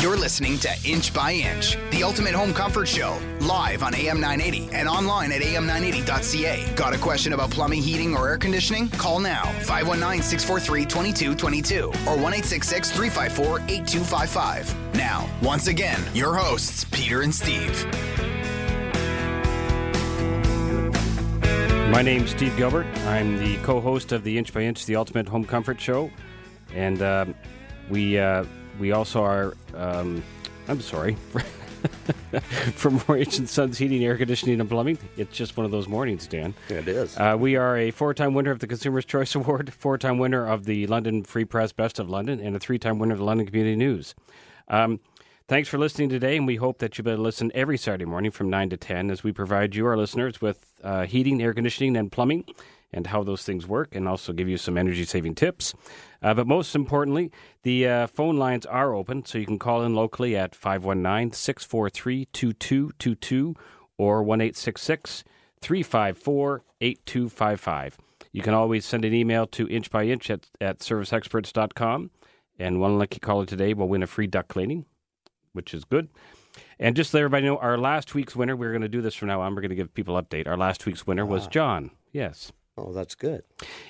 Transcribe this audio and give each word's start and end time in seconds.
You're 0.00 0.16
listening 0.16 0.58
to 0.60 0.70
Inch 0.82 1.12
by 1.12 1.32
Inch, 1.32 1.76
the 1.90 2.02
ultimate 2.04 2.32
home 2.32 2.54
comfort 2.54 2.88
show, 2.88 3.18
live 3.38 3.82
on 3.82 3.94
AM 3.94 4.18
980 4.18 4.74
and 4.74 4.88
online 4.88 5.30
at 5.30 5.42
am980.ca. 5.42 6.74
Got 6.74 6.94
a 6.94 6.98
question 6.98 7.34
about 7.34 7.50
plumbing, 7.50 7.82
heating, 7.82 8.16
or 8.16 8.26
air 8.26 8.38
conditioning? 8.38 8.88
Call 8.88 9.20
now 9.20 9.44
519 9.60 10.22
643 10.22 10.86
2222 10.86 11.88
or 12.08 12.16
1 12.16 12.32
354 12.32 13.60
8255. 13.60 14.94
Now, 14.94 15.28
once 15.42 15.66
again, 15.66 16.02
your 16.14 16.34
hosts, 16.34 16.84
Peter 16.84 17.20
and 17.20 17.34
Steve. 17.34 17.84
My 21.90 22.00
name's 22.00 22.30
Steve 22.30 22.56
Gilbert. 22.56 22.86
I'm 23.04 23.36
the 23.36 23.58
co-host 23.58 24.12
of 24.12 24.24
the 24.24 24.38
Inch 24.38 24.54
by 24.54 24.62
Inch, 24.62 24.86
the 24.86 24.96
Ultimate 24.96 25.28
Home 25.28 25.44
Comfort 25.44 25.78
Show, 25.78 26.10
and 26.72 27.02
um, 27.02 27.34
we 27.90 28.18
uh, 28.18 28.44
we 28.80 28.92
also 28.92 29.22
are. 29.22 29.54
Um, 29.76 30.24
I'm 30.66 30.80
sorry. 30.80 31.16
From 32.74 33.00
H. 33.08 33.38
and 33.38 33.48
Sons 33.48 33.78
Heating, 33.78 34.04
Air 34.04 34.16
Conditioning, 34.16 34.60
and 34.60 34.68
Plumbing. 34.68 34.98
It's 35.16 35.36
just 35.36 35.56
one 35.56 35.64
of 35.64 35.72
those 35.72 35.88
mornings, 35.88 36.26
Dan. 36.26 36.54
It 36.68 36.88
is. 36.88 37.16
Uh, 37.16 37.36
we 37.38 37.56
are 37.56 37.76
a 37.76 37.90
four-time 37.90 38.34
winner 38.34 38.50
of 38.50 38.58
the 38.58 38.66
Consumer's 38.66 39.04
Choice 39.04 39.34
Award, 39.34 39.72
four-time 39.72 40.18
winner 40.18 40.46
of 40.46 40.64
the 40.64 40.86
London 40.88 41.24
Free 41.24 41.44
Press 41.44 41.72
Best 41.72 41.98
of 41.98 42.10
London, 42.10 42.40
and 42.40 42.54
a 42.54 42.58
three-time 42.58 42.98
winner 42.98 43.12
of 43.12 43.18
the 43.18 43.24
London 43.24 43.46
Community 43.46 43.76
News. 43.76 44.14
Um, 44.68 45.00
thanks 45.48 45.68
for 45.68 45.78
listening 45.78 46.10
today, 46.10 46.36
and 46.36 46.46
we 46.46 46.56
hope 46.56 46.78
that 46.78 46.98
you 46.98 47.04
better 47.04 47.16
listen 47.16 47.50
every 47.54 47.78
Saturday 47.78 48.04
morning 48.04 48.30
from 48.30 48.50
9 48.50 48.70
to 48.70 48.76
10 48.76 49.10
as 49.10 49.24
we 49.24 49.32
provide 49.32 49.74
you, 49.74 49.86
our 49.86 49.96
listeners, 49.96 50.40
with 50.40 50.66
uh, 50.84 51.06
heating, 51.06 51.42
air 51.42 51.54
conditioning, 51.54 51.96
and 51.96 52.12
plumbing 52.12 52.44
and 52.92 53.06
how 53.06 53.22
those 53.22 53.44
things 53.44 53.66
work, 53.66 53.94
and 53.94 54.08
also 54.08 54.32
give 54.32 54.48
you 54.48 54.56
some 54.58 54.76
energy 54.76 55.04
saving 55.04 55.34
tips. 55.34 55.74
Uh, 56.22 56.34
but 56.34 56.46
most 56.46 56.74
importantly, 56.74 57.30
the 57.62 57.86
uh, 57.86 58.06
phone 58.06 58.36
lines 58.36 58.66
are 58.66 58.94
open, 58.94 59.24
so 59.24 59.38
you 59.38 59.46
can 59.46 59.58
call 59.58 59.82
in 59.82 59.94
locally 59.94 60.36
at 60.36 60.54
519 60.54 61.32
643 61.32 62.26
2222 62.26 63.54
or 63.96 64.22
1 64.22 64.38
354 65.62 66.64
8255. 66.80 67.98
You 68.32 68.42
can 68.42 68.54
always 68.54 68.86
send 68.86 69.04
an 69.04 69.12
email 69.12 69.46
to 69.48 69.66
inchbyinch 69.66 70.30
at, 70.30 70.46
at 70.60 70.78
serviceexperts.com, 70.78 72.10
and 72.58 72.80
one 72.80 72.98
lucky 72.98 73.18
caller 73.18 73.46
today 73.46 73.74
will 73.74 73.88
win 73.88 74.02
a 74.02 74.06
free 74.06 74.26
duct 74.26 74.48
cleaning, 74.48 74.86
which 75.52 75.74
is 75.74 75.84
good. 75.84 76.08
And 76.78 76.96
just 76.96 77.10
to 77.10 77.16
let 77.16 77.20
everybody 77.22 77.46
know, 77.46 77.58
our 77.58 77.76
last 77.76 78.14
week's 78.14 78.36
winner, 78.36 78.56
we're 78.56 78.70
going 78.70 78.82
to 78.82 78.88
do 78.88 79.02
this 79.02 79.14
from 79.14 79.28
now 79.28 79.40
on. 79.40 79.54
We're 79.54 79.62
going 79.62 79.70
to 79.70 79.76
give 79.76 79.94
people 79.94 80.20
update. 80.20 80.46
Our 80.46 80.56
last 80.56 80.86
week's 80.86 81.06
winner 81.06 81.26
was 81.26 81.46
John. 81.46 81.90
Yes. 82.12 82.52
Oh, 82.80 82.92
that's 82.92 83.14
good. 83.14 83.42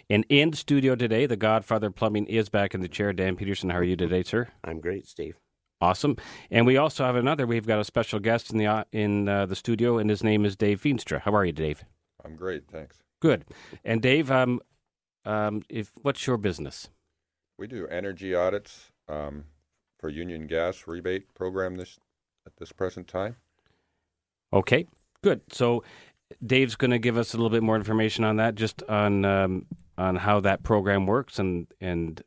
And 0.09 0.27
in 0.29 0.53
studio 0.53 0.97
today, 0.97 1.27
the 1.27 1.37
Godfather 1.37 1.91
Plumbing 1.91 2.27
is 2.27 2.49
back 2.49 2.75
in 2.75 2.81
the 2.81 2.89
chair. 2.89 3.13
Dan 3.13 3.37
Peterson, 3.37 3.71
how 3.71 3.79
are 3.79 3.85
you 3.85 3.95
today, 3.95 4.25
sir? 4.25 4.49
I'm 4.65 4.81
great, 4.81 5.07
Steve. 5.07 5.37
Awesome. 5.81 6.17
And 6.51 6.67
we 6.67 6.77
also 6.77 7.05
have 7.05 7.15
another. 7.15 7.47
We've 7.47 7.67
got 7.67 7.79
a 7.79 7.85
special 7.85 8.19
guest 8.19 8.51
in 8.51 8.59
the 8.59 8.67
uh, 8.67 8.85
in 8.93 9.29
uh, 9.29 9.47
the 9.47 9.57
studio, 9.57 9.99
and 9.99 10.11
his 10.11 10.25
name 10.25 10.45
is 10.45 10.57
Dave 10.57 10.83
Feenstra. 10.83 11.21
How 11.21 11.35
are 11.35 11.45
you, 11.45 11.53
Dave? 11.53 11.85
I'm 12.25 12.37
great, 12.37 12.65
thanks. 12.69 12.99
Good. 13.21 13.45
And 13.85 14.03
Dave, 14.03 14.31
um, 14.31 14.61
um, 15.25 15.63
if 15.69 15.93
what's 16.03 16.27
your 16.27 16.37
business? 16.37 16.89
We 17.59 17.67
do 17.67 17.87
energy 17.87 18.35
audits 18.35 18.91
um, 19.09 19.45
for 19.99 20.09
Union 20.09 20.47
Gas 20.47 20.85
rebate 20.87 21.33
program 21.35 21.77
this 21.77 21.99
at 22.45 22.57
this 22.57 22.73
present 22.73 23.07
time. 23.07 23.37
Okay, 24.53 24.87
good. 25.23 25.43
So 25.53 25.85
Dave's 26.45 26.77
going 26.77 26.91
to 26.91 26.99
give 26.99 27.17
us 27.17 27.35
a 27.35 27.37
little 27.37 27.51
bit 27.51 27.63
more 27.63 27.77
information 27.77 28.25
on 28.25 28.37
that, 28.37 28.55
just 28.55 28.83
on 28.85 29.25
um, 29.25 29.67
on 29.99 30.17
how 30.17 30.41
that 30.41 30.63
program 30.63 31.07
works, 31.07 31.39
and 31.39 31.67
and 31.81 32.23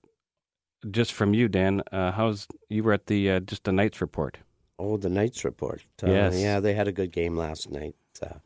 just 0.91 1.13
from 1.13 1.33
you, 1.33 1.47
Dan, 1.47 1.81
uh, 1.91 2.11
how's 2.11 2.47
you 2.69 2.83
were 2.83 2.93
at 2.93 3.07
the 3.07 3.31
uh, 3.31 3.39
just 3.39 3.63
the 3.63 3.71
Knights 3.71 4.01
report? 4.01 4.39
Oh, 4.77 4.97
the 4.97 5.09
Knights 5.09 5.45
report. 5.45 5.85
Uh, 6.01 6.07
Yes. 6.11 6.35
Yeah, 6.39 6.59
they 6.59 6.73
had 6.73 6.87
a 6.87 6.91
good 6.91 7.11
game 7.11 7.37
last 7.37 7.71
night. 7.71 7.95
Uh, 8.21 8.39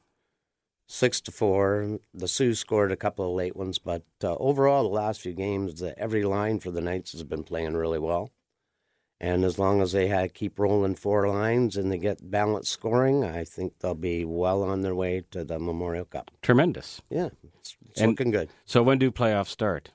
six 0.87 1.19
to 1.21 1.31
four. 1.31 1.99
The 2.13 2.27
Soo 2.27 2.53
scored 2.53 2.91
a 2.91 2.97
couple 2.97 3.25
of 3.27 3.35
late 3.35 3.55
ones, 3.55 3.79
but 3.79 4.03
uh, 4.23 4.35
overall, 4.35 4.83
the 4.83 4.89
last 4.89 5.21
few 5.21 5.33
games, 5.33 5.79
the, 5.79 5.97
every 5.97 6.23
line 6.23 6.59
for 6.59 6.69
the 6.71 6.81
Knights 6.81 7.11
has 7.13 7.23
been 7.23 7.43
playing 7.43 7.73
really 7.73 7.99
well. 7.99 8.31
And 9.19 9.43
as 9.43 9.57
long 9.57 9.81
as 9.81 9.93
they 9.93 10.07
had, 10.07 10.33
keep 10.35 10.59
rolling 10.59 10.93
four 10.95 11.27
lines 11.27 11.75
and 11.75 11.91
they 11.91 11.97
get 11.97 12.29
balanced 12.29 12.71
scoring, 12.71 13.23
I 13.23 13.43
think 13.45 13.79
they'll 13.79 13.95
be 13.95 14.25
well 14.25 14.61
on 14.61 14.81
their 14.81 14.93
way 14.93 15.23
to 15.31 15.43
the 15.43 15.57
Memorial 15.57 16.05
Cup. 16.05 16.29
Tremendous. 16.43 17.01
Yeah, 17.09 17.29
it's, 17.59 17.75
it's 17.89 18.01
And- 18.01 18.11
looking 18.11 18.29
good. 18.31 18.49
So 18.65 18.83
when 18.83 18.99
do 18.99 19.09
playoffs 19.11 19.47
start? 19.47 19.91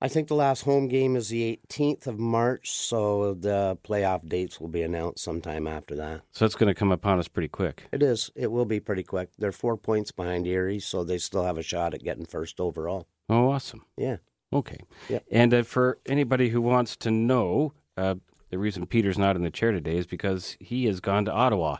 I 0.00 0.06
think 0.06 0.28
the 0.28 0.36
last 0.36 0.62
home 0.62 0.86
game 0.86 1.16
is 1.16 1.28
the 1.28 1.58
18th 1.68 2.06
of 2.06 2.20
March, 2.20 2.70
so 2.70 3.34
the 3.34 3.76
playoff 3.82 4.28
dates 4.28 4.60
will 4.60 4.68
be 4.68 4.82
announced 4.82 5.24
sometime 5.24 5.66
after 5.66 5.96
that. 5.96 6.20
So 6.30 6.46
it's 6.46 6.54
going 6.54 6.68
to 6.72 6.78
come 6.78 6.92
upon 6.92 7.18
us 7.18 7.26
pretty 7.26 7.48
quick. 7.48 7.82
It 7.90 8.00
is. 8.00 8.30
It 8.36 8.52
will 8.52 8.64
be 8.64 8.78
pretty 8.78 9.02
quick. 9.02 9.30
They're 9.38 9.50
four 9.50 9.76
points 9.76 10.12
behind 10.12 10.46
Erie, 10.46 10.78
so 10.78 11.02
they 11.02 11.18
still 11.18 11.42
have 11.42 11.58
a 11.58 11.62
shot 11.64 11.94
at 11.94 12.04
getting 12.04 12.26
first 12.26 12.60
overall. 12.60 13.08
Oh, 13.28 13.50
awesome. 13.50 13.86
Yeah. 13.96 14.18
Okay. 14.52 14.78
Yep. 15.08 15.24
And 15.32 15.52
uh, 15.52 15.62
for 15.64 15.98
anybody 16.06 16.50
who 16.50 16.62
wants 16.62 16.96
to 16.98 17.10
know, 17.10 17.72
uh, 17.98 18.14
the 18.50 18.58
reason 18.58 18.86
Peter's 18.86 19.18
not 19.18 19.36
in 19.36 19.42
the 19.42 19.50
chair 19.50 19.72
today 19.72 19.96
is 19.96 20.06
because 20.06 20.56
he 20.60 20.86
has 20.86 21.00
gone 21.00 21.24
to 21.26 21.32
Ottawa. 21.32 21.78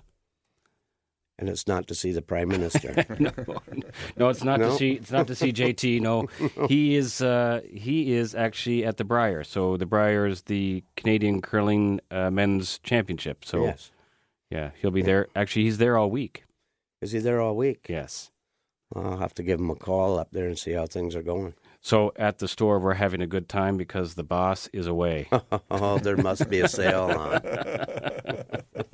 And 1.39 1.49
it's 1.49 1.69
not 1.69 1.87
to 1.87 1.95
see 1.95 2.11
the 2.11 2.21
prime 2.21 2.49
minister. 2.49 3.07
no, 3.21 3.31
no, 4.17 4.29
it's 4.29 4.43
not 4.43 4.57
to 4.57 4.75
see. 4.77 4.95
It's 4.95 5.13
not 5.13 5.29
to 5.29 5.37
see 5.37 5.53
JT. 5.53 6.01
No, 6.03 6.27
he 6.67 6.97
is. 6.97 7.23
Uh, 7.23 7.61
he 7.73 8.13
is 8.13 8.35
actually 8.35 8.85
at 8.85 8.97
the 8.97 9.05
Brier. 9.05 9.45
So 9.45 9.77
the 9.77 9.87
Brier 9.87 10.27
is 10.27 10.43
the 10.43 10.83
Canadian 10.97 11.41
curling 11.41 12.01
uh, 12.11 12.31
men's 12.31 12.81
championship. 12.81 13.45
So 13.45 13.67
yes. 13.67 13.93
yeah, 14.51 14.71
he'll 14.81 14.91
be 14.91 15.03
there. 15.03 15.29
Actually, 15.37 15.65
he's 15.65 15.79
there 15.79 15.97
all 15.97 16.11
week. 16.11 16.45
Is 17.01 17.13
he 17.13 17.21
there 17.21 17.41
all 17.41 17.55
week? 17.55 17.87
Yes. 17.89 18.33
I'll 18.93 19.19
have 19.19 19.35
to 19.35 19.45
give 19.45 19.61
him 19.61 19.71
a 19.71 19.77
call 19.77 20.19
up 20.19 20.31
there 20.33 20.49
and 20.49 20.59
see 20.59 20.73
how 20.73 20.87
things 20.87 21.15
are 21.15 21.23
going. 21.23 21.55
So 21.81 22.13
at 22.17 22.39
the 22.39 22.49
store, 22.49 22.79
we're 22.79 22.95
having 22.95 23.21
a 23.23 23.27
good 23.27 23.49
time 23.49 23.77
because 23.77 24.15
the 24.15 24.25
boss 24.25 24.69
is 24.73 24.87
away. 24.87 25.29
oh, 25.71 25.99
there 25.99 26.17
must 26.17 26.51
be 26.51 26.61
a 26.61 26.69
sale 26.69 27.05
on. 27.05 27.41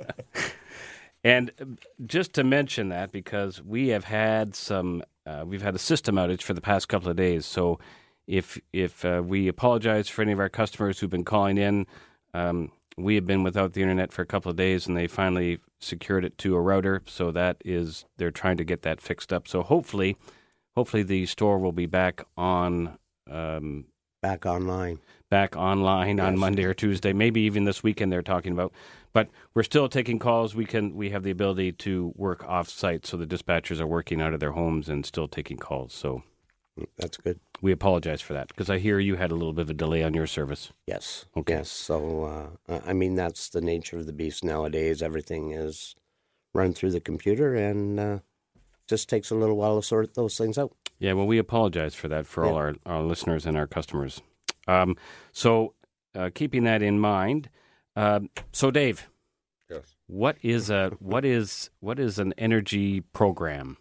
And 1.25 1.51
uh, 1.59 1.65
just 2.05 2.33
to 2.33 2.43
mention 2.43 2.89
that, 2.89 3.11
because 3.11 3.59
we 3.59 3.87
have 3.87 4.03
had 4.03 4.55
some, 4.55 5.01
uh, 5.25 5.43
we've 5.45 5.63
had 5.63 5.73
a 5.73 5.79
system 5.79 6.15
outage 6.15 6.43
for 6.43 6.53
the 6.53 6.61
past 6.61 6.87
couple 6.87 7.09
of 7.09 7.17
days. 7.17 7.47
So 7.47 7.79
if 8.27 8.59
if 8.71 9.03
uh, 9.03 9.23
we 9.25 9.47
apologize 9.47 10.07
for 10.07 10.21
any 10.21 10.33
of 10.33 10.39
our 10.39 10.49
customers 10.49 10.99
who've 10.99 11.09
been 11.09 11.25
calling 11.25 11.57
in, 11.57 11.87
um, 12.35 12.71
we 12.95 13.15
have 13.15 13.25
been 13.25 13.41
without 13.41 13.73
the 13.73 13.81
internet 13.81 14.13
for 14.13 14.21
a 14.21 14.25
couple 14.27 14.51
of 14.51 14.55
days, 14.55 14.85
and 14.85 14.95
they 14.95 15.07
finally 15.07 15.57
secured 15.79 16.25
it 16.25 16.37
to 16.37 16.55
a 16.55 16.61
router. 16.61 17.01
So 17.07 17.31
that 17.31 17.57
is, 17.65 18.05
they're 18.17 18.29
trying 18.29 18.57
to 18.57 18.63
get 18.63 18.83
that 18.83 19.01
fixed 19.01 19.33
up. 19.33 19.47
So 19.47 19.63
hopefully, 19.63 20.17
hopefully 20.75 21.03
the 21.03 21.25
store 21.25 21.57
will 21.59 21.71
be 21.71 21.85
back 21.85 22.25
on. 22.37 22.97
Um, 23.29 23.85
Back 24.21 24.47
online. 24.47 24.97
back 25.29 25.55
online 25.55 26.19
on 26.19 26.39
Monday 26.39 26.63
or 26.63 26.73
Tuesday, 26.73 27.13
maybe 27.13 27.41
even 27.41 27.65
this 27.65 27.83
weekend 27.83 28.11
they're 28.11 28.23
talking 28.23 28.53
about. 28.53 28.73
But 29.13 29.29
we're 29.53 29.61
still 29.61 29.87
taking 29.87 30.17
calls. 30.17 30.55
We 30.55 30.65
can 30.65 30.95
we 30.95 31.11
have 31.11 31.21
the 31.21 31.29
ability 31.29 31.73
to 31.73 32.11
work 32.15 32.43
off 32.43 32.67
site, 32.67 33.05
so 33.05 33.17
the 33.17 33.27
dispatchers 33.27 33.79
are 33.79 33.85
working 33.85 34.21
out 34.21 34.33
of 34.33 34.39
their 34.39 34.53
homes 34.53 34.89
and 34.89 35.05
still 35.05 35.27
taking 35.27 35.57
calls. 35.57 35.93
So 35.93 36.23
That's 36.97 37.17
good. 37.17 37.39
we 37.61 37.71
apologize 37.71 38.19
for 38.19 38.33
that 38.33 38.47
because 38.47 38.67
I 38.67 38.79
hear 38.79 38.97
you 38.99 39.15
had 39.15 39.29
a 39.29 39.35
little 39.35 39.53
bit 39.53 39.61
of 39.63 39.69
a 39.69 39.73
delay 39.75 40.01
on 40.01 40.15
your 40.15 40.25
service. 40.27 40.71
Yes. 40.87 41.25
Okay. 41.37 41.53
Yes. 41.53 41.69
So, 41.69 42.57
uh, 42.67 42.79
I 42.83 42.93
mean, 42.93 43.13
that's 43.13 43.49
the 43.49 43.61
nature 43.61 43.97
of 43.97 44.07
the 44.07 44.13
beast 44.13 44.43
nowadays. 44.43 45.03
Everything 45.03 45.51
is 45.51 45.93
run 46.55 46.73
through 46.73 46.91
the 46.91 46.99
computer 46.99 47.53
and 47.53 47.99
uh, 47.99 48.19
just 48.87 49.09
takes 49.09 49.31
a 49.31 49.35
little 49.35 49.55
while 49.57 49.79
to 49.79 49.85
sort 49.85 50.13
those 50.13 50.37
things 50.37 50.57
out. 50.57 50.71
Yeah, 50.99 51.13
well, 51.13 51.27
we 51.27 51.37
apologize 51.37 51.93
for 51.95 52.07
that 52.07 52.25
for 52.25 52.45
all 52.45 52.55
our, 52.55 52.75
our 52.85 53.01
listeners 53.01 53.45
and 53.45 53.57
our 53.57 53.67
customers. 53.67 54.21
Um, 54.67 54.95
so 55.31 55.73
uh, 56.15 56.29
keeping 56.33 56.63
that 56.63 56.81
in 56.81 56.99
mind, 56.99 57.49
uh, 57.95 58.21
so 58.51 58.71
Dave, 58.71 59.07
Yes. 59.69 59.95
what 60.07 60.37
is 60.41 60.69
a 60.69 60.91
what 60.99 61.25
is 61.25 61.69
what 61.79 61.99
is 61.99 62.19
an 62.19 62.33
energy 62.37 63.01
program? 63.01 63.77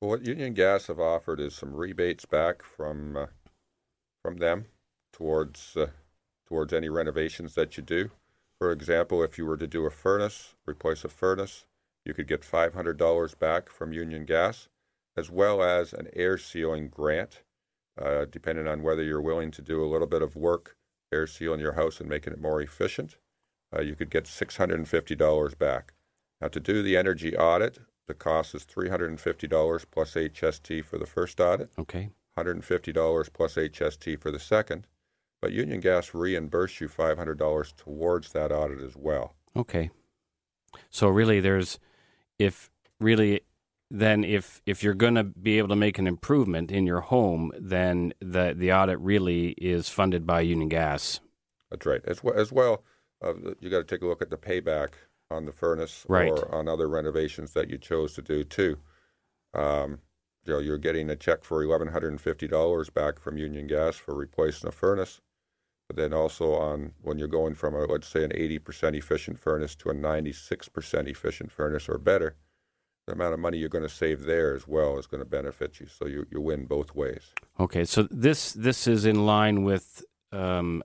Well, 0.00 0.10
what 0.10 0.26
Union 0.26 0.52
Gas 0.54 0.86
have 0.88 1.00
offered 1.00 1.40
is 1.40 1.54
some 1.54 1.74
rebates 1.74 2.24
back 2.26 2.62
from 2.62 3.16
uh, 3.16 3.26
from 4.22 4.36
them 4.38 4.66
towards 5.12 5.76
uh, 5.76 5.86
towards 6.46 6.72
any 6.72 6.88
renovations 6.88 7.54
that 7.54 7.76
you 7.76 7.82
do. 7.82 8.10
For 8.58 8.70
example, 8.72 9.22
if 9.22 9.36
you 9.38 9.46
were 9.46 9.56
to 9.56 9.66
do 9.66 9.84
a 9.86 9.90
furnace, 9.90 10.54
replace 10.66 11.04
a 11.04 11.08
furnace, 11.08 11.64
you 12.06 12.14
could 12.14 12.28
get 12.28 12.44
five 12.44 12.74
hundred 12.74 12.96
dollars 12.96 13.34
back 13.34 13.68
from 13.70 13.92
Union 13.92 14.24
Gas, 14.24 14.68
as 15.16 15.30
well 15.30 15.62
as 15.62 15.92
an 15.92 16.08
air 16.14 16.38
sealing 16.38 16.88
grant, 16.88 17.42
uh, 18.00 18.24
depending 18.30 18.66
on 18.66 18.82
whether 18.82 19.02
you're 19.02 19.20
willing 19.20 19.50
to 19.52 19.62
do 19.62 19.82
a 19.84 19.86
little 19.90 20.06
bit 20.06 20.22
of 20.22 20.36
work 20.36 20.76
air 21.12 21.26
sealing 21.26 21.60
your 21.60 21.74
house 21.74 22.00
and 22.00 22.08
making 22.08 22.32
it 22.32 22.40
more 22.40 22.60
efficient. 22.60 23.16
Uh, 23.74 23.80
you 23.80 23.94
could 23.94 24.10
get 24.10 24.26
six 24.26 24.56
hundred 24.56 24.78
and 24.78 24.88
fifty 24.88 25.14
dollars 25.14 25.54
back. 25.54 25.92
Now, 26.40 26.48
to 26.48 26.60
do 26.60 26.82
the 26.82 26.96
energy 26.96 27.36
audit, 27.36 27.78
the 28.06 28.14
cost 28.14 28.54
is 28.54 28.64
three 28.64 28.88
hundred 28.88 29.10
and 29.10 29.20
fifty 29.20 29.46
dollars 29.46 29.84
plus 29.84 30.14
HST 30.14 30.84
for 30.84 30.98
the 30.98 31.06
first 31.06 31.40
audit. 31.40 31.70
Okay. 31.78 32.10
$150 32.38 33.32
plus 33.32 33.54
HST 33.54 34.20
for 34.20 34.30
the 34.30 34.38
second. 34.38 34.86
but 35.40 35.52
Union 35.52 35.80
Gas 35.80 36.12
reimburse 36.12 36.80
you 36.80 36.88
five 36.88 37.16
hundred 37.18 37.38
dollars 37.38 37.72
towards 37.76 38.32
that 38.32 38.52
audit 38.52 38.80
as 38.82 38.94
well. 38.96 39.34
Okay. 39.54 39.90
So 40.90 41.08
really, 41.08 41.40
there's 41.40 41.78
if 42.38 42.70
really 43.00 43.40
then 43.90 44.24
if 44.24 44.60
if 44.66 44.82
you're 44.82 44.94
going 44.94 45.14
to 45.14 45.24
be 45.24 45.58
able 45.58 45.68
to 45.68 45.76
make 45.76 45.98
an 45.98 46.06
improvement 46.06 46.72
in 46.72 46.86
your 46.86 47.00
home, 47.00 47.52
then 47.58 48.12
the 48.20 48.54
the 48.56 48.72
audit 48.72 48.98
really 48.98 49.50
is 49.52 49.88
funded 49.88 50.26
by 50.26 50.40
Union 50.40 50.68
Gas. 50.68 51.20
That's 51.70 51.86
right. 51.86 52.00
As 52.04 52.22
well, 52.22 52.34
as 52.34 52.50
well 52.52 52.84
uh, 53.22 53.34
you 53.60 53.70
got 53.70 53.78
to 53.78 53.84
take 53.84 54.02
a 54.02 54.06
look 54.06 54.22
at 54.22 54.30
the 54.30 54.36
payback 54.36 54.90
on 55.30 55.44
the 55.44 55.52
furnace 55.52 56.04
Right. 56.08 56.30
or 56.30 56.52
on 56.54 56.68
other 56.68 56.88
renovations 56.88 57.52
that 57.52 57.68
you 57.70 57.78
chose 57.78 58.14
to 58.14 58.22
do 58.22 58.44
too. 58.44 58.78
Um, 59.54 59.98
you 60.44 60.52
know, 60.52 60.58
you're 60.60 60.78
getting 60.78 61.10
a 61.10 61.16
check 61.16 61.44
for 61.44 61.62
eleven 61.62 61.88
hundred 61.88 62.10
and 62.10 62.20
fifty 62.20 62.46
dollars 62.46 62.90
back 62.90 63.18
from 63.18 63.36
Union 63.38 63.66
Gas 63.66 63.96
for 63.96 64.14
replacing 64.14 64.68
a 64.68 64.72
furnace, 64.72 65.20
but 65.86 65.96
then 65.96 66.12
also 66.12 66.54
on 66.54 66.92
when 67.02 67.18
you're 67.18 67.28
going 67.28 67.54
from 67.54 67.74
a 67.74 67.84
let's 67.84 68.08
say 68.08 68.24
an 68.24 68.32
eighty 68.34 68.58
percent 68.58 68.96
efficient 68.96 69.38
furnace 69.38 69.74
to 69.76 69.90
a 69.90 69.94
ninety 69.94 70.32
six 70.32 70.68
percent 70.68 71.08
efficient 71.08 71.52
furnace 71.52 71.88
or 71.88 71.98
better, 71.98 72.36
the 73.06 73.12
amount 73.12 73.34
of 73.34 73.40
money 73.40 73.58
you're 73.58 73.68
going 73.68 73.84
to 73.84 73.88
save 73.88 74.22
there 74.24 74.54
as 74.54 74.66
well 74.66 74.98
is 74.98 75.06
going 75.06 75.20
to 75.22 75.28
benefit 75.28 75.80
you. 75.80 75.86
So 75.86 76.06
you 76.06 76.26
you 76.30 76.40
win 76.40 76.66
both 76.66 76.94
ways. 76.94 77.32
Okay, 77.60 77.84
so 77.84 78.08
this 78.10 78.52
this 78.52 78.86
is 78.86 79.04
in 79.04 79.26
line 79.26 79.64
with. 79.64 80.04
Um, 80.32 80.82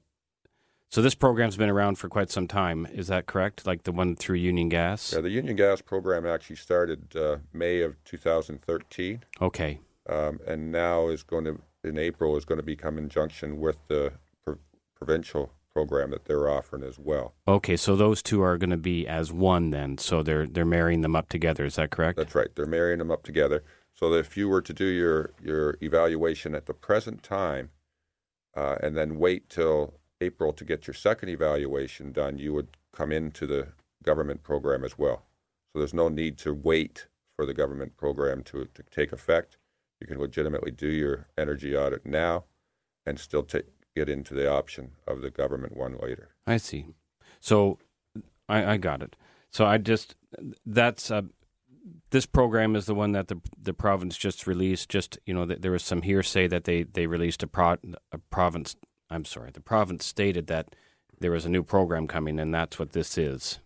so 0.90 1.02
this 1.02 1.16
program's 1.16 1.56
been 1.56 1.70
around 1.70 1.96
for 1.98 2.10
quite 2.10 2.30
some 2.30 2.48
time. 2.50 2.86
Is 2.92 3.08
that 3.08 3.26
correct? 3.26 3.66
Like 3.66 3.84
the 3.84 3.94
one 3.94 4.14
through 4.18 4.36
Union 4.36 4.68
Gas? 4.68 5.14
Yeah, 5.14 5.22
the 5.22 5.30
Union 5.30 5.56
Gas 5.56 5.82
program 5.82 6.26
actually 6.26 6.58
started 6.58 7.16
uh, 7.16 7.38
May 7.54 7.80
of 7.80 7.96
2013. 8.04 9.24
Okay. 9.42 9.80
um, 10.10 10.40
and 10.46 10.70
now 10.70 11.08
is 11.08 11.24
going 11.24 11.46
to 11.46 11.60
in 11.86 11.98
April 11.98 12.36
is 12.36 12.44
going 12.44 12.58
to 12.60 12.64
become 12.64 12.98
in 12.98 13.08
junction 13.08 13.58
with 13.60 13.78
the 13.88 14.12
provincial 15.02 15.52
program 15.74 16.12
that 16.12 16.26
they're 16.26 16.48
offering 16.50 16.84
as 16.84 17.00
well. 17.00 17.34
Okay, 17.48 17.76
so 17.76 17.96
those 17.96 18.22
two 18.22 18.42
are 18.42 18.58
going 18.58 18.70
to 18.70 18.78
be 18.78 19.08
as 19.08 19.32
one 19.32 19.72
then. 19.72 19.98
So 19.98 20.22
they're 20.22 20.46
they're 20.46 20.66
marrying 20.66 21.02
them 21.02 21.16
up 21.16 21.30
together. 21.30 21.66
Is 21.66 21.76
that 21.76 21.90
correct? 21.90 22.18
That's 22.18 22.36
right. 22.36 22.54
They're 22.56 22.66
marrying 22.66 23.00
them 23.00 23.12
up 23.12 23.24
together. 23.24 23.64
So 23.94 24.10
that 24.12 24.20
if 24.20 24.38
you 24.38 24.48
were 24.48 24.62
to 24.62 24.74
do 24.74 24.86
your 24.86 25.32
your 25.42 25.78
evaluation 25.82 26.54
at 26.56 26.66
the 26.66 26.74
present 26.74 27.24
time, 27.24 27.72
uh, 28.56 28.76
and 28.84 28.96
then 28.96 29.18
wait 29.18 29.50
till 29.50 29.94
April 30.20 30.54
to 30.54 30.66
get 30.66 30.88
your 30.88 30.94
second 30.94 31.30
evaluation 31.30 32.12
done, 32.12 32.38
you 32.38 32.54
would 32.54 32.78
come 32.94 33.12
into 33.12 33.48
the 33.48 33.70
government 34.04 34.44
program 34.44 34.84
as 34.84 34.98
well. 34.98 35.26
So 35.74 35.80
there's 35.80 35.94
no 35.94 36.10
need 36.10 36.38
to 36.40 36.54
wait 36.54 37.08
for 37.36 37.46
the 37.46 37.54
government 37.54 37.98
program 37.98 38.44
to, 38.44 38.68
to 38.74 38.84
take 38.92 39.12
effect. 39.12 39.58
You 40.00 40.08
can 40.08 40.20
legitimately 40.20 40.72
do 40.72 40.90
your 40.90 41.28
energy 41.38 41.76
audit 41.76 42.06
now, 42.06 42.46
and 43.06 43.20
still 43.20 43.44
take 43.44 43.66
get 43.96 44.10
into 44.10 44.34
the 44.34 44.50
option 44.50 44.92
of 45.08 45.22
the 45.22 45.30
government 45.30 45.76
one 45.76 45.98
later. 46.02 46.30
I 46.48 46.58
see. 46.58 46.86
So 47.40 47.80
I, 48.48 48.74
I 48.74 48.78
got 48.78 49.02
it. 49.02 49.16
So 49.52 49.66
I 49.66 49.78
just 49.78 50.16
that's 50.66 51.12
uh, 51.12 51.24
this 52.12 52.26
program 52.26 52.76
is 52.76 52.86
the 52.86 52.96
one 52.96 53.12
that 53.14 53.28
the 53.28 53.42
the 53.62 53.74
province 53.74 54.18
just 54.18 54.48
released. 54.48 54.90
Just 54.90 55.18
you 55.26 55.34
know, 55.34 55.46
th- 55.46 55.62
there 55.62 55.72
was 55.72 55.84
some 55.84 56.02
hearsay 56.04 56.48
that 56.48 56.64
they 56.64 56.84
they 56.84 57.08
released 57.08 57.44
a, 57.44 57.48
pro, 57.48 57.78
a 58.12 58.18
province. 58.30 58.76
I'm 59.10 59.26
sorry, 59.26 59.52
the 59.52 59.60
province 59.62 60.06
stated 60.06 60.48
that 60.48 60.74
there 61.20 61.32
was 61.32 61.46
a 61.46 61.50
new 61.50 61.64
program 61.64 62.08
coming, 62.08 62.40
and 62.40 62.54
that's 62.54 62.80
what 62.80 62.94
this 62.94 63.18
is. 63.18 63.60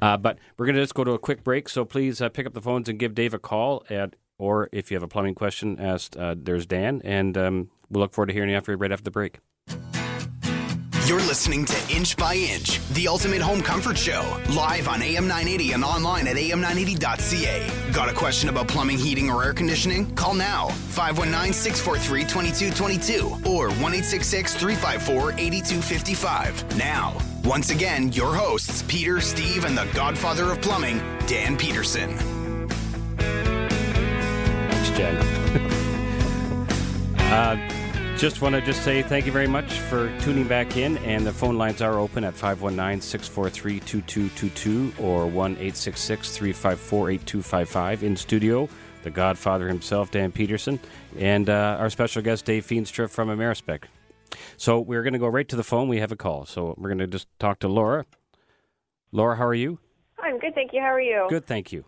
uh, 0.00 0.16
but 0.16 0.38
we're 0.56 0.66
going 0.66 0.76
to 0.76 0.82
just 0.82 0.94
go 0.94 1.04
to 1.04 1.12
a 1.12 1.18
quick 1.18 1.44
break, 1.44 1.68
so 1.68 1.84
please 1.84 2.22
uh, 2.22 2.30
pick 2.30 2.46
up 2.46 2.54
the 2.54 2.62
phones 2.62 2.88
and 2.88 2.98
give 2.98 3.14
Dave 3.14 3.34
a 3.34 3.38
call. 3.38 3.84
At, 3.90 4.16
or 4.38 4.68
if 4.72 4.90
you 4.90 4.96
have 4.96 5.02
a 5.02 5.08
plumbing 5.08 5.34
question, 5.34 5.78
ask. 5.78 6.16
Uh, 6.16 6.34
there's 6.36 6.66
Dan, 6.66 7.00
and 7.04 7.36
um, 7.36 7.70
we'll 7.90 8.00
look 8.00 8.12
forward 8.12 8.28
to 8.28 8.32
hearing 8.32 8.50
you 8.50 8.56
after 8.56 8.76
right 8.76 8.92
after 8.92 9.04
the 9.04 9.10
break. 9.10 9.38
You're 11.08 11.20
listening 11.20 11.64
to 11.64 11.96
Inch 11.96 12.18
by 12.18 12.34
Inch, 12.34 12.86
the 12.90 13.08
ultimate 13.08 13.40
home 13.40 13.62
comfort 13.62 13.96
show, 13.96 14.20
live 14.50 14.88
on 14.88 15.00
AM 15.00 15.26
980 15.26 15.72
and 15.72 15.82
online 15.82 16.28
at 16.28 16.36
am980.ca. 16.36 17.92
Got 17.94 18.10
a 18.10 18.12
question 18.12 18.50
about 18.50 18.68
plumbing, 18.68 18.98
heating, 18.98 19.30
or 19.30 19.42
air 19.42 19.54
conditioning? 19.54 20.14
Call 20.16 20.34
now 20.34 20.68
519 20.68 21.54
643 21.54 22.24
2222 22.24 23.48
or 23.48 23.70
1 23.70 23.92
354 24.02 25.32
8255. 25.32 26.76
Now, 26.76 27.16
once 27.42 27.70
again, 27.70 28.12
your 28.12 28.34
hosts, 28.34 28.82
Peter, 28.82 29.22
Steve, 29.22 29.64
and 29.64 29.78
the 29.78 29.88
godfather 29.94 30.52
of 30.52 30.60
plumbing, 30.60 30.98
Dan 31.26 31.56
Peterson. 31.56 32.37
Jen. 34.98 35.16
uh, 37.30 37.56
just 38.16 38.42
want 38.42 38.56
to 38.56 38.60
just 38.60 38.82
say 38.82 39.00
thank 39.00 39.26
you 39.26 39.32
very 39.32 39.46
much 39.46 39.74
for 39.74 40.12
tuning 40.18 40.48
back 40.48 40.76
in, 40.76 40.98
and 40.98 41.24
the 41.24 41.32
phone 41.32 41.56
lines 41.56 41.80
are 41.80 42.00
open 42.00 42.24
at 42.24 42.34
519-643-2222 42.34 45.00
or 45.00 45.26
1-866-354-8255 45.26 48.02
in 48.02 48.16
studio. 48.16 48.68
The 49.04 49.10
Godfather 49.10 49.68
himself, 49.68 50.10
Dan 50.10 50.32
Peterson, 50.32 50.80
and 51.16 51.48
uh, 51.48 51.76
our 51.78 51.90
special 51.90 52.20
guest, 52.20 52.44
Dave 52.44 52.66
Feenstra 52.66 53.08
from 53.08 53.28
Amerispec. 53.28 53.84
So 54.56 54.80
we're 54.80 55.04
going 55.04 55.12
to 55.12 55.20
go 55.20 55.28
right 55.28 55.48
to 55.48 55.54
the 55.54 55.62
phone. 55.62 55.86
We 55.86 56.00
have 56.00 56.10
a 56.10 56.16
call, 56.16 56.44
so 56.44 56.74
we're 56.76 56.88
going 56.88 56.98
to 56.98 57.06
just 57.06 57.28
talk 57.38 57.60
to 57.60 57.68
Laura. 57.68 58.04
Laura, 59.12 59.36
how 59.36 59.46
are 59.46 59.54
you? 59.54 59.78
I'm 60.18 60.40
good, 60.40 60.56
thank 60.56 60.72
you. 60.72 60.80
How 60.80 60.92
are 60.92 61.00
you? 61.00 61.28
Good, 61.30 61.46
thank 61.46 61.70
you. 61.70 61.84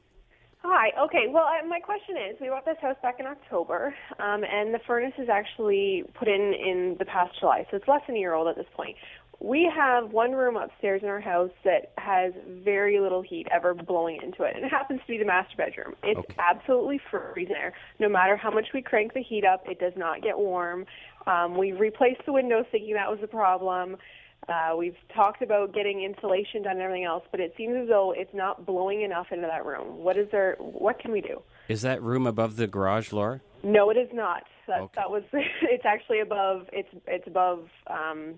Hi. 0.63 0.91
Okay. 1.07 1.25
Well, 1.31 1.45
uh, 1.45 1.67
my 1.67 1.81
question 1.81 2.17
is, 2.17 2.37
we 2.41 2.49
bought 2.49 2.67
this 2.67 2.77
house 2.83 2.97
back 3.03 3.17
in 3.19 3.27
October, 3.27 3.95
um, 4.19 4.43
and 4.45 4.75
the 4.75 4.81
furnace 4.87 5.15
is 5.19 5.29
actually 5.31 6.05
put 6.19 6.29
in 6.29 6.53
in 6.55 6.97
the 6.99 7.07
past 7.07 7.33
July, 7.41 7.67
so 7.71 7.79
it's 7.79 7.89
less 7.89 8.03
than 8.07 8.17
a 8.17 8.19
year 8.19 8.35
old 8.35 8.47
at 8.47 8.57
this 8.57 8.67
point. 8.77 8.97
We 9.43 9.73
have 9.75 10.11
one 10.11 10.33
room 10.33 10.57
upstairs 10.57 11.01
in 11.03 11.09
our 11.09 11.21
house 11.21 11.51
that 11.65 11.93
has 11.97 12.35
very 12.63 13.01
little 13.01 13.23
heat 13.23 13.47
ever 13.51 13.73
blowing 13.73 14.21
into 14.23 14.43
it, 14.43 14.55
and 14.55 14.67
it 14.67 14.69
happens 14.71 15.01
to 15.01 15.07
be 15.07 15.17
the 15.17 15.25
master 15.25 15.57
bedroom. 15.57 15.95
It's 16.03 16.19
Okay. 16.19 16.35
absolutely 16.39 17.01
freezing 17.11 17.55
there. 17.55 17.73
No 17.99 18.11
matter 18.11 18.37
how 18.37 18.51
much 18.51 18.67
we 18.75 18.83
crank 18.83 19.15
the 19.15 19.23
heat 19.23 19.47
up, 19.47 19.67
it 19.67 19.81
does 19.81 19.95
not 19.97 20.21
get 20.21 20.39
warm. 20.39 20.85
Um, 21.27 21.57
we 21.57 21.73
replaced 21.73 22.27
the 22.27 22.35
windows 22.35 22.67
thinking 22.71 22.93
that 22.95 23.11
was 23.11 23.21
the 23.23 23.29
problem. 23.29 23.97
Uh, 24.51 24.75
we've 24.77 24.97
talked 25.15 25.43
about 25.43 25.73
getting 25.73 26.03
insulation 26.03 26.63
done 26.65 26.73
and 26.73 26.83
everything 26.83 27.05
else, 27.05 27.23
but 27.31 27.39
it 27.39 27.55
seems 27.57 27.77
as 27.83 27.89
though 27.89 28.13
it's 28.17 28.35
not 28.35 28.67
blowing 28.67 29.03
enough 29.03 29.27
into 29.31 29.47
that 29.47 29.65
room. 29.65 29.99
What 30.03 30.17
is 30.17 30.27
there? 30.33 30.57
What 30.59 30.99
can 30.99 31.13
we 31.13 31.21
do? 31.21 31.41
Is 31.69 31.83
that 31.83 32.03
room 32.03 32.27
above 32.27 32.57
the 32.57 32.67
garage, 32.67 33.13
Laura? 33.13 33.41
No, 33.63 33.91
it 33.91 33.97
is 33.97 34.09
not. 34.13 34.43
That, 34.67 34.81
Okay. 34.81 34.93
that 34.97 35.11
was. 35.11 35.23
It's 35.63 35.85
actually 35.87 36.21
above. 36.21 36.67
It's 36.73 36.89
it's 37.07 37.27
above. 37.29 37.69
Um, 37.87 38.35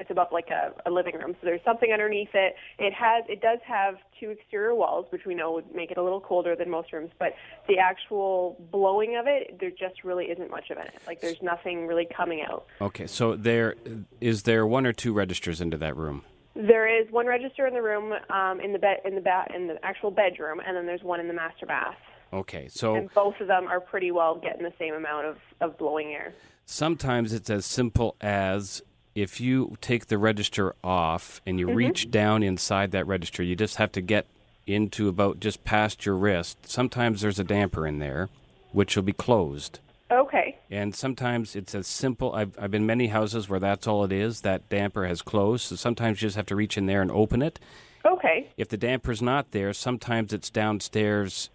it's 0.00 0.10
above 0.10 0.28
like 0.32 0.48
a, 0.50 0.72
a 0.88 0.90
living 0.90 1.14
room. 1.14 1.32
So 1.40 1.44
there's 1.44 1.60
something 1.64 1.92
underneath 1.92 2.30
it. 2.34 2.54
It 2.78 2.92
has. 2.94 3.24
It 3.28 3.40
does 3.40 3.58
have 3.66 3.96
two 4.18 4.30
exterior 4.30 4.74
walls, 4.74 5.06
which 5.10 5.24
we 5.26 5.34
know 5.34 5.52
would 5.52 5.74
make 5.74 5.90
it 5.90 5.98
a 5.98 6.02
little 6.02 6.20
colder 6.20 6.56
than 6.56 6.70
most 6.70 6.92
rooms. 6.92 7.10
But 7.18 7.34
the 7.68 7.78
actual 7.78 8.56
blowing 8.72 9.16
of 9.16 9.26
it, 9.26 9.58
there 9.60 9.70
just 9.70 10.02
really 10.04 10.26
isn't 10.26 10.50
much 10.50 10.70
of 10.70 10.78
it. 10.78 10.90
Like 11.06 11.20
there's 11.20 11.40
nothing 11.42 11.86
really 11.86 12.06
coming 12.16 12.42
out. 12.48 12.66
Okay, 12.80 13.06
so 13.06 13.36
there 13.36 13.76
is 14.20 14.42
there 14.42 14.66
one 14.66 14.86
or 14.86 14.92
two 14.92 15.12
registers 15.12 15.60
into 15.60 15.76
that 15.78 15.96
room. 15.96 16.24
There 16.56 16.88
is 17.00 17.10
one 17.12 17.26
register 17.26 17.66
in 17.66 17.74
the 17.74 17.82
room, 17.82 18.12
um, 18.28 18.60
in 18.60 18.72
the 18.72 18.78
bed, 18.78 18.98
in 19.04 19.14
the 19.14 19.20
ba- 19.20 19.46
in 19.54 19.68
the 19.68 19.78
actual 19.84 20.10
bedroom, 20.10 20.60
and 20.66 20.76
then 20.76 20.84
there's 20.86 21.02
one 21.02 21.20
in 21.20 21.28
the 21.28 21.34
master 21.34 21.64
bath. 21.64 21.94
Okay, 22.32 22.68
so 22.68 22.94
And 22.94 23.08
both 23.14 23.34
of 23.40 23.48
them 23.48 23.66
are 23.66 23.80
pretty 23.80 24.10
well 24.12 24.36
getting 24.36 24.62
the 24.62 24.72
same 24.78 24.94
amount 24.94 25.26
of, 25.26 25.36
of 25.60 25.76
blowing 25.78 26.08
air. 26.12 26.32
sometimes 26.64 27.32
it's 27.32 27.50
as 27.50 27.66
simple 27.66 28.14
as 28.20 28.82
if 29.20 29.38
you 29.38 29.76
take 29.82 30.06
the 30.06 30.16
register 30.16 30.74
off 30.82 31.42
and 31.44 31.60
you 31.60 31.70
reach 31.70 32.10
down 32.10 32.42
inside 32.42 32.90
that 32.92 33.06
register, 33.06 33.42
you 33.42 33.54
just 33.54 33.76
have 33.76 33.92
to 33.92 34.00
get 34.00 34.26
into 34.66 35.08
about 35.08 35.40
just 35.40 35.62
past 35.62 36.06
your 36.06 36.14
wrist. 36.14 36.56
Sometimes 36.66 37.20
there's 37.20 37.38
a 37.38 37.44
damper 37.44 37.86
in 37.86 37.98
there, 37.98 38.30
which 38.72 38.96
will 38.96 39.02
be 39.02 39.12
closed. 39.12 39.78
Okay. 40.10 40.56
And 40.70 40.94
sometimes 40.94 41.54
it's 41.54 41.74
as 41.74 41.86
simple. 41.86 42.32
I've, 42.32 42.58
I've 42.58 42.70
been 42.70 42.82
in 42.82 42.86
many 42.86 43.08
houses 43.08 43.46
where 43.46 43.60
that's 43.60 43.86
all 43.86 44.04
it 44.04 44.12
is. 44.12 44.40
That 44.40 44.68
damper 44.70 45.06
has 45.06 45.20
closed. 45.20 45.66
So 45.66 45.76
sometimes 45.76 46.22
you 46.22 46.26
just 46.26 46.36
have 46.36 46.46
to 46.46 46.56
reach 46.56 46.78
in 46.78 46.86
there 46.86 47.02
and 47.02 47.10
open 47.10 47.42
it. 47.42 47.60
Okay. 48.06 48.48
If 48.56 48.68
the 48.68 48.78
damper's 48.78 49.20
not 49.20 49.50
there, 49.50 49.74
sometimes 49.74 50.32
it's 50.32 50.48
downstairs 50.48 51.50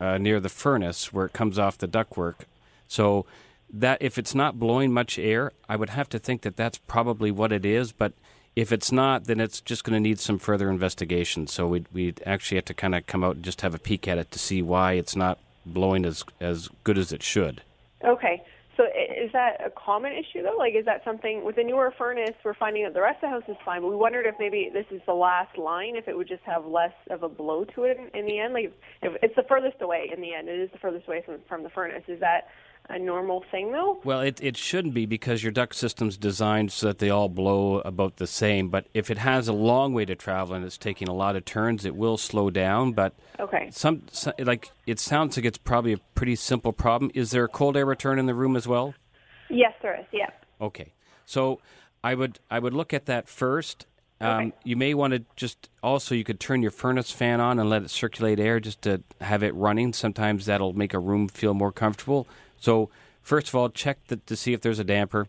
uh, 0.00 0.16
near 0.16 0.40
the 0.40 0.48
furnace 0.48 1.12
where 1.12 1.26
it 1.26 1.34
comes 1.34 1.58
off 1.58 1.76
the 1.76 1.86
ductwork. 1.86 2.46
So 2.88 3.26
that 3.72 3.98
if 4.00 4.18
it's 4.18 4.34
not 4.34 4.58
blowing 4.58 4.92
much 4.92 5.18
air, 5.18 5.52
I 5.68 5.76
would 5.76 5.90
have 5.90 6.08
to 6.10 6.18
think 6.18 6.42
that 6.42 6.56
that's 6.56 6.78
probably 6.78 7.30
what 7.30 7.52
it 7.52 7.64
is. 7.64 7.92
But 7.92 8.12
if 8.56 8.72
it's 8.72 8.90
not, 8.90 9.24
then 9.24 9.40
it's 9.40 9.60
just 9.60 9.84
going 9.84 9.94
to 9.94 10.00
need 10.00 10.18
some 10.18 10.38
further 10.38 10.70
investigation. 10.70 11.46
So 11.46 11.68
we'd, 11.68 11.86
we'd 11.92 12.22
actually 12.26 12.56
have 12.56 12.64
to 12.66 12.74
kind 12.74 12.94
of 12.94 13.06
come 13.06 13.22
out 13.22 13.36
and 13.36 13.44
just 13.44 13.60
have 13.60 13.74
a 13.74 13.78
peek 13.78 14.08
at 14.08 14.18
it 14.18 14.30
to 14.32 14.38
see 14.38 14.62
why 14.62 14.94
it's 14.94 15.14
not 15.16 15.38
blowing 15.66 16.04
as 16.04 16.24
as 16.40 16.68
good 16.84 16.98
as 16.98 17.12
it 17.12 17.22
should. 17.22 17.62
Okay. 18.04 18.42
So 18.76 18.84
is 18.84 19.30
that 19.32 19.60
a 19.64 19.68
common 19.68 20.12
issue 20.12 20.42
though? 20.42 20.56
Like, 20.56 20.74
is 20.74 20.86
that 20.86 21.04
something 21.04 21.44
with 21.44 21.56
the 21.56 21.62
newer 21.62 21.92
furnace? 21.98 22.34
We're 22.42 22.54
finding 22.54 22.84
that 22.84 22.94
the 22.94 23.02
rest 23.02 23.16
of 23.16 23.28
the 23.28 23.28
house 23.28 23.42
is 23.46 23.56
fine, 23.62 23.82
but 23.82 23.88
we 23.88 23.96
wondered 23.96 24.24
if 24.24 24.36
maybe 24.38 24.70
this 24.72 24.86
is 24.90 25.02
the 25.06 25.12
last 25.12 25.58
line, 25.58 25.96
if 25.96 26.08
it 26.08 26.16
would 26.16 26.28
just 26.28 26.42
have 26.44 26.64
less 26.64 26.94
of 27.10 27.22
a 27.22 27.28
blow 27.28 27.64
to 27.64 27.84
it 27.84 27.98
in, 27.98 28.18
in 28.18 28.26
the 28.26 28.38
end. 28.38 28.54
Like, 28.54 28.72
if 29.02 29.22
it's 29.22 29.36
the 29.36 29.42
furthest 29.42 29.82
away 29.82 30.10
in 30.14 30.22
the 30.22 30.32
end, 30.32 30.48
it 30.48 30.58
is 30.58 30.70
the 30.72 30.78
furthest 30.78 31.06
away 31.08 31.22
from 31.26 31.40
from 31.46 31.62
the 31.62 31.68
furnace. 31.68 32.04
Is 32.08 32.20
that 32.20 32.48
a 32.90 32.98
normal 32.98 33.44
thing 33.50 33.72
though? 33.72 34.00
Well, 34.04 34.20
it, 34.20 34.42
it 34.42 34.56
shouldn't 34.56 34.94
be 34.94 35.06
because 35.06 35.42
your 35.42 35.52
duct 35.52 35.74
system's 35.74 36.16
designed 36.16 36.72
so 36.72 36.88
that 36.88 36.98
they 36.98 37.10
all 37.10 37.28
blow 37.28 37.78
about 37.80 38.16
the 38.16 38.26
same. 38.26 38.68
But 38.68 38.86
if 38.94 39.10
it 39.10 39.18
has 39.18 39.48
a 39.48 39.52
long 39.52 39.94
way 39.94 40.04
to 40.04 40.14
travel 40.14 40.54
and 40.54 40.64
it's 40.64 40.76
taking 40.78 41.08
a 41.08 41.14
lot 41.14 41.36
of 41.36 41.44
turns, 41.44 41.84
it 41.84 41.94
will 41.96 42.16
slow 42.16 42.50
down. 42.50 42.92
But 42.92 43.14
Okay. 43.38 43.68
some, 43.72 44.02
so- 44.10 44.32
like 44.38 44.70
it 44.86 44.98
sounds 44.98 45.36
like 45.36 45.46
it's 45.46 45.58
probably 45.58 45.92
a 45.92 45.98
pretty 46.14 46.36
simple 46.36 46.72
problem. 46.72 47.10
Is 47.14 47.30
there 47.30 47.44
a 47.44 47.48
cold 47.48 47.76
air 47.76 47.86
return 47.86 48.18
in 48.18 48.26
the 48.26 48.34
room 48.34 48.56
as 48.56 48.66
well? 48.68 48.94
Yes, 49.48 49.72
there 49.82 49.98
is. 49.98 50.06
Yeah. 50.12 50.30
Okay, 50.60 50.92
so 51.26 51.60
I 52.04 52.14
would 52.14 52.38
I 52.50 52.58
would 52.58 52.74
look 52.74 52.92
at 52.92 53.06
that 53.06 53.28
first. 53.28 53.86
Um, 54.20 54.28
Okay. 54.48 54.52
You 54.64 54.76
may 54.76 54.92
want 54.92 55.14
to 55.14 55.24
just 55.34 55.70
also 55.82 56.14
you 56.14 56.24
could 56.24 56.38
turn 56.38 56.60
your 56.60 56.70
furnace 56.70 57.10
fan 57.10 57.40
on 57.40 57.58
and 57.58 57.70
let 57.70 57.82
it 57.82 57.88
circulate 57.90 58.38
air 58.38 58.60
just 58.60 58.82
to 58.82 59.02
have 59.22 59.42
it 59.42 59.54
running. 59.54 59.94
Sometimes 59.94 60.44
that'll 60.44 60.74
make 60.74 60.92
a 60.92 60.98
room 60.98 61.26
feel 61.28 61.54
more 61.54 61.72
comfortable. 61.72 62.28
So 62.60 62.90
first 63.22 63.48
of 63.48 63.54
all, 63.56 63.68
check 63.68 63.98
the, 64.06 64.16
to 64.16 64.36
see 64.36 64.52
if 64.52 64.60
there's 64.60 64.78
a 64.78 64.84
damper. 64.84 65.26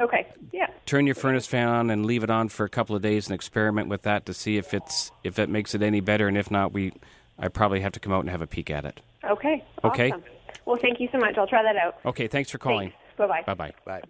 Okay. 0.00 0.26
Yeah. 0.52 0.70
Turn 0.86 1.06
your 1.06 1.14
furnace 1.14 1.46
fan 1.46 1.68
on 1.68 1.90
and 1.90 2.04
leave 2.04 2.24
it 2.24 2.30
on 2.30 2.48
for 2.48 2.64
a 2.64 2.68
couple 2.68 2.96
of 2.96 3.02
days 3.02 3.26
and 3.26 3.34
experiment 3.34 3.88
with 3.88 4.02
that 4.02 4.26
to 4.26 4.34
see 4.34 4.56
if 4.56 4.74
it's 4.74 5.12
if 5.22 5.38
it 5.38 5.48
makes 5.48 5.74
it 5.74 5.82
any 5.82 6.00
better. 6.00 6.26
And 6.26 6.36
if 6.36 6.50
not, 6.50 6.72
we 6.72 6.92
I 7.38 7.48
probably 7.48 7.80
have 7.80 7.92
to 7.92 8.00
come 8.00 8.12
out 8.12 8.20
and 8.20 8.30
have 8.30 8.42
a 8.42 8.46
peek 8.46 8.70
at 8.70 8.84
it. 8.84 9.00
Okay. 9.24 9.64
Okay. 9.84 10.10
Awesome. 10.10 10.24
Well, 10.66 10.78
thank 10.80 11.00
you 11.00 11.08
so 11.12 11.18
much. 11.18 11.36
I'll 11.36 11.46
try 11.46 11.62
that 11.62 11.76
out. 11.76 11.96
Okay, 12.04 12.28
thanks 12.28 12.50
for 12.50 12.58
calling. 12.58 12.92
Bye 13.16 13.26
bye. 13.26 13.42
Bye 13.46 13.54
bye. 13.54 13.72
Right. 13.86 14.04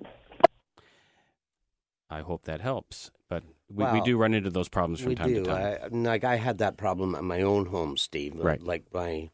I 2.08 2.20
hope 2.20 2.42
that 2.44 2.60
helps. 2.60 3.10
But 3.28 3.44
we, 3.72 3.84
we 3.84 4.00
do 4.00 4.16
run 4.16 4.34
into 4.34 4.50
those 4.50 4.68
problems 4.68 5.00
from 5.00 5.10
we 5.10 5.14
time 5.14 5.28
do. 5.28 5.44
to 5.44 5.50
time. 5.50 5.78
I, 5.82 5.96
like 5.96 6.24
I 6.24 6.36
had 6.36 6.58
that 6.58 6.76
problem 6.76 7.14
at 7.14 7.22
my 7.22 7.42
own 7.42 7.66
home, 7.66 7.96
Steve. 7.96 8.34
Right. 8.36 8.60
Like 8.60 8.84
my 8.92 9.30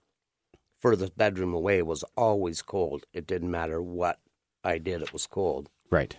furthest 0.80 1.16
bedroom 1.16 1.54
away 1.54 1.82
was 1.82 2.04
always 2.16 2.62
cold. 2.62 3.04
It 3.12 3.26
didn't 3.26 3.50
matter 3.50 3.80
what 3.82 4.20
I 4.64 4.78
did; 4.78 5.02
it 5.02 5.12
was 5.12 5.26
cold. 5.26 5.68
right. 5.90 6.16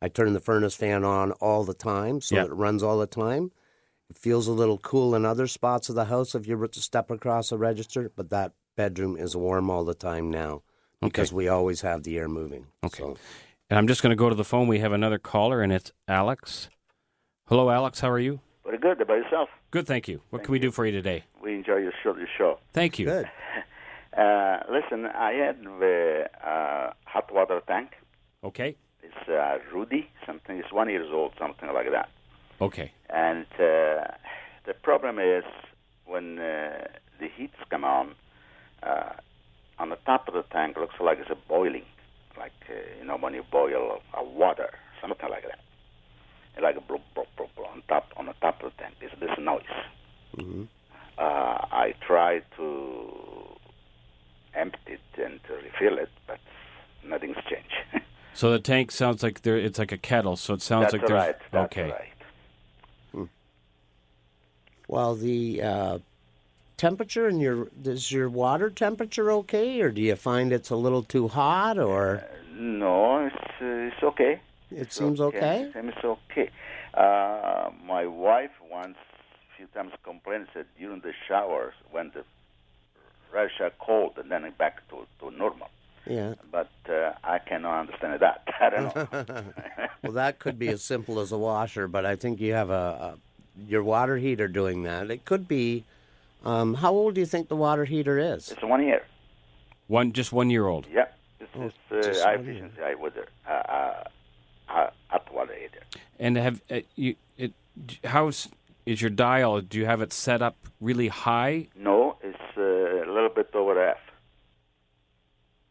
I 0.00 0.06
turn 0.08 0.32
the 0.32 0.38
furnace 0.40 0.76
fan 0.76 1.02
on 1.04 1.32
all 1.32 1.64
the 1.64 1.74
time, 1.74 2.20
so 2.20 2.36
Yeah. 2.36 2.42
that 2.44 2.50
it 2.52 2.54
runs 2.54 2.84
all 2.84 2.98
the 2.98 3.06
time. 3.08 3.50
It 4.08 4.16
feels 4.16 4.46
a 4.46 4.52
little 4.52 4.78
cool 4.78 5.12
in 5.16 5.24
other 5.24 5.48
spots 5.48 5.88
of 5.88 5.96
the 5.96 6.04
house 6.04 6.36
if 6.36 6.46
you 6.46 6.56
were 6.56 6.68
to 6.68 6.80
step 6.80 7.10
across 7.10 7.50
a 7.50 7.58
register, 7.58 8.08
but 8.14 8.30
that 8.30 8.52
bedroom 8.76 9.16
is 9.16 9.34
warm 9.36 9.68
all 9.70 9.84
the 9.84 9.94
time 9.96 10.30
now 10.30 10.62
because 11.02 11.32
we 11.32 11.48
always 11.48 11.80
have 11.80 12.04
the 12.04 12.16
air 12.16 12.28
moving. 12.28 12.66
Okay. 12.84 13.02
So, 13.02 13.16
And 13.68 13.76
I'm 13.76 13.88
just 13.88 14.00
going 14.00 14.10
to 14.10 14.16
go 14.16 14.28
to 14.28 14.36
the 14.36 14.44
phone. 14.44 14.68
We 14.68 14.78
have 14.78 14.92
another 14.92 15.18
caller, 15.18 15.62
and 15.62 15.72
it's 15.72 15.90
Alex. 16.06 16.70
Hello, 17.48 17.68
Alex. 17.68 17.98
How 17.98 18.10
are 18.10 18.20
you? 18.20 18.40
Very 18.64 18.78
good. 18.78 19.00
About 19.00 19.14
yourself? 19.18 19.48
Good, 19.72 19.88
thank 19.88 20.06
you. 20.06 20.22
What 20.30 20.44
can 20.44 20.52
we 20.52 20.60
do 20.60 20.70
for 20.70 20.86
you 20.86 20.92
today? 20.92 21.24
We 21.42 21.54
enjoy 21.56 21.78
your 21.78 21.92
show. 22.04 22.16
Your 22.16 22.28
show. 22.38 22.60
Thank 22.72 23.00
you. 23.00 23.06
good. 23.06 23.28
Uh, 24.18 24.58
listen, 24.68 25.06
I 25.06 25.32
had 25.32 25.62
the 25.62 26.24
uh, 26.44 26.92
hot 27.04 27.32
water 27.32 27.60
tank. 27.68 27.90
Okay. 28.42 28.74
It's 29.00 29.28
uh, 29.28 29.58
Rudy, 29.72 30.10
something. 30.26 30.56
It's 30.58 30.72
one 30.72 30.90
years 30.90 31.08
old, 31.12 31.34
something 31.38 31.68
like 31.72 31.86
that. 31.92 32.08
Okay. 32.60 32.90
And 33.10 33.46
uh, 33.54 34.10
the 34.66 34.74
problem 34.82 35.20
is 35.20 35.44
when 36.04 36.40
uh, 36.40 36.88
the 37.20 37.28
heats 37.36 37.54
come 37.70 37.84
on, 37.84 38.16
uh, 38.82 39.12
on 39.78 39.90
the 39.90 39.98
top 40.04 40.26
of 40.26 40.34
the 40.34 40.42
tank 40.50 40.76
looks 40.76 40.96
like 41.00 41.18
it's 41.20 41.30
a 41.30 41.48
boiling, 41.48 41.84
like 42.36 42.50
uh, 42.68 42.74
you 42.98 43.06
know 43.06 43.18
when 43.18 43.34
you 43.34 43.44
boil 43.52 44.00
uh, 44.18 44.24
water, 44.24 44.70
something 45.00 45.30
like 45.30 45.44
that. 45.44 45.60
Like 46.60 46.74
a 46.76 46.80
bloop, 46.80 47.02
bloop, 47.16 47.26
bloop, 47.38 47.50
bloop 47.56 47.70
on 47.70 47.82
top 47.88 48.08
on 48.16 48.26
the 48.26 48.34
top 48.40 48.64
of 48.64 48.72
the 48.72 48.82
tank. 48.82 48.94
There's 48.98 49.12
this 49.20 49.30
noise. 49.38 49.62
hmm 50.36 50.64
uh, 51.18 51.66
I 51.72 51.94
try 52.06 52.40
to 52.56 53.57
empty 54.58 54.94
it 54.94 55.22
and 55.22 55.40
refill 55.48 55.98
it, 55.98 56.10
but 56.26 56.38
nothing's 57.04 57.36
changed. 57.48 57.74
So 58.34 58.52
the 58.52 58.60
tank 58.60 58.92
sounds 58.92 59.24
like 59.24 59.42
there. 59.42 59.56
It's 59.56 59.80
like 59.80 59.90
a 59.90 59.98
kettle. 59.98 60.36
So 60.36 60.54
it 60.54 60.62
sounds 60.62 60.82
That's 60.82 60.92
like 60.92 61.06
there's 61.08 61.26
right. 61.26 61.36
That's 61.50 61.76
okay. 61.76 61.90
right. 61.90 63.28
Well, 64.86 65.16
the 65.16 65.60
uh, 65.60 65.98
temperature 66.76 67.28
in 67.28 67.40
your 67.40 67.68
is 67.84 68.12
your 68.12 68.28
water 68.28 68.70
temperature 68.70 69.30
okay, 69.32 69.80
or 69.80 69.90
do 69.90 70.00
you 70.00 70.14
find 70.14 70.52
it's 70.52 70.70
a 70.70 70.76
little 70.76 71.02
too 71.02 71.26
hot, 71.26 71.78
or 71.78 72.24
No, 72.54 73.26
it's 73.26 73.34
uh, 73.60 73.64
it's 73.90 74.02
okay. 74.02 74.40
it 74.70 74.92
seems 74.92 75.20
okay? 75.20 75.62
It 75.62 75.74
seems 75.74 75.94
okay. 76.02 76.50
Uh, 76.94 77.70
my 77.84 78.06
wife 78.06 78.52
once, 78.70 78.96
a 79.52 79.56
few 79.56 79.66
times 79.74 79.92
complained 80.04 80.46
said 80.54 80.66
during 80.78 81.00
the 81.00 81.12
showers 81.26 81.74
when 81.90 82.12
the 82.14 82.24
Russia 83.32 83.72
cold 83.78 84.18
and 84.18 84.30
then 84.30 84.50
back 84.58 84.88
to 84.88 85.06
to 85.20 85.30
normal. 85.36 85.68
Yeah. 86.06 86.34
But 86.50 86.70
uh, 86.88 87.12
I 87.22 87.38
cannot 87.38 87.80
understand 87.80 88.18
that. 88.20 88.42
I 88.60 88.70
don't 88.70 88.96
know. 88.96 89.44
Well, 90.02 90.12
that 90.12 90.38
could 90.38 90.58
be 90.58 90.68
as 90.68 90.82
simple 90.82 91.18
as 91.20 91.32
a 91.32 91.38
washer, 91.38 91.88
but 91.88 92.06
I 92.06 92.14
think 92.16 92.40
you 92.40 92.52
have 92.54 92.70
a, 92.70 92.72
a 92.72 93.18
your 93.68 93.82
water 93.82 94.16
heater 94.16 94.46
doing 94.46 94.84
that. 94.84 95.10
It 95.10 95.24
could 95.24 95.48
be. 95.48 95.84
Um, 96.44 96.74
how 96.74 96.92
old 96.92 97.14
do 97.14 97.20
you 97.20 97.26
think 97.26 97.48
the 97.48 97.56
water 97.56 97.84
heater 97.84 98.16
is? 98.16 98.52
it's 98.52 98.62
one 98.62 98.82
year. 98.82 99.04
One 99.88 100.12
just 100.12 100.32
one 100.32 100.50
year 100.50 100.66
old. 100.66 100.86
Yeah, 100.92 101.06
it's, 101.40 101.50
Oh, 101.58 101.66
it's 101.90 102.06
just 102.06 102.20
uh, 102.20 102.24
high 102.24 102.36
one 102.36 102.48
efficiency, 102.48 102.80
high 102.80 102.94
water, 102.94 103.26
uh, 103.48 103.52
uh, 103.52 104.04
hot, 104.66 104.94
hot 105.08 105.34
water 105.34 105.54
heater. 105.54 105.82
And 106.18 106.36
have 106.36 106.62
uh, 106.70 106.80
you? 106.94 107.16
It, 107.36 107.52
how's 108.04 108.48
is 108.86 109.02
your 109.02 109.10
dial? 109.10 109.60
Do 109.60 109.78
you 109.78 109.86
have 109.86 110.00
it 110.00 110.12
set 110.12 110.42
up 110.42 110.56
really 110.80 111.08
high? 111.08 111.68
No, 111.76 112.16
it's 112.22 112.38
uh, 112.56 112.62
a 112.62 113.10
little 113.12 113.27
bit 113.42 113.54
over 113.54 113.80
F. 113.82 113.98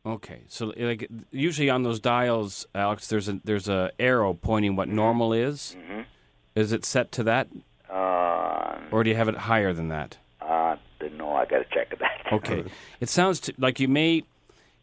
Okay, 0.05 0.41
so 0.47 0.71
like 0.77 1.09
usually 1.31 1.69
on 1.69 1.83
those 1.83 1.99
dials, 1.99 2.65
Alex, 2.73 3.07
there's 3.07 3.27
a 3.27 3.39
there's 3.43 3.67
a 3.67 3.91
arrow 3.99 4.33
pointing 4.33 4.75
what 4.77 4.87
normal 4.87 5.33
is. 5.33 5.75
Mhm. 5.77 6.05
Is 6.55 6.71
it 6.71 6.85
set 6.85 7.11
to 7.13 7.23
that, 7.23 7.47
Uh, 7.89 8.79
or 8.91 9.03
do 9.03 9.09
you 9.09 9.15
have 9.17 9.27
it 9.27 9.35
higher 9.35 9.73
than 9.73 9.89
that? 9.89 10.17
I 10.41 10.77
don't 10.99 11.17
know. 11.17 11.33
I 11.35 11.45
gotta 11.45 11.65
check 11.73 11.89
that. 11.99 12.13
Okay, 12.31 12.63
it 13.01 13.09
sounds 13.09 13.39
to, 13.41 13.53
like 13.57 13.79
you 13.79 13.87
may, 13.87 14.23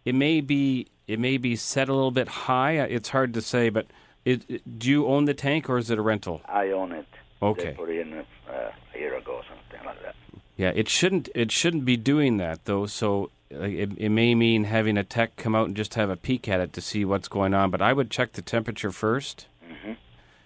it 0.05 0.15
may 0.15 0.41
be 0.43 0.87
it 1.07 1.19
may 1.19 1.37
be 1.39 1.57
set 1.57 1.89
a 1.89 1.95
little 1.95 2.11
bit 2.11 2.29
high. 2.29 2.79
Uh, 2.79 2.87
It's 2.89 3.09
hard 3.11 3.33
to 3.35 3.41
say, 3.43 3.71
but 3.71 3.87
it, 4.25 4.45
it- 4.49 4.79
do 4.79 4.91
you 4.91 5.07
own 5.07 5.25
the 5.25 5.35
tank 5.35 5.69
or 5.71 5.79
is 5.79 5.91
it 5.91 5.99
a 5.99 6.03
rental? 6.03 6.41
I 6.47 6.71
own 6.71 6.93
it. 6.93 7.07
They 7.41 7.47
Okay, 7.47 7.73
put 7.77 7.89
it 7.91 8.01
in 8.07 8.13
uh, 8.19 8.71
a 8.95 8.99
year 8.99 9.15
ago, 9.17 9.43
something 9.49 9.85
like 9.87 10.01
that. 10.03 10.17
Yeah, 10.57 10.73
it 10.75 10.89
shouldn't 10.89 11.29
it 11.35 11.51
shouldn't 11.51 11.85
be 11.85 11.97
doing 11.97 12.37
that 12.39 12.65
though. 12.65 12.87
So 12.87 13.31
it, 13.51 13.91
it 13.97 14.09
may 14.11 14.35
mean 14.35 14.65
having 14.65 14.97
a 14.97 15.05
tech 15.05 15.37
come 15.37 15.55
out 15.55 15.67
and 15.67 15.77
just 15.77 15.95
have 15.95 16.11
a 16.11 16.17
peek 16.17 16.49
at 16.49 16.61
it 16.61 16.73
to 16.75 16.81
see 16.81 17.05
what's 17.05 17.29
going 17.29 17.55
on. 17.55 17.71
But 17.71 17.83
I 17.83 17.93
would 17.93 18.11
check 18.11 18.33
the 18.33 18.43
temperature 18.43 18.91
first 18.93 19.47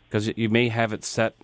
because 0.09 0.29
you 0.37 0.49
may 0.49 0.69
have 0.69 0.93
it 0.93 1.05
set 1.05 1.35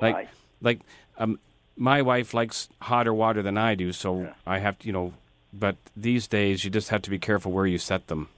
like 0.00 0.28
like 0.60 0.80
um, 1.18 1.38
my 1.76 2.02
wife 2.02 2.34
likes 2.34 2.68
hotter 2.80 3.14
water 3.14 3.42
than 3.42 3.56
I 3.56 3.74
do, 3.74 3.92
so 3.92 4.22
Yeah. 4.22 4.32
I 4.46 4.58
have 4.58 4.78
to 4.80 4.86
you 4.86 4.92
know. 4.92 5.14
But 5.54 5.76
these 5.94 6.26
days, 6.26 6.64
you 6.64 6.70
just 6.70 6.88
have 6.88 7.02
to 7.02 7.10
be 7.10 7.18
careful 7.18 7.52
where 7.52 7.66
you 7.66 7.76
set 7.76 8.06
them. 8.06 8.28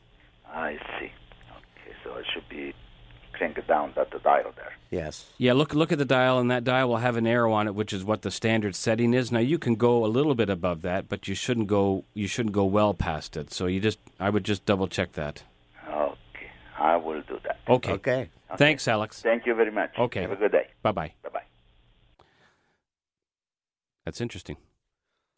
I 0.53 0.73
see. 0.99 1.07
Okay, 1.07 1.95
so 2.03 2.17
it 2.17 2.27
should 2.35 2.49
be 2.49 2.75
crank 3.37 3.59
it 3.59 3.67
down 3.67 3.93
that 3.97 4.11
the 4.11 4.19
dial 4.19 4.53
there. 4.57 4.73
Yes. 4.91 5.27
Yeah, 5.39 5.53
look 5.53 5.75
look 5.75 5.93
at 5.93 5.99
the 5.99 6.05
dial, 6.05 6.39
and 6.39 6.51
that 6.51 6.65
dial 6.65 6.89
will 6.89 6.99
have 6.99 7.17
an 7.17 7.27
arrow 7.27 7.53
on 7.53 7.67
it, 7.67 7.75
which 7.75 7.93
is 7.93 8.05
what 8.05 8.23
the 8.23 8.31
standard 8.31 8.75
setting 8.75 9.13
is. 9.15 9.33
Now 9.33 9.41
you 9.41 9.59
can 9.59 9.75
go 9.75 10.05
a 10.05 10.07
little 10.07 10.35
bit 10.35 10.49
above 10.49 10.83
that, 10.83 11.09
but 11.09 11.29
you 11.29 11.35
shouldn't 11.35 11.67
go 11.67 12.05
you 12.15 12.27
shouldn't 12.27 12.55
go 12.55 12.65
well 12.65 12.95
past 12.95 13.37
it. 13.37 13.53
So 13.53 13.67
you 13.67 13.81
just 13.81 13.99
I 14.21 14.31
would 14.31 14.45
just 14.45 14.65
double 14.65 14.89
check 14.89 15.13
that. 15.13 15.43
Okay, 15.89 16.51
I 16.79 16.97
will 16.97 17.23
do 17.23 17.39
that. 17.45 17.59
Okay. 17.69 17.93
Okay. 17.93 18.31
Thanks, 18.57 18.87
Alex. 18.87 19.21
Thank 19.21 19.47
you 19.47 19.55
very 19.55 19.73
much. 19.73 19.99
Okay. 19.99 20.23
Have 20.23 20.33
a 20.33 20.37
good 20.37 20.53
day. 20.53 20.69
Bye 20.83 20.93
bye. 20.93 21.13
Bye 21.23 21.31
bye. 21.33 21.43
That's 24.05 24.21
interesting. 24.21 24.57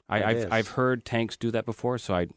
I, 0.08 0.22
I've 0.22 0.36
is. 0.36 0.46
I've 0.50 0.68
heard 0.68 1.04
tanks 1.04 1.36
do 1.36 1.50
that 1.50 1.64
before, 1.64 1.98
so 1.98 2.14
I 2.14 2.28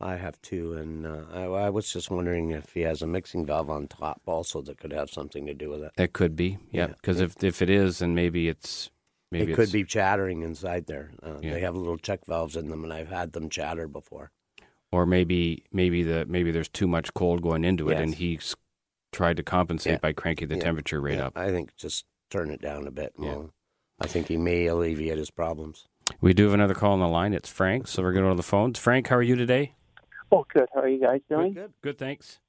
I 0.00 0.16
have 0.16 0.40
two, 0.42 0.74
and 0.74 1.04
uh, 1.06 1.24
I, 1.32 1.42
I 1.44 1.70
was 1.70 1.92
just 1.92 2.08
wondering 2.10 2.50
if 2.52 2.72
he 2.72 2.82
has 2.82 3.02
a 3.02 3.06
mixing 3.06 3.44
valve 3.44 3.68
on 3.68 3.88
top 3.88 4.20
also 4.26 4.62
that 4.62 4.78
could 4.78 4.92
have 4.92 5.10
something 5.10 5.44
to 5.46 5.54
do 5.54 5.70
with 5.70 5.82
it. 5.82 5.92
it 5.98 6.12
could 6.12 6.36
be, 6.36 6.58
yeah. 6.70 6.86
Yeah. 6.88 6.94
Because 6.94 7.20
if 7.20 7.42
if 7.42 7.60
it 7.62 7.68
is, 7.70 7.98
then 7.98 8.14
maybe 8.14 8.48
it's 8.48 8.90
maybe 9.32 9.52
it 9.52 9.56
could 9.56 9.72
be 9.72 9.82
chattering 9.84 10.42
inside 10.42 10.86
there. 10.86 11.10
Uh, 11.22 11.38
Yeah. 11.42 11.54
They 11.54 11.60
have 11.60 11.74
little 11.74 11.98
check 11.98 12.24
valves 12.26 12.54
in 12.56 12.68
them, 12.68 12.84
and 12.84 12.92
I've 12.92 13.08
had 13.10 13.32
them 13.32 13.48
chatter 13.50 13.88
before. 13.88 14.30
or 14.92 15.04
maybe 15.04 15.64
maybe 15.72 16.02
the 16.02 16.24
maybe 16.26 16.50
there's 16.52 16.68
too 16.68 16.86
much 16.88 17.12
cold 17.12 17.42
going 17.42 17.64
into 17.64 17.88
it, 17.90 17.98
and 17.98 18.10
Yes. 18.12 18.18
he's 18.18 18.56
tried 19.12 19.36
to 19.38 19.42
compensate 19.42 19.94
Yeah. 19.94 19.98
by 19.98 20.12
cranking 20.12 20.48
the 20.48 20.56
Yeah. 20.56 20.62
temperature 20.62 21.00
rate 21.00 21.16
Yeah, 21.18 21.26
up. 21.26 21.36
I 21.36 21.50
think 21.50 21.74
just 21.76 22.04
turn 22.30 22.50
it 22.50 22.60
down 22.62 22.86
a 22.86 22.90
bit. 22.90 23.12
Yeah. 23.18 23.26
Well, 23.26 23.50
I 24.00 24.06
think 24.06 24.28
he 24.28 24.36
may 24.36 24.66
alleviate 24.66 25.18
his 25.18 25.30
problems. 25.30 25.88
We 26.20 26.32
do 26.34 26.44
have 26.44 26.54
another 26.54 26.74
call 26.74 26.92
on 26.92 27.00
the 27.00 27.08
line. 27.08 27.34
It's 27.34 27.50
Frank, 27.50 27.86
so 27.88 28.02
we're 28.02 28.12
going 28.12 28.22
to 28.24 28.28
go 28.28 28.32
to 28.34 28.36
the 28.36 28.42
phones. 28.42 28.78
Frank, 28.78 29.08
how 29.08 29.16
are 29.16 29.22
you 29.22 29.34
today? 29.36 29.74
Oh, 30.30 30.44
good. 30.52 30.68
How 30.74 30.80
are 30.80 30.88
you 30.88 31.00
guys 31.00 31.20
doing? 31.28 31.54
Good, 31.54 31.72
good, 31.82 31.98
thanks. 31.98 32.40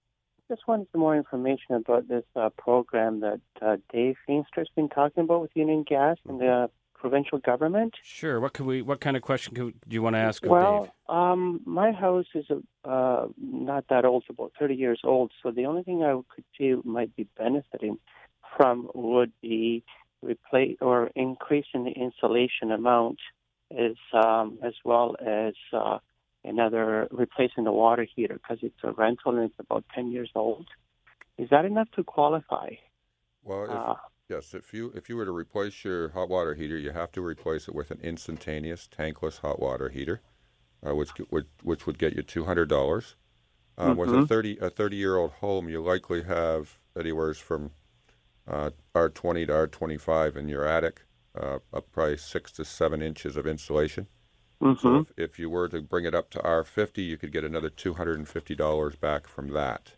Just 0.50 0.68
wanted 0.68 0.88
some 0.92 1.02
more 1.02 1.16
information 1.16 1.76
about 1.76 2.08
this 2.08 2.24
uh, 2.36 2.50
program 2.58 3.22
that 3.22 3.40
uh, 3.62 3.78
Dave 3.94 4.16
Feinster's 4.28 4.70
been 4.76 4.90
talking 4.90 5.24
about 5.24 5.42
with 5.42 5.52
Union 5.54 5.86
Gas 5.88 6.18
and 6.28 6.40
the 6.40 6.70
provincial 6.96 7.38
government. 7.38 7.96
Sure. 8.04 8.40
What 8.40 8.54
could 8.54 8.66
we? 8.66 8.82
What 8.82 9.00
kind 9.00 9.16
of 9.16 9.22
question 9.22 9.56
could, 9.56 9.76
do 9.88 9.94
you 9.94 10.02
want 10.02 10.16
to 10.16 10.20
ask 10.20 10.44
of 10.44 10.52
well, 10.52 10.82
Dave? 10.82 11.16
um, 11.16 11.62
my 11.66 11.92
house 11.92 12.26
is 12.34 12.46
uh, 12.84 13.28
not 13.38 13.86
that 13.90 14.06
old, 14.06 14.24
it's 14.24 14.30
about 14.32 14.54
30 14.60 14.76
years 14.76 15.02
old. 15.04 15.32
So 15.42 15.52
the 15.52 15.66
only 15.66 15.84
thing 15.84 16.04
I 16.04 16.20
could 16.34 16.46
do 16.58 16.82
might 16.84 17.16
be 17.16 17.28
benefiting 17.38 18.00
from 18.58 18.90
would 18.94 19.32
be 19.42 19.84
replace 20.22 20.78
or 20.82 21.12
increasing 21.16 21.86
the 21.86 21.92
insulation 21.92 22.72
amount, 22.72 23.20
as 23.72 23.96
um, 24.14 24.58
as 24.64 24.74
well 24.84 25.16
as 25.26 25.54
uh, 25.72 26.00
another 26.44 27.08
replacing 27.12 27.64
the 27.66 27.72
water 27.72 28.06
heater 28.16 28.36
because 28.36 28.60
it's 28.62 28.84
a 28.84 28.92
rental 28.94 29.36
and 29.36 29.46
it's 29.46 29.60
about 29.60 29.86
10 29.96 30.12
years 30.12 30.32
old. 30.36 30.68
Is 31.38 31.50
that 31.52 31.66
enough 31.66 31.90
to 31.96 32.04
qualify? 32.04 32.70
Well, 33.44 33.66
if, 33.66 33.82
Uh, 33.82 33.96
yes, 34.30 34.54
if 34.54 34.74
you 34.74 34.92
if 34.96 35.10
you 35.10 35.18
were 35.18 35.26
to 35.26 35.32
replace 35.36 35.84
your 35.84 36.10
hot 36.10 36.30
water 36.30 36.54
heater, 36.56 36.78
you 36.78 36.92
have 36.92 37.12
to 37.14 37.22
replace 37.22 37.68
it 37.68 37.76
with 37.76 37.92
an 37.92 38.00
instantaneous 38.02 38.88
tankless 38.88 39.40
hot 39.40 39.60
water 39.60 39.90
heater, 39.90 40.22
uh, 40.86 40.96
which 40.96 41.12
would 41.32 41.48
which 41.64 41.88
would 41.88 42.00
get 42.00 42.16
you 42.16 42.24
two 42.24 42.46
hundred 42.46 42.70
dollars. 42.70 43.16
Um, 43.78 43.98
With 43.98 44.14
a 44.14 44.20
Mhm. 44.20 44.22
thirty 44.22 44.58
a 44.60 44.70
thirty 44.70 44.98
year 44.98 45.18
old 45.18 45.34
home, 45.34 45.70
you 45.70 45.82
likely 45.82 46.24
have 46.24 46.80
anywhere 46.98 47.34
from 47.36 47.72
uh, 48.48 48.72
R 48.96 49.10
twenty 49.10 49.46
to 49.48 49.54
R 49.56 49.68
twenty 49.68 49.98
five 49.98 50.38
in 50.38 50.50
your 50.50 50.66
attic, 50.66 51.04
uh, 51.36 51.60
up 51.74 51.92
probably 51.92 52.18
six 52.18 52.52
to 52.54 52.66
seven 52.66 53.02
inches 53.02 53.38
of 53.38 53.48
insulation. 53.48 54.08
Hmm 54.62 54.74
So 54.76 55.00
if, 55.00 55.12
if 55.18 55.40
you 55.40 55.50
were 55.50 55.68
to 55.70 55.82
bring 55.82 56.06
it 56.06 56.16
up 56.16 56.30
to 56.32 56.40
R50, 56.40 56.98
you 56.98 57.18
could 57.18 57.32
get 57.32 57.44
another 57.44 57.70
$250 57.70 59.00
back 59.00 59.28
from 59.28 59.50
that. 59.54 59.94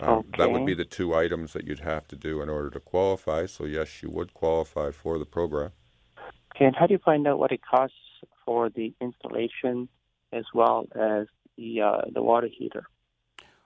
Um, 0.00 0.24
That 0.38 0.50
would 0.50 0.64
be 0.64 0.74
the 0.74 0.84
two 0.84 1.14
items 1.14 1.52
that 1.52 1.66
you'd 1.66 1.80
have 1.80 2.06
to 2.08 2.16
do 2.16 2.40
in 2.40 2.48
order 2.48 2.70
to 2.70 2.80
qualify. 2.80 3.46
So, 3.46 3.64
yes, 3.64 4.02
you 4.02 4.10
would 4.10 4.32
qualify 4.32 4.92
for 4.92 5.18
the 5.18 5.26
program. 5.26 5.72
Okay, 6.54 6.66
and 6.66 6.76
how 6.76 6.86
do 6.86 6.94
you 6.94 6.98
find 7.04 7.26
out 7.26 7.38
what 7.38 7.52
it 7.52 7.60
costs 7.68 7.96
for 8.44 8.70
the 8.70 8.94
installation 9.00 9.88
as 10.32 10.44
well 10.54 10.86
as 10.94 11.26
the 11.56 11.80
uh, 11.80 12.02
the 12.12 12.22
water 12.22 12.48
heater? 12.48 12.84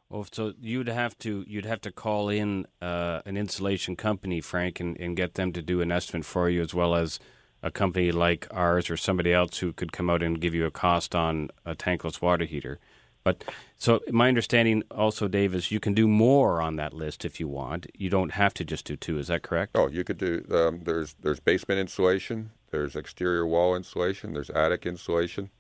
Well, 0.09 0.27
so 0.31 0.53
you'd 0.61 0.89
have 0.89 1.17
to 1.19 1.45
you'd 1.49 1.65
have 1.65 1.81
to 1.83 1.91
call 1.91 2.29
in 2.29 2.67
uh, 2.83 3.23
an 3.25 3.37
insulation 3.37 3.97
company, 3.97 4.41
Frank, 4.41 4.79
and, 4.79 4.99
and 5.01 5.17
get 5.17 5.35
them 5.35 5.53
to 5.55 5.63
do 5.63 5.81
an 5.81 5.91
estimate 5.91 6.27
for 6.27 6.51
you, 6.51 6.61
as 6.61 6.75
well 6.75 6.95
as 6.95 7.19
a 7.63 7.71
company 7.71 8.13
like 8.13 8.47
ours 8.51 8.91
or 8.91 8.97
somebody 8.97 9.33
else 9.33 9.59
who 9.59 9.73
could 9.73 9.93
come 9.93 10.11
out 10.11 10.23
and 10.23 10.41
give 10.41 10.55
you 10.55 10.67
a 10.67 10.71
cost 10.71 11.15
on 11.15 11.51
a 11.65 11.75
tankless 11.75 12.21
water 12.21 12.45
heater. 12.45 12.79
But 13.25 13.45
so 13.79 14.01
my 14.11 14.29
understanding 14.29 14.83
also, 14.91 15.29
Dave, 15.29 15.55
is 15.55 15.71
you 15.71 15.81
can 15.81 15.95
do 15.95 16.09
more 16.09 16.61
on 16.61 16.77
that 16.77 16.93
list 16.93 17.25
if 17.25 17.39
you 17.39 17.47
want. 17.47 17.87
You 17.95 18.11
don't 18.11 18.33
have 18.33 18.53
to 18.55 18.65
just 18.65 18.85
do 18.85 18.97
two. 18.97 19.19
Is 19.19 19.29
that 19.29 19.43
correct? 19.43 19.73
Oh, 19.77 19.89
you 19.89 20.03
could 20.03 20.19
do. 20.19 20.45
Um, 20.51 20.81
there's 20.85 21.15
there's 21.21 21.41
basement 21.41 21.79
insulation. 21.79 22.51
There's 22.71 22.97
exterior 22.97 23.47
wall 23.47 23.77
insulation. 23.77 24.33
There's 24.33 24.51
attic 24.51 24.87
insulation. 24.87 25.51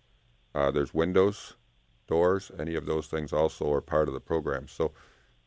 Uh, 0.55 0.71
there's 0.71 0.93
windows, 0.93 1.55
doors. 2.09 2.51
Any 2.59 2.75
of 2.75 2.87
those 2.87 3.07
things 3.07 3.33
also 3.33 3.73
are 3.73 3.81
part 3.81 4.09
of 4.09 4.15
the 4.15 4.21
program. 4.21 4.67
So, 4.67 4.93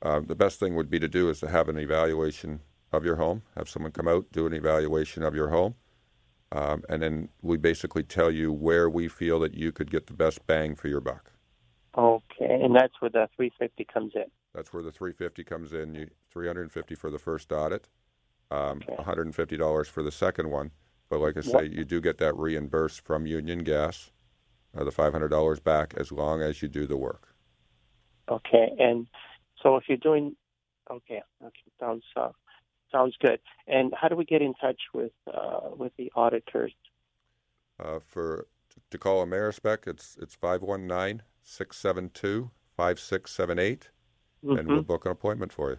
uh, 0.02 0.22
the 0.22 0.36
best 0.36 0.60
thing 0.60 0.76
would 0.76 0.90
be 0.90 1.00
to 1.00 1.08
do 1.08 1.30
is 1.30 1.40
to 1.42 1.50
have 1.50 1.70
an 1.70 1.78
evaluation 1.78 2.62
of 2.92 3.04
your 3.04 3.16
home. 3.18 3.44
Have 3.58 3.68
someone 3.68 3.92
come 3.92 4.08
out, 4.08 4.26
do 4.32 4.48
an 4.48 4.54
evaluation 4.54 5.24
of 5.24 5.36
your 5.36 5.50
home, 5.50 5.76
um, 6.52 6.84
and 6.90 7.02
then 7.02 7.30
we 7.42 7.58
basically 7.58 8.04
tell 8.04 8.32
you 8.32 8.52
where 8.52 8.90
we 8.90 9.08
feel 9.08 9.40
that 9.40 9.54
you 9.54 9.72
could 9.72 9.92
get 9.92 10.08
the 10.08 10.14
best 10.14 10.46
bang 10.48 10.76
for 10.76 10.88
your 10.88 11.02
buck. 11.02 11.32
Okay, 11.98 12.60
and 12.62 12.76
that's 12.76 12.94
where 13.00 13.10
the 13.10 13.28
350 13.36 13.86
comes 13.86 14.14
in. 14.16 14.26
That's 14.54 14.72
where 14.74 14.84
the 14.84 14.92
350 14.92 15.44
comes 15.44 15.74
in. 15.74 15.96
You 15.96 16.10
350 16.32 16.96
for 16.96 17.10
the 17.10 17.20
first 17.20 17.52
audit, 17.52 17.88
um, 18.52 18.82
Okay. 18.84 18.96
150 18.96 19.58
dollars 19.58 19.88
for 19.88 20.04
the 20.04 20.12
second 20.12 20.50
one. 20.52 20.72
But 21.10 21.20
like 21.20 21.38
I 21.38 21.42
say, 21.42 21.52
What- 21.54 21.72
you 21.72 21.86
do 21.86 22.02
get 22.02 22.18
that 22.18 22.36
reimbursed 22.36 23.02
from 23.02 23.26
Union 23.26 23.60
Gas, 23.60 24.12
uh, 24.76 24.84
the 24.84 24.92
500 24.92 25.30
dollars 25.30 25.60
back 25.60 25.94
as 25.96 26.12
long 26.12 26.42
as 26.42 26.62
you 26.62 26.68
do 26.68 26.86
the 26.86 26.98
work. 26.98 27.34
Okay, 28.30 28.76
and 28.80 29.08
so 29.62 29.78
if 29.78 29.88
you're 29.88 29.98
doing, 29.98 30.36
okay, 30.90 31.22
okay, 31.44 31.72
sounds 31.80 32.04
uh, 32.16 32.32
sounds 32.92 33.16
good. 33.20 33.40
And 33.68 33.94
how 34.00 34.08
do 34.08 34.16
we 34.16 34.26
get 34.26 34.42
in 34.42 34.54
touch 34.56 34.80
with 34.94 35.12
uh, 35.32 35.70
with 35.76 35.92
the 35.98 36.12
auditors? 36.16 36.74
Uh, 37.80 38.00
for 38.06 38.48
to 38.92 38.98
call 38.98 39.26
Amerispec, 39.26 39.88
it's 39.88 40.18
it's 40.22 40.36
519-672-5678, 42.78 43.90
and 44.44 44.68
we'll 44.68 44.84
Mhm. 44.84 44.88
book 44.88 45.06
an 45.06 45.12
appointment 45.12 45.52
for 45.54 45.72
you. 45.72 45.78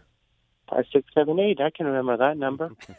Five 0.68 0.84
six 0.92 1.08
seven 1.14 1.38
eight. 1.38 1.60
I 1.60 1.70
can 1.70 1.86
remember 1.86 2.16
that 2.16 2.36
number. 2.36 2.70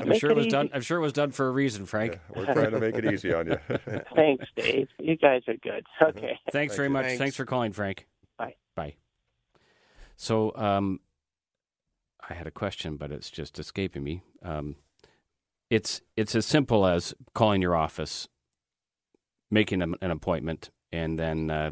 I'm 0.00 0.08
Make 0.08 0.20
sure 0.20 0.30
it 0.30 0.34
it 0.34 0.36
was 0.36 0.46
done. 0.48 0.66
easy. 0.66 0.74
I'm 0.74 0.82
sure 0.82 0.98
it 0.98 1.00
was 1.00 1.14
done 1.14 1.30
for 1.30 1.48
a 1.48 1.50
reason, 1.50 1.86
Frank. 1.86 2.12
Yeah, 2.12 2.18
we're 2.36 2.52
trying 2.52 2.70
to 2.72 2.80
make 2.80 2.96
it 2.96 3.06
easy 3.10 3.32
on 3.32 3.46
you. 3.46 3.56
Thanks, 4.14 4.44
Dave. 4.54 4.88
You 4.98 5.16
guys 5.16 5.42
are 5.48 5.56
good. 5.62 5.86
Okay. 6.02 6.20
Thanks 6.20 6.52
Thank 6.52 6.72
very 6.72 6.88
you. 6.88 6.92
much. 6.92 7.06
Thanks. 7.06 7.18
Thanks 7.18 7.36
for 7.36 7.46
calling, 7.46 7.72
Frank. 7.72 8.06
Bye. 8.36 8.56
Bye. 8.74 8.96
So, 10.16 10.54
um, 10.54 11.00
I 12.28 12.34
had 12.34 12.46
a 12.46 12.50
question, 12.50 12.96
but 12.96 13.10
it's 13.10 13.30
just 13.30 13.58
escaping 13.58 14.04
me. 14.04 14.22
Um, 14.42 14.76
it's 15.70 16.02
it's 16.16 16.34
as 16.34 16.46
simple 16.46 16.86
as 16.86 17.14
calling 17.34 17.62
your 17.62 17.74
office, 17.74 18.28
making 19.50 19.82
an, 19.82 19.94
an 20.00 20.10
appointment, 20.10 20.70
and 20.92 21.18
then 21.18 21.50
uh, 21.50 21.70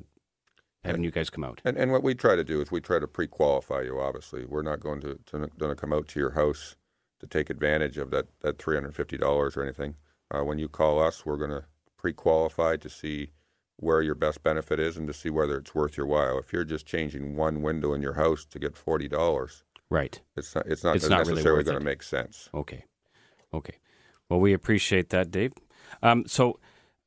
having 0.84 1.04
you 1.04 1.10
guys 1.10 1.30
come 1.30 1.44
out. 1.44 1.60
And 1.64 1.76
and 1.76 1.92
what 1.92 2.02
we 2.02 2.14
try 2.14 2.34
to 2.34 2.44
do 2.44 2.60
is 2.60 2.70
we 2.70 2.80
try 2.80 2.98
to 2.98 3.06
pre-qualify 3.06 3.82
you. 3.82 4.00
Obviously, 4.00 4.44
we're 4.44 4.62
not 4.62 4.80
going 4.80 5.00
to 5.02 5.18
to 5.26 5.48
to 5.58 5.74
come 5.74 5.92
out 5.92 6.08
to 6.08 6.20
your 6.20 6.30
house 6.30 6.76
to 7.20 7.26
take 7.26 7.50
advantage 7.50 7.98
of 7.98 8.10
that 8.10 8.26
that 8.40 8.58
three 8.58 8.76
hundred 8.76 8.94
fifty 8.94 9.18
dollars 9.18 9.56
or 9.56 9.62
anything. 9.62 9.96
Uh, 10.30 10.44
when 10.44 10.58
you 10.58 10.68
call 10.68 11.02
us, 11.02 11.26
we're 11.26 11.36
going 11.36 11.50
to 11.50 11.64
pre-qualify 11.98 12.76
to 12.76 12.88
see 12.88 13.32
where 13.76 14.00
your 14.00 14.14
best 14.14 14.42
benefit 14.42 14.78
is 14.78 14.96
and 14.96 15.06
to 15.08 15.12
see 15.12 15.28
whether 15.28 15.58
it's 15.58 15.74
worth 15.74 15.96
your 15.96 16.06
while. 16.06 16.38
If 16.38 16.52
you're 16.52 16.64
just 16.64 16.86
changing 16.86 17.34
one 17.34 17.62
window 17.62 17.92
in 17.94 18.00
your 18.00 18.14
house 18.14 18.44
to 18.46 18.58
get 18.58 18.76
forty 18.76 19.08
dollars, 19.08 19.64
Right. 19.90 20.20
it's 20.37 20.55
not 20.55 20.66
it's 20.66 20.85
not 20.85 20.96
It's 20.96 21.09
not 21.09 21.26
necessarily 21.26 21.59
worth 21.59 21.66
going 21.66 21.79
to 21.79 21.85
make 21.85 22.03
sense. 22.03 22.48
Okay. 22.55 22.85
Okay. 23.53 23.74
Well, 24.29 24.40
we 24.40 24.53
appreciate 24.53 25.09
that, 25.11 25.33
Dave. 25.33 25.53
Um, 26.03 26.24
so 26.26 26.61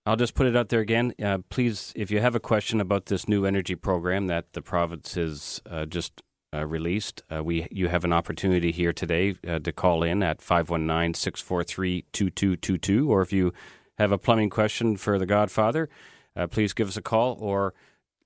I'll 0.06 0.18
just 0.18 0.36
put 0.36 0.48
it 0.48 0.58
out 0.58 0.68
there 0.68 0.82
again. 0.82 1.14
Uh, 1.24 1.38
please, 1.50 1.94
if 1.96 2.12
you 2.12 2.20
have 2.20 2.36
a 2.36 2.40
question 2.40 2.82
about 2.82 3.06
this 3.06 3.30
new 3.30 3.46
energy 3.46 3.76
program 3.76 4.28
that 4.28 4.52
the 4.52 4.62
province 4.62 5.16
has 5.16 5.62
uh, 5.66 5.86
just 5.86 6.22
uh, 6.54 6.66
released, 6.66 7.22
uh, 7.34 7.42
we 7.42 7.66
you 7.72 7.88
have 7.88 8.04
an 8.04 8.12
opportunity 8.12 8.74
here 8.74 8.92
today 8.92 9.38
uh, 9.48 9.60
to 9.60 9.72
call 9.72 10.04
in 10.04 10.22
at 10.22 10.40
519-643-2222. 10.40 13.08
Or 13.08 13.22
if 13.22 13.32
you 13.32 13.54
have 13.98 14.12
a 14.12 14.18
plumbing 14.18 14.50
question 14.50 14.98
for 14.98 15.18
the 15.18 15.26
Godfather, 15.26 15.88
uh, 16.36 16.48
please 16.48 16.74
give 16.74 16.90
us 16.90 16.98
a 16.98 17.02
call 17.02 17.38
or 17.40 17.74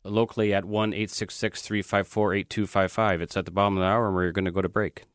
locally 0.10 0.54
at 0.54 0.66
1 0.66 0.92
354 0.92 2.34
8255. 2.34 3.22
It's 3.22 3.38
at 3.38 3.46
the 3.46 3.52
bottom 3.52 3.78
of 3.78 3.82
the 3.82 3.88
hour 3.88 4.08
and 4.08 4.16
we're 4.16 4.32
going 4.32 4.46
to 4.46 4.52
go 4.52 4.62
to 4.62 4.70
break. 4.70 5.06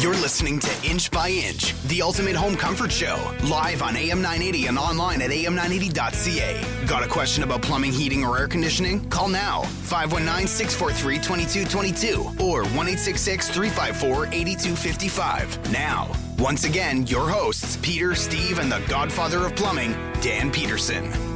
You're 0.00 0.12
listening 0.12 0.60
to 0.60 0.86
Inch 0.88 1.10
by 1.10 1.30
Inch, 1.30 1.74
the 1.84 2.02
ultimate 2.02 2.36
home 2.36 2.54
comfort 2.54 2.92
show, 2.92 3.16
live 3.44 3.80
on 3.82 3.96
AM 3.96 4.20
980 4.20 4.66
and 4.66 4.78
online 4.78 5.22
at 5.22 5.30
am980.ca. 5.30 6.86
Got 6.86 7.02
a 7.02 7.08
question 7.08 7.42
about 7.42 7.62
plumbing, 7.62 7.92
heating, 7.92 8.22
or 8.22 8.38
air 8.38 8.46
conditioning? 8.46 9.08
Call 9.08 9.28
now 9.28 9.62
519 9.62 10.46
643 10.46 11.16
2222 11.16 12.44
or 12.44 12.64
1 12.66 12.86
354 12.86 14.26
8255. 14.26 15.72
Now, 15.72 16.12
once 16.38 16.64
again, 16.64 17.06
your 17.06 17.30
hosts, 17.30 17.78
Peter, 17.80 18.14
Steve, 18.14 18.58
and 18.58 18.70
the 18.70 18.80
godfather 18.88 19.46
of 19.46 19.56
plumbing, 19.56 19.92
Dan 20.20 20.52
Peterson. 20.52 21.35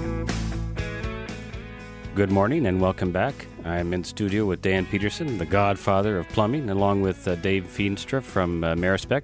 Good 2.14 2.30
morning 2.30 2.66
and 2.66 2.80
welcome 2.80 3.12
back. 3.12 3.34
I'm 3.64 3.94
in 3.94 4.02
studio 4.04 4.44
with 4.44 4.60
Dan 4.62 4.84
Peterson, 4.84 5.38
the 5.38 5.46
godfather 5.46 6.18
of 6.18 6.28
plumbing, 6.30 6.68
along 6.68 7.02
with 7.02 7.26
uh, 7.26 7.36
Dave 7.36 7.64
Feenstra 7.64 8.22
from 8.22 8.64
uh, 8.64 8.74
Amerispec 8.74 9.22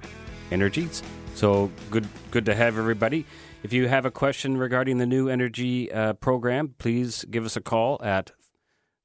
Energies. 0.53 1.03
So 1.35 1.71
good, 1.91 2.07
good 2.31 2.47
to 2.47 2.55
have 2.55 2.79
everybody. 2.79 3.27
If 3.63 3.73
you 3.73 3.89
have 3.89 4.05
a 4.07 4.11
question 4.11 4.57
regarding 4.57 4.99
the 4.99 5.07
new 5.07 5.29
energy 5.29 5.91
uh, 5.93 6.13
program, 6.15 6.75
please 6.79 7.25
give 7.31 7.45
us 7.45 7.57
a 7.57 7.61
call 7.61 8.01
at 8.03 8.31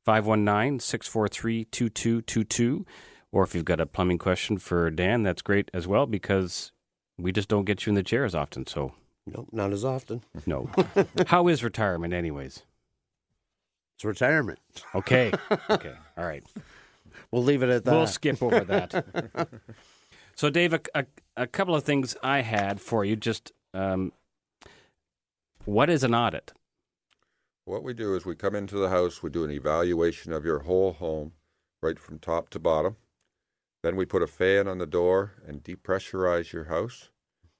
519 0.06 0.80
643 0.80 1.66
2222. 1.66 2.86
Or 3.32 3.44
if 3.44 3.56
you've 3.56 3.66
got 3.66 3.80
a 3.80 3.86
plumbing 3.86 4.20
question 4.20 4.58
for 4.58 4.90
Dan, 4.92 5.24
that's 5.24 5.42
great 5.42 5.72
as 5.74 5.88
well 5.88 6.06
because 6.06 6.72
we 7.18 7.32
just 7.32 7.50
don't 7.50 7.66
get 7.66 7.86
you 7.86 7.92
in 7.92 7.96
the 7.96 8.04
chair 8.04 8.26
as 8.26 8.36
often. 8.36 8.68
So, 8.68 8.94
Nope, 9.26 9.50
not 9.52 9.72
as 9.74 9.84
often. 9.84 10.22
no. 10.46 10.70
How 11.28 11.48
is 11.48 11.64
retirement, 11.64 12.14
anyways? 12.14 12.64
It's 14.02 14.06
retirement. 14.06 14.58
Okay. 14.96 15.32
Okay. 15.70 15.94
All 16.18 16.26
right. 16.26 16.44
We'll 17.30 17.44
leave 17.44 17.62
it 17.62 17.70
at 17.70 17.86
that. 17.86 17.92
We'll 17.92 18.08
skip 18.08 18.42
over 18.42 18.62
that. 18.62 19.50
so, 20.36 20.50
Dave, 20.50 20.74
a, 20.74 20.82
a, 20.96 21.06
a 21.38 21.46
couple 21.46 21.76
of 21.76 21.84
things 21.84 22.16
I 22.24 22.42
had 22.42 22.82
for 22.82 23.06
you. 23.06 23.16
Just 23.16 23.52
um, 23.76 24.12
what 25.66 25.92
is 25.92 26.04
an 26.04 26.16
audit? 26.16 26.52
What 27.66 27.84
we 27.84 27.94
do 27.94 28.16
is 28.16 28.26
we 28.26 28.36
come 28.36 28.56
into 28.56 28.78
the 28.78 28.90
house, 28.90 29.22
we 29.22 29.30
do 29.30 29.44
an 29.44 29.52
evaluation 29.52 30.34
of 30.34 30.46
your 30.46 30.60
whole 30.60 30.94
home, 30.94 31.34
right 31.84 32.00
from 32.00 32.18
top 32.18 32.50
to 32.50 32.60
bottom. 32.60 32.96
Then 33.84 33.96
we 33.96 34.06
put 34.06 34.24
a 34.24 34.28
fan 34.28 34.68
on 34.68 34.80
the 34.80 34.88
door 34.88 35.34
and 35.48 35.64
depressurize 35.64 36.52
your 36.52 36.66
house 36.66 37.10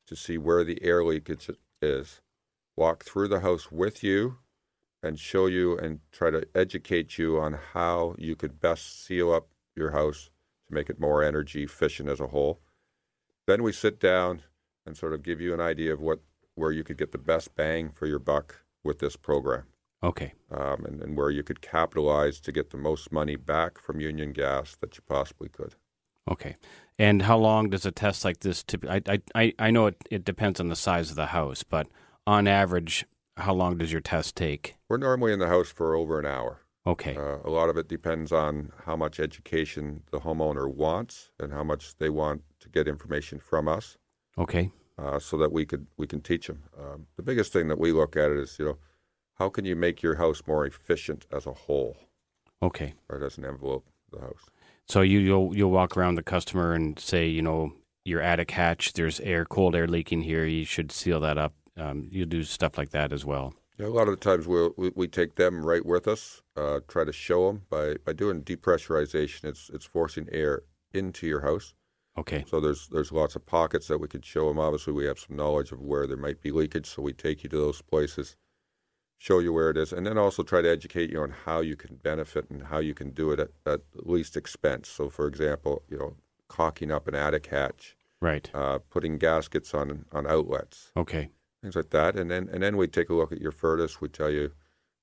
to 0.08 0.16
see 0.16 0.40
where 0.40 0.64
the 0.64 0.84
air 0.84 1.04
leakage 1.04 1.52
is. 1.84 2.22
Walk 2.76 3.06
through 3.06 3.28
the 3.28 3.42
house 3.42 3.72
with 3.72 4.04
you 4.04 4.38
and 5.04 5.20
show 5.20 5.48
you 5.48 5.78
and 5.78 6.00
try 6.12 6.30
to 6.30 6.46
educate 6.56 7.18
you 7.18 7.40
on 7.40 7.58
how 7.74 8.16
you 8.18 8.36
could 8.36 8.60
best 8.60 9.04
seal 9.04 9.34
up 9.34 9.48
your 9.76 9.92
house 9.92 10.30
to 10.68 10.74
make 10.74 10.90
it 10.90 11.00
more 11.00 11.24
energy 11.24 11.64
efficient 11.64 12.10
as 12.10 12.20
a 12.20 12.28
whole. 12.28 12.60
Then 13.48 13.64
we 13.64 13.72
sit 13.72 14.00
down 14.00 14.44
and 14.86 14.96
sort 14.96 15.14
of 15.14 15.24
give 15.24 15.42
you 15.42 15.54
an 15.54 15.62
idea 15.62 15.94
of 15.94 16.00
what 16.02 16.20
where 16.56 16.72
you 16.72 16.84
could 16.84 16.98
get 16.98 17.12
the 17.12 17.18
best 17.18 17.56
bang 17.56 17.90
for 17.92 18.06
your 18.06 18.20
buck 18.20 18.64
with 18.84 19.00
this 19.00 19.16
program 19.16 19.64
Okay. 20.04 20.34
um, 20.52 20.86
and, 20.86 21.02
and 21.02 21.16
where 21.18 21.30
you 21.32 21.44
could 21.44 21.62
capitalize 21.62 22.40
to 22.42 22.52
get 22.52 22.72
the 22.72 22.78
most 22.78 23.12
money 23.12 23.36
back 23.38 23.80
from 23.80 24.02
Union 24.02 24.34
Gas 24.34 24.76
that 24.82 24.98
you 24.98 25.04
possibly 25.08 25.48
could. 25.48 25.76
Okay. 26.30 26.58
And 27.00 27.22
how 27.24 27.38
long 27.38 27.70
does 27.70 27.86
a 27.86 27.92
test 27.92 28.26
like 28.26 28.42
this 28.42 28.64
typically? 28.64 29.02
I, 29.08 29.20
I, 29.34 29.54
I 29.58 29.72
know 29.72 29.88
it, 29.88 29.96
it 30.12 30.26
depends 30.26 30.60
on 30.60 30.68
the 30.68 30.76
size 30.76 31.10
of 31.10 31.16
the 31.16 31.28
house, 31.28 31.64
but 31.64 31.88
on 32.28 32.48
average, 32.48 33.06
how 33.38 33.54
long 33.54 33.78
does 33.78 33.92
your 33.92 34.02
test 34.02 34.36
take? 34.36 34.76
We're 34.90 34.98
normally 34.98 35.34
in 35.34 35.40
the 35.40 35.48
house 35.48 35.70
for 35.72 35.96
over 35.96 36.20
an 36.20 36.26
hour. 36.26 36.62
Okay. 36.86 37.16
Uh, 37.16 37.38
a 37.46 37.50
lot 37.50 37.70
of 37.70 37.78
it 37.78 37.88
depends 37.88 38.32
on 38.32 38.72
how 38.86 38.96
much 38.96 39.20
education 39.20 40.02
the 40.12 40.20
homeowner 40.20 40.68
wants 40.74 41.30
and 41.40 41.54
how 41.54 41.64
much 41.64 41.96
they 41.98 42.10
want 42.10 42.42
to 42.60 42.70
get 42.70 42.88
information 42.88 43.40
from 43.40 43.68
us, 43.68 43.98
Okay. 44.38 44.72
uh, 44.98 45.20
so 45.20 45.38
that 45.38 45.52
we 45.52 45.66
could 45.66 45.86
we 45.98 46.08
can 46.08 46.22
teach 46.22 46.48
them. 46.48 46.64
Um, 46.80 47.06
the 47.18 47.24
biggest 47.24 47.54
thing 47.54 47.68
that 47.68 47.80
we 47.80 47.92
look 47.92 48.16
at 48.16 48.32
is 48.32 48.58
you 48.58 48.66
know 48.66 48.78
how 49.36 49.50
can 49.50 49.64
you 49.66 49.76
make 49.76 50.02
your 50.02 50.16
house 50.16 50.42
more 50.48 50.66
efficient 50.66 51.26
as 51.32 51.46
a 51.46 51.54
whole, 51.54 51.98
Okay. 52.64 52.94
right 53.08 53.22
as 53.22 53.38
an 53.38 53.46
envelope 53.46 53.86
of 54.12 54.20
the 54.20 54.26
house. 54.26 54.46
So 54.88 55.02
you 55.02 55.20
you'll 55.20 55.56
you'll 55.56 55.72
walk 55.72 55.96
around 55.96 56.16
the 56.16 56.24
customer 56.24 56.74
and 56.74 56.98
say, 57.00 57.28
you 57.28 57.44
know, 57.44 57.74
your 58.06 58.22
attic 58.22 58.50
hatch, 58.52 58.94
there's 58.94 59.20
air, 59.20 59.46
cold 59.46 59.76
air 59.76 59.88
leaking 59.88 60.22
here. 60.24 60.46
You 60.46 60.66
should 60.66 60.92
seal 60.92 61.20
that 61.20 61.38
up. 61.38 61.54
Um, 61.82 62.08
you 62.12 62.26
do 62.26 62.44
stuff 62.44 62.78
like 62.78 62.90
that 62.92 63.12
as 63.12 63.26
well. 63.26 63.54
Yeah, 63.78 63.88
a 63.88 63.96
lot 64.00 64.08
of 64.08 64.14
the 64.20 64.24
times 64.30 64.48
we'll, 64.48 64.74
we 64.78 64.92
we 64.96 65.08
take 65.08 65.36
them 65.36 65.66
right 65.66 65.86
with 65.86 66.08
us, 66.08 66.42
uh, 66.56 66.80
try 66.88 67.04
to 67.04 67.12
show 67.14 67.48
them 67.48 67.64
by, 67.70 67.96
by 68.06 68.14
doing 68.14 68.44
depressurization. 68.44 69.46
It's 69.46 69.70
it's 69.74 69.86
forcing 69.86 70.28
air 70.32 70.62
into 70.94 71.26
your 71.28 71.42
house. 71.42 71.74
Okay. 72.18 72.44
So 72.48 72.60
there's 72.60 72.88
there's 72.90 73.12
lots 73.12 73.36
of 73.36 73.46
pockets 73.46 73.88
that 73.88 73.98
we 74.00 74.08
could 74.08 74.26
show 74.26 74.48
them. 74.48 74.60
Obviously, 74.60 74.94
we 74.94 75.06
have 75.06 75.20
some 75.20 75.36
knowledge 75.38 75.72
of 75.72 75.80
where 75.82 76.06
there 76.08 76.18
might 76.18 76.42
be 76.42 76.52
leakage, 76.52 76.86
so 76.88 77.02
we 77.02 77.14
take 77.14 77.44
you 77.44 77.50
to 77.50 77.58
those 77.58 77.82
places, 77.82 78.36
show 79.18 79.40
you 79.40 79.54
where 79.54 79.70
it 79.70 79.78
is, 79.78 79.92
and 79.94 80.06
then 80.06 80.18
also 80.18 80.44
try 80.44 80.62
to 80.62 80.70
educate 80.70 81.10
you 81.10 81.22
on 81.22 81.32
how 81.46 81.62
you 81.62 81.76
can 81.76 81.96
benefit 81.96 82.50
and 82.50 82.64
how 82.64 82.80
you 82.80 82.94
can 82.94 83.12
do 83.12 83.32
it 83.32 83.40
at, 83.40 83.50
at 83.66 83.82
least 83.96 84.36
expense. 84.38 84.90
So, 84.90 85.10
for 85.10 85.26
example, 85.26 85.84
you 85.90 85.98
know, 85.98 86.16
caulking 86.48 86.92
up 86.92 87.08
an 87.08 87.16
attic 87.16 87.48
hatch, 87.48 87.96
Right. 88.20 88.52
uh, 88.54 88.80
putting 88.90 89.18
gaskets 89.18 89.74
on 89.74 90.06
on 90.12 90.28
outlets, 90.28 90.92
Okay. 90.96 91.30
Things 91.62 91.76
like 91.76 91.90
that, 91.92 92.16
and 92.18 92.30
then 92.30 92.50
and 92.52 92.62
then 92.64 92.78
we 92.78 92.88
take 92.88 93.10
a 93.10 93.14
look 93.14 93.32
at 93.32 93.42
your 93.42 93.52
furnace. 93.52 94.02
We 94.02 94.10
tell 94.10 94.30
you 94.30 94.52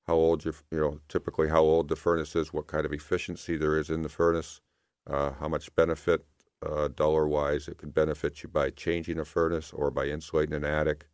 how 0.07 0.15
old 0.15 0.45
your 0.45 0.55
you 0.71 0.79
know 0.81 1.01
typically 1.09 1.49
how 1.49 1.61
old 1.63 1.89
the 1.89 1.97
furnace 1.97 2.35
is, 2.37 2.53
what 2.53 2.67
kind 2.67 2.85
of 2.85 2.93
efficiency 2.93 3.57
there 3.57 3.79
is 3.79 3.91
in 3.91 4.03
the 4.03 4.09
furnace, 4.09 4.61
uh, 5.09 5.33
how 5.41 5.49
much 5.49 5.75
benefit 5.75 6.25
uh, 6.65 6.89
dollar 6.89 7.29
wise 7.29 7.69
it 7.69 7.79
could 7.79 7.95
benefit 7.95 8.43
you 8.43 8.49
by 8.49 8.71
changing 8.71 9.19
a 9.19 9.25
furnace 9.25 9.73
or 9.73 9.91
by 9.91 10.07
insulating 10.07 10.55
an 10.55 10.65
attic, 10.65 11.07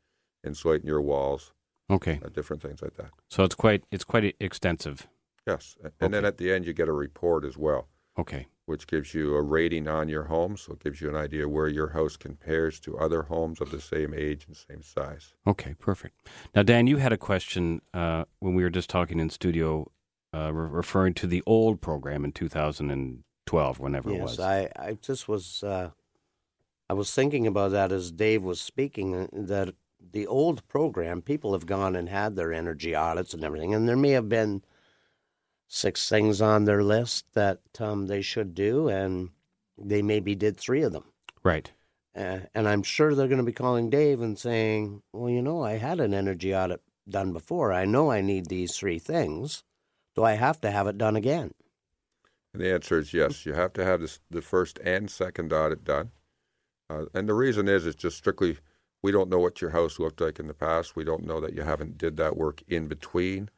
insulating 0.45 0.87
your 0.87 1.03
walls, 1.03 1.53
Okay. 1.91 2.19
uh, 2.25 2.29
different 2.31 2.63
things 2.63 2.81
like 2.81 2.95
that. 2.95 3.11
So 3.29 3.45
it's 3.45 3.55
quite 3.55 3.85
it's 3.91 4.05
quite 4.05 4.35
extensive. 4.41 5.07
Yes, 5.47 5.77
and 6.01 6.15
then 6.15 6.25
at 6.25 6.39
the 6.39 6.51
end 6.51 6.65
you 6.67 6.73
get 6.73 6.89
a 6.89 6.93
report 6.93 7.45
as 7.45 7.59
well, 7.59 7.89
Okay. 8.19 8.47
Which 8.67 8.87
gives 8.87 9.13
you 9.13 9.35
a 9.35 9.43
rating 9.43 9.87
on 9.89 10.09
your 10.09 10.25
home, 10.25 10.57
so 10.57 10.73
it 10.73 10.83
gives 10.83 11.01
you 11.01 11.09
an 11.09 11.17
idea 11.17 11.49
where 11.49 11.69
your 11.69 11.89
house 11.89 12.17
compares 12.17 12.81
to 12.81 12.97
other 12.99 13.23
homes 13.25 13.61
of 13.61 13.71
the 13.71 13.81
same 13.81 14.15
age 14.15 14.47
and 14.47 14.57
same 14.57 14.83
size. 14.83 15.35
Okay. 15.47 15.75
Perfect. 15.79 16.15
Now, 16.55 16.63
Dan, 16.63 16.87
you 16.87 16.97
had 16.97 17.13
a 17.13 17.19
question 17.19 17.83
uh, 17.93 18.25
when 18.41 18.55
we 18.55 18.63
were 18.63 18.71
just 18.71 18.89
talking 18.89 19.21
in 19.21 19.29
studio, 19.31 19.91
uh, 20.33 20.53
re- 20.53 20.69
referring 20.71 21.15
to 21.15 21.27
the 21.27 21.43
old 21.47 21.81
program 21.81 22.25
in 22.25 22.33
2012, 22.33 23.79
whenever 23.79 24.11
it 24.11 24.15
yes, 24.15 24.23
was. 24.23 24.41
I, 24.41 24.71
I 24.77 24.97
just 25.01 25.29
was, 25.29 25.63
uh, 25.63 25.91
I 26.89 26.95
was 26.95 27.13
thinking 27.13 27.47
about 27.47 27.73
that 27.73 27.93
as 27.93 28.11
Dave 28.11 28.43
was 28.43 28.61
speaking. 28.61 29.15
uh, 29.15 29.27
That 29.33 29.75
the 30.13 30.27
old 30.27 30.67
program, 30.69 31.23
people 31.23 31.53
have 31.53 31.67
gone 31.67 31.97
and 31.97 32.09
had 32.09 32.37
their 32.37 32.53
energy 32.53 32.95
audits 32.95 33.35
and 33.35 33.45
everything, 33.45 33.75
and 33.75 33.89
there 33.89 33.97
may 33.97 34.11
have 34.11 34.29
been 34.29 34.63
six 35.75 36.09
things 36.09 36.41
on 36.41 36.65
their 36.65 36.85
list 36.85 37.27
that 37.35 37.59
um, 37.81 38.07
they 38.07 38.23
should 38.23 38.55
do, 38.55 38.89
and 38.89 39.31
they 39.77 40.03
maybe 40.03 40.35
did 40.37 40.57
three 40.57 40.83
of 40.83 40.93
them. 40.93 41.05
right. 41.43 41.73
Uh, 42.17 42.39
and 42.55 42.69
I'm 42.69 42.85
sure 42.85 43.13
they're 43.13 43.27
going 43.27 43.39
to 43.39 43.43
be 43.43 43.53
calling 43.53 43.91
Dave 43.91 44.21
and 44.21 44.39
saying, 44.39 45.03
"Well, 45.13 45.29
you 45.29 45.43
know, 45.43 45.65
I 45.65 45.79
had 45.79 45.99
an 45.99 46.15
energy 46.15 46.55
audit 46.55 46.81
done 47.09 47.33
before. 47.33 47.73
I 47.73 47.87
know 47.87 48.09
I 48.09 48.21
need 48.21 48.47
these 48.47 48.77
three 48.77 49.01
things. 49.01 49.65
Do 50.15 50.23
I 50.23 50.35
have 50.35 50.61
to 50.61 50.71
have 50.71 50.87
it 50.87 50.97
done 50.97 51.17
again?" 51.17 51.51
And 52.53 52.63
the 52.63 52.73
answer 52.73 53.01
is 53.01 53.13
yes. 53.13 53.45
You 53.45 53.55
have 53.55 53.73
to 53.73 53.85
have 53.85 54.01
this, 54.01 54.21
the 54.31 54.43
first 54.43 54.79
and 54.85 55.11
second 55.11 55.53
audit 55.53 55.83
done. 55.83 56.13
Uh, 56.89 57.07
and 57.15 57.29
the 57.29 57.35
reason 57.35 57.67
is, 57.67 57.85
it's 57.85 57.97
just 57.97 58.17
strictly 58.17 58.59
we 59.03 59.11
don't 59.11 59.29
know 59.29 59.41
what 59.41 59.61
your 59.61 59.71
house 59.71 59.99
looked 59.99 60.21
like 60.21 60.39
in 60.39 60.47
the 60.47 60.55
past. 60.55 60.95
We 60.95 61.03
don't 61.03 61.27
know 61.27 61.41
that 61.41 61.55
you 61.55 61.63
haven't 61.63 61.99
did 61.99 62.17
that 62.19 62.37
work 62.37 62.63
in 62.69 62.87
between, 62.87 63.51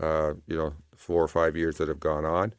uh, 0.00 0.34
you 0.46 0.56
know, 0.56 0.74
four 0.94 1.22
or 1.22 1.28
five 1.28 1.56
years 1.56 1.76
that 1.78 1.88
have 1.88 2.00
gone 2.00 2.24
on. 2.24 2.54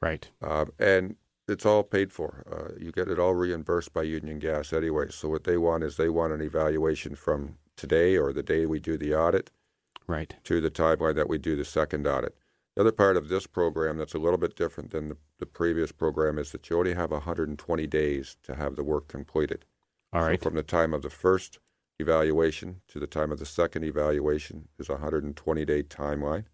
Right. 0.00 0.28
Um, 0.42 0.70
and 0.78 1.16
it's 1.48 1.66
all 1.66 1.82
paid 1.82 2.12
for. 2.12 2.44
Uh, 2.50 2.74
you 2.80 2.92
get 2.92 3.08
it 3.08 3.18
all 3.18 3.34
reimbursed 3.34 3.92
by 3.92 4.02
Union 4.02 4.38
Gas 4.38 4.72
anyway. 4.72 5.06
So 5.10 5.28
what 5.28 5.44
they 5.44 5.56
want 5.56 5.84
is 5.84 5.96
they 5.96 6.08
want 6.08 6.32
an 6.32 6.40
evaluation 6.40 7.14
from 7.14 7.56
today 7.76 8.16
or 8.16 8.32
the 8.32 8.42
day 8.42 8.66
we 8.66 8.80
do 8.80 8.96
the 8.96 9.14
audit 9.14 9.50
Right. 10.06 10.34
to 10.44 10.60
the 10.60 10.70
timeline 10.70 11.14
that 11.16 11.28
we 11.28 11.38
do 11.38 11.56
the 11.56 11.64
second 11.64 12.06
audit. 12.06 12.36
The 12.74 12.82
other 12.82 12.92
part 12.92 13.16
of 13.16 13.28
this 13.28 13.46
program 13.46 13.98
that's 13.98 14.14
a 14.14 14.18
little 14.18 14.38
bit 14.38 14.56
different 14.56 14.90
than 14.90 15.08
the, 15.08 15.16
the 15.38 15.46
previous 15.46 15.92
program 15.92 16.38
is 16.38 16.50
that 16.52 16.68
you 16.68 16.78
only 16.78 16.94
have 16.94 17.10
120 17.10 17.86
days 17.86 18.36
to 18.42 18.54
have 18.56 18.76
the 18.76 18.82
work 18.84 19.08
completed. 19.08 19.64
All 20.12 20.22
So 20.22 20.36
from 20.36 20.54
the 20.54 20.62
time 20.62 20.92
of 20.92 21.02
the 21.02 21.10
first 21.10 21.58
evaluation 22.00 22.80
to 22.88 22.98
the 22.98 23.06
time 23.06 23.30
of 23.32 23.38
the 23.38 23.46
second 23.46 23.84
evaluation 23.84 24.68
is 24.78 24.88
a 24.88 24.92
120 24.92 25.64
day 25.64 25.82
timeline. 25.82 26.44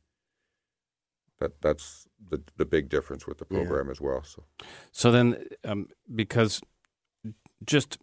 That 1.41 1.61
that's 1.61 2.07
the 2.31 2.43
the 2.57 2.65
big 2.67 2.89
difference 2.89 3.27
with 3.27 3.39
the 3.39 3.47
Yeah. 3.51 3.59
program 3.65 3.91
as 3.91 4.01
well. 4.01 4.23
So 4.23 4.45
So 4.93 5.11
then, 5.11 5.45
um, 5.65 5.89
because 6.15 6.61
just 7.65 7.99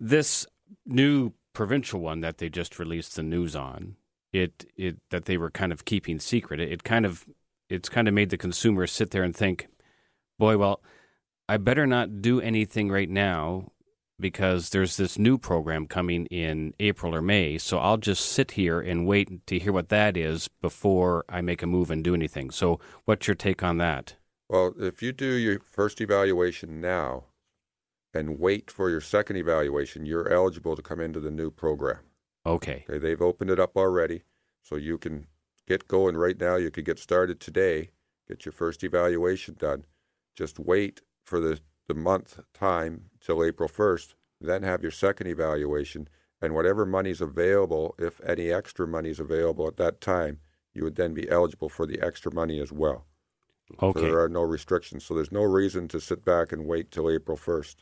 this 0.00 0.46
new 0.86 1.32
provincial 1.52 2.00
one 2.00 2.20
that 2.20 2.38
they 2.38 2.48
just 2.48 2.78
released 2.78 3.14
the 3.16 3.22
news 3.22 3.54
on, 3.54 3.96
it 4.32 4.64
it 4.76 4.96
that 5.10 5.26
they 5.26 5.36
were 5.36 5.50
kind 5.50 5.72
of 5.72 5.84
keeping 5.84 6.18
secret. 6.18 6.60
It, 6.60 6.72
it 6.72 6.82
kind 6.82 7.04
of 7.06 7.26
it's 7.68 7.88
kind 7.88 8.08
of 8.08 8.14
made 8.14 8.30
the 8.30 8.38
consumer 8.38 8.86
sit 8.86 9.10
there 9.10 9.22
and 9.22 9.36
think, 9.36 9.68
boy, 10.38 10.56
well, 10.58 10.82
I 11.48 11.58
better 11.58 11.86
not 11.86 12.22
do 12.22 12.40
anything 12.40 12.90
right 12.90 13.08
now 13.10 13.71
because 14.22 14.70
there's 14.70 14.96
this 14.96 15.18
new 15.18 15.36
program 15.36 15.86
coming 15.86 16.24
in 16.26 16.72
April 16.80 17.14
or 17.14 17.20
May. 17.20 17.58
So 17.58 17.78
I'll 17.78 17.98
just 17.98 18.24
sit 18.24 18.52
here 18.52 18.80
and 18.80 19.06
wait 19.06 19.46
to 19.48 19.58
hear 19.58 19.72
what 19.72 19.90
that 19.90 20.16
is 20.16 20.48
before 20.48 21.26
I 21.28 21.42
make 21.42 21.62
a 21.62 21.66
move 21.66 21.90
and 21.90 22.02
do 22.02 22.14
anything. 22.14 22.50
So, 22.50 22.80
what's 23.04 23.28
your 23.28 23.34
take 23.34 23.62
on 23.62 23.76
that? 23.78 24.16
Well, 24.48 24.72
if 24.78 25.02
you 25.02 25.12
do 25.12 25.34
your 25.34 25.60
first 25.60 26.00
evaluation 26.00 26.80
now 26.80 27.24
and 28.14 28.38
wait 28.38 28.70
for 28.70 28.88
your 28.88 29.02
second 29.02 29.36
evaluation, 29.36 30.06
you're 30.06 30.32
eligible 30.32 30.76
to 30.76 30.82
come 30.82 31.00
into 31.00 31.20
the 31.20 31.30
new 31.30 31.50
program. 31.50 32.00
Okay. 32.46 32.84
Okay, 32.88 32.98
they've 32.98 33.20
opened 33.20 33.50
it 33.50 33.60
up 33.60 33.76
already, 33.76 34.22
so 34.62 34.76
you 34.76 34.96
can 34.96 35.26
get 35.68 35.86
going 35.86 36.16
right 36.16 36.40
now. 36.40 36.56
You 36.56 36.70
could 36.70 36.86
get 36.86 36.98
started 36.98 37.38
today 37.38 37.90
get 38.32 38.44
your 38.44 38.52
first 38.52 38.82
evaluation 38.84 39.54
done. 39.58 39.84
Just 40.34 40.58
wait 40.58 41.02
for 41.24 41.40
the, 41.40 41.60
the 41.88 41.94
month 41.94 42.40
time 42.54 43.10
till 43.24 43.44
April 43.44 43.68
1st, 43.68 44.14
then 44.40 44.62
have 44.62 44.82
your 44.82 44.90
second 44.90 45.28
evaluation, 45.28 46.08
and 46.40 46.54
whatever 46.54 46.84
money's 46.84 47.20
available, 47.20 47.94
if 47.98 48.20
any 48.26 48.50
extra 48.50 48.86
money 48.86 49.10
is 49.10 49.20
available 49.20 49.68
at 49.68 49.76
that 49.76 50.00
time, 50.00 50.40
you 50.74 50.82
would 50.84 50.96
then 50.96 51.14
be 51.14 51.30
eligible 51.30 51.68
for 51.68 51.86
the 51.86 52.00
extra 52.00 52.32
money 52.34 52.60
as 52.60 52.72
well. 52.72 53.06
Okay. 53.80 54.00
So 54.00 54.06
there 54.06 54.20
are 54.20 54.28
no 54.28 54.42
restrictions. 54.42 55.04
So 55.04 55.14
there's 55.14 55.32
no 55.32 55.42
reason 55.42 55.88
to 55.88 56.00
sit 56.00 56.24
back 56.24 56.52
and 56.52 56.66
wait 56.66 56.90
till 56.90 57.10
April 57.10 57.36
1st. 57.36 57.76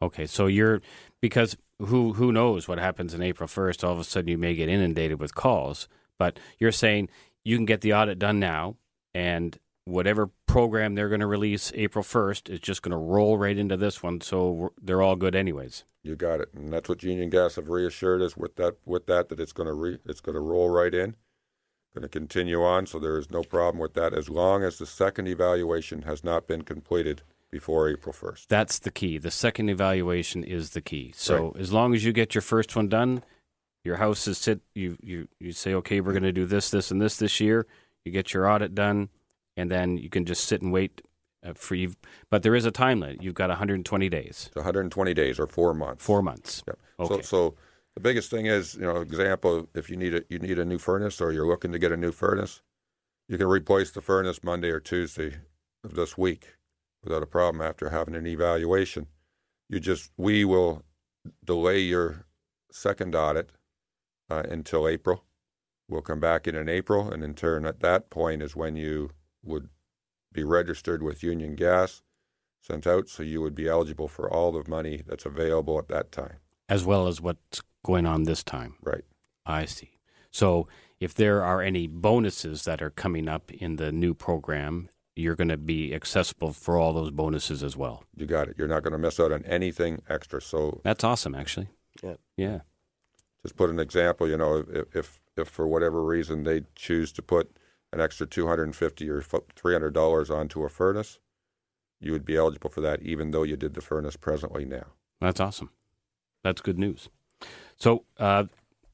Okay, 0.00 0.26
so 0.26 0.46
you're 0.46 0.80
because 1.20 1.56
who 1.80 2.12
who 2.12 2.30
knows 2.30 2.68
what 2.68 2.78
happens 2.78 3.14
in 3.14 3.22
April 3.22 3.48
first? 3.48 3.82
All 3.82 3.92
of 3.92 3.98
a 3.98 4.04
sudden, 4.04 4.28
you 4.28 4.38
may 4.38 4.54
get 4.54 4.68
inundated 4.68 5.18
with 5.18 5.34
calls. 5.34 5.88
But 6.18 6.38
you're 6.58 6.72
saying 6.72 7.08
you 7.44 7.56
can 7.56 7.64
get 7.64 7.80
the 7.80 7.94
audit 7.94 8.18
done 8.18 8.38
now, 8.38 8.76
and 9.14 9.58
whatever 9.88 10.30
program 10.46 10.94
they're 10.94 11.08
going 11.08 11.20
to 11.20 11.26
release 11.26 11.72
April 11.74 12.02
first 12.02 12.48
is 12.48 12.60
just 12.60 12.82
going 12.82 12.92
to 12.92 12.96
roll 12.98 13.38
right 13.38 13.56
into 13.56 13.76
this 13.76 14.02
one. 14.02 14.20
So 14.20 14.50
we're- 14.50 14.70
they're 14.80 15.02
all 15.02 15.16
good, 15.16 15.34
anyways. 15.34 15.84
You 16.02 16.14
got 16.16 16.40
it, 16.40 16.48
and 16.54 16.72
that's 16.72 16.88
what 16.88 17.02
Union 17.02 17.30
Gas 17.30 17.56
have 17.56 17.68
reassured 17.68 18.22
us 18.22 18.36
with 18.36 18.56
that. 18.56 18.76
With 18.84 19.06
that, 19.06 19.28
that 19.28 19.40
it's 19.40 19.52
going 19.52 19.66
to 19.66 19.72
re, 19.74 19.98
it's 20.06 20.20
going 20.20 20.34
to 20.34 20.40
roll 20.40 20.70
right 20.70 20.94
in, 20.94 21.16
going 21.94 22.02
to 22.02 22.08
continue 22.08 22.62
on. 22.62 22.86
So 22.86 22.98
there 22.98 23.18
is 23.18 23.30
no 23.30 23.42
problem 23.42 23.78
with 23.80 23.94
that, 23.94 24.14
as 24.14 24.28
long 24.28 24.62
as 24.62 24.78
the 24.78 24.86
second 24.86 25.26
evaluation 25.28 26.02
has 26.02 26.22
not 26.24 26.46
been 26.46 26.62
completed 26.62 27.22
before 27.50 27.88
April 27.88 28.12
first. 28.12 28.48
That's 28.48 28.78
the 28.78 28.90
key. 28.90 29.18
The 29.18 29.30
second 29.30 29.68
evaluation 29.70 30.44
is 30.44 30.70
the 30.70 30.80
key. 30.82 31.12
So 31.16 31.54
as 31.58 31.72
long 31.72 31.94
as 31.94 32.04
you 32.04 32.12
get 32.12 32.34
your 32.34 32.42
first 32.42 32.74
one 32.76 32.88
done, 32.88 33.22
your 33.84 33.96
house 33.96 34.26
is 34.28 34.38
sit. 34.38 34.60
You 34.74 34.96
you 35.02 35.28
you 35.38 35.52
say, 35.52 35.72
okay, 35.74 36.00
we're 36.00 36.12
going 36.12 36.22
to 36.24 36.32
do 36.32 36.46
this, 36.46 36.70
this, 36.70 36.90
and 36.90 37.00
this 37.00 37.16
this 37.16 37.40
year. 37.40 37.66
You 38.04 38.12
get 38.12 38.32
your 38.32 38.48
audit 38.48 38.74
done, 38.74 39.08
and 39.58 39.70
then 39.70 39.98
you 39.98 40.08
can 40.08 40.24
just 40.24 40.44
sit 40.44 40.62
and 40.62 40.72
wait 40.72 41.02
uh, 41.44 41.52
for 41.54 41.74
you. 41.74 41.92
But 42.30 42.42
there 42.42 42.54
is 42.54 42.64
a 42.64 42.70
time 42.70 43.00
limit. 43.00 43.22
You've 43.22 43.34
got 43.34 43.48
120 43.48 44.08
days, 44.08 44.44
It's 44.46 44.56
120 44.56 45.14
days 45.14 45.38
or 45.38 45.46
four 45.46 45.74
months. 45.74 46.04
four 46.04 46.22
months. 46.22 46.62
Yep. 46.66 46.78
Okay. 47.00 47.14
So, 47.16 47.20
so 47.22 47.54
the 47.94 48.00
biggest 48.00 48.30
thing 48.30 48.46
is, 48.46 48.76
you 48.76 48.82
know, 48.82 49.00
example, 49.00 49.68
if 49.74 49.90
you 49.90 49.96
need 49.96 50.14
a 50.14 50.22
you 50.30 50.38
need 50.38 50.58
a 50.58 50.64
new 50.64 50.78
furnace 50.78 51.20
or 51.20 51.32
you're 51.32 51.46
looking 51.46 51.72
to 51.72 51.78
get 51.78 51.92
a 51.92 51.96
new 51.96 52.12
furnace, 52.12 52.62
you 53.28 53.36
can 53.36 53.48
replace 53.48 53.90
the 53.90 54.00
furnace 54.00 54.42
Monday 54.44 54.70
or 54.70 54.80
Tuesday 54.80 55.36
of 55.84 55.94
this 55.94 56.16
week 56.16 56.54
without 57.02 57.22
a 57.22 57.26
problem 57.26 57.60
after 57.60 57.90
having 57.90 58.14
an 58.14 58.26
evaluation. 58.26 59.08
You 59.68 59.80
just 59.80 60.12
we 60.16 60.44
will 60.44 60.84
delay 61.44 61.80
your 61.80 62.26
second 62.70 63.14
audit 63.14 63.50
uh, 64.30 64.44
until 64.48 64.86
April. 64.86 65.24
We'll 65.88 66.02
come 66.02 66.20
back 66.20 66.46
in 66.46 66.54
in 66.54 66.68
April, 66.68 67.10
and 67.10 67.24
in 67.24 67.34
turn, 67.34 67.64
at 67.64 67.80
that 67.80 68.10
point 68.10 68.42
is 68.42 68.54
when 68.54 68.76
you 68.76 69.10
would 69.42 69.68
be 70.32 70.44
registered 70.44 71.02
with 71.02 71.22
Union 71.22 71.54
Gas, 71.54 72.02
sent 72.60 72.86
out, 72.86 73.08
so 73.08 73.22
you 73.22 73.40
would 73.40 73.54
be 73.54 73.68
eligible 73.68 74.08
for 74.08 74.30
all 74.30 74.52
the 74.52 74.68
money 74.68 75.02
that's 75.06 75.26
available 75.26 75.78
at 75.78 75.88
that 75.88 76.12
time. 76.12 76.36
As 76.68 76.84
well 76.84 77.06
as 77.06 77.20
what's 77.20 77.62
going 77.84 78.06
on 78.06 78.24
this 78.24 78.42
time. 78.42 78.74
Right. 78.82 79.04
I 79.46 79.64
see. 79.64 79.92
So 80.30 80.68
if 81.00 81.14
there 81.14 81.42
are 81.42 81.62
any 81.62 81.86
bonuses 81.86 82.64
that 82.64 82.82
are 82.82 82.90
coming 82.90 83.28
up 83.28 83.50
in 83.50 83.76
the 83.76 83.90
new 83.90 84.12
program, 84.12 84.88
you're 85.16 85.34
going 85.34 85.48
to 85.48 85.56
be 85.56 85.94
accessible 85.94 86.52
for 86.52 86.76
all 86.76 86.92
those 86.92 87.10
bonuses 87.10 87.62
as 87.62 87.76
well. 87.76 88.04
You 88.14 88.26
got 88.26 88.48
it. 88.48 88.56
You're 88.58 88.68
not 88.68 88.82
going 88.82 88.92
to 88.92 88.98
miss 88.98 89.18
out 89.18 89.32
on 89.32 89.44
anything 89.46 90.02
extra. 90.08 90.42
So 90.42 90.80
That's 90.84 91.02
awesome, 91.04 91.34
actually. 91.34 91.68
Yeah. 92.02 92.14
Yeah. 92.36 92.60
just 93.42 93.56
put 93.56 93.70
an 93.70 93.80
example. 93.80 94.28
You 94.28 94.36
know, 94.36 94.64
if 94.68 94.94
if, 94.94 95.20
if 95.36 95.48
for 95.48 95.66
whatever 95.66 96.04
reason 96.04 96.44
they 96.44 96.62
choose 96.74 97.10
to 97.12 97.22
put 97.22 97.56
an 97.92 98.00
extra 98.00 98.26
two 98.26 98.46
hundred 98.46 98.64
and 98.64 98.76
fifty 98.76 99.08
or 99.08 99.20
three 99.20 99.72
hundred 99.72 99.94
dollars 99.94 100.30
onto 100.30 100.64
a 100.64 100.68
furnace, 100.68 101.18
you 102.00 102.12
would 102.12 102.24
be 102.24 102.36
eligible 102.36 102.70
for 102.70 102.80
that, 102.80 103.02
even 103.02 103.30
though 103.30 103.42
you 103.42 103.56
did 103.56 103.74
the 103.74 103.80
furnace 103.80 104.16
presently 104.16 104.64
now. 104.64 104.86
That's 105.20 105.40
awesome. 105.40 105.70
That's 106.44 106.60
good 106.60 106.78
news. 106.78 107.08
So 107.76 108.04
uh, 108.18 108.44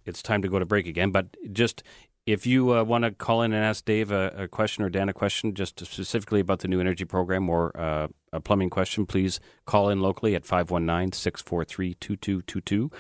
it's 0.05 0.23
time 0.23 0.43
to 0.43 0.49
go 0.49 0.59
to 0.59 0.67
break 0.67 0.87
again. 0.87 1.11
But 1.11 1.37
just 1.53 1.83
if 2.27 2.47
you 2.47 2.75
uh, 2.75 2.85
want 2.85 3.05
to 3.05 3.11
call 3.11 3.43
in 3.43 3.53
and 3.53 3.65
ask 3.65 3.85
Dave 3.85 4.11
a, 4.11 4.29
a 4.37 4.49
question 4.49 4.83
or 4.83 4.89
Dan 4.89 5.09
a 5.09 5.13
question, 5.13 5.55
just 5.55 5.79
specifically 5.81 6.41
about 6.41 6.61
the 6.61 6.69
new 6.69 6.81
energy 6.81 7.05
program 7.05 7.51
or 7.51 7.79
uh, 7.79 8.09
a 8.33 8.41
plumbing 8.41 8.71
question, 8.71 9.05
please 9.07 9.41
call 9.67 9.91
in 9.91 10.01
locally 10.01 10.35
at 10.35 10.47
519 10.47 11.13
643 11.13 11.95
2222 11.95 12.91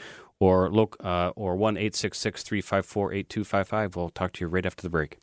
or 0.40 0.70
loc- 0.70 0.96
uh, 1.02 1.30
or 1.36 1.56
1 1.56 1.76
354 1.76 3.12
8255. 3.12 3.96
We'll 3.96 4.10
talk 4.10 4.32
to 4.34 4.44
you 4.44 4.48
right 4.48 4.66
after 4.66 4.82
the 4.82 4.90
break. 4.90 5.18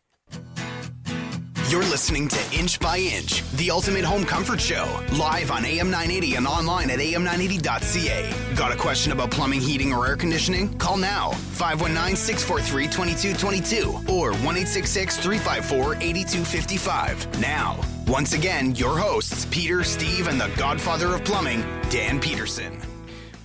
You're 1.71 1.83
listening 1.83 2.27
to 2.27 2.37
Inch 2.53 2.81
by 2.81 2.97
Inch, 2.97 3.49
the 3.51 3.71
ultimate 3.71 4.03
home 4.03 4.25
comfort 4.25 4.59
show, 4.59 5.01
live 5.13 5.51
on 5.51 5.63
AM 5.63 5.89
980 5.89 6.35
and 6.35 6.45
online 6.45 6.89
at 6.89 6.99
am980.ca. 6.99 8.55
Got 8.57 8.73
a 8.73 8.75
question 8.75 9.13
about 9.13 9.31
plumbing, 9.31 9.61
heating, 9.61 9.93
or 9.93 10.05
air 10.05 10.17
conditioning? 10.17 10.77
Call 10.79 10.97
now 10.97 11.31
519 11.31 12.17
643 12.17 12.87
2222 12.87 14.11
or 14.11 14.33
1 14.33 14.55
354 14.65 15.95
8255. 15.95 17.39
Now, 17.39 17.79
once 18.05 18.33
again, 18.33 18.75
your 18.75 18.97
hosts, 18.97 19.45
Peter, 19.45 19.85
Steve, 19.85 20.27
and 20.27 20.41
the 20.41 20.51
godfather 20.57 21.15
of 21.15 21.23
plumbing, 21.23 21.61
Dan 21.89 22.19
Peterson. 22.19 22.77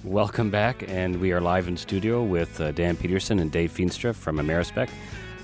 Welcome 0.02 0.50
back, 0.50 0.84
and 0.88 1.20
we 1.20 1.32
are 1.32 1.40
live 1.40 1.68
in 1.68 1.76
studio 1.76 2.24
with 2.24 2.60
uh, 2.60 2.72
Dan 2.72 2.96
Peterson 2.96 3.38
and 3.38 3.52
Dave 3.52 3.72
Feenstra 3.72 4.12
from 4.14 4.38
Amerispec. 4.38 4.88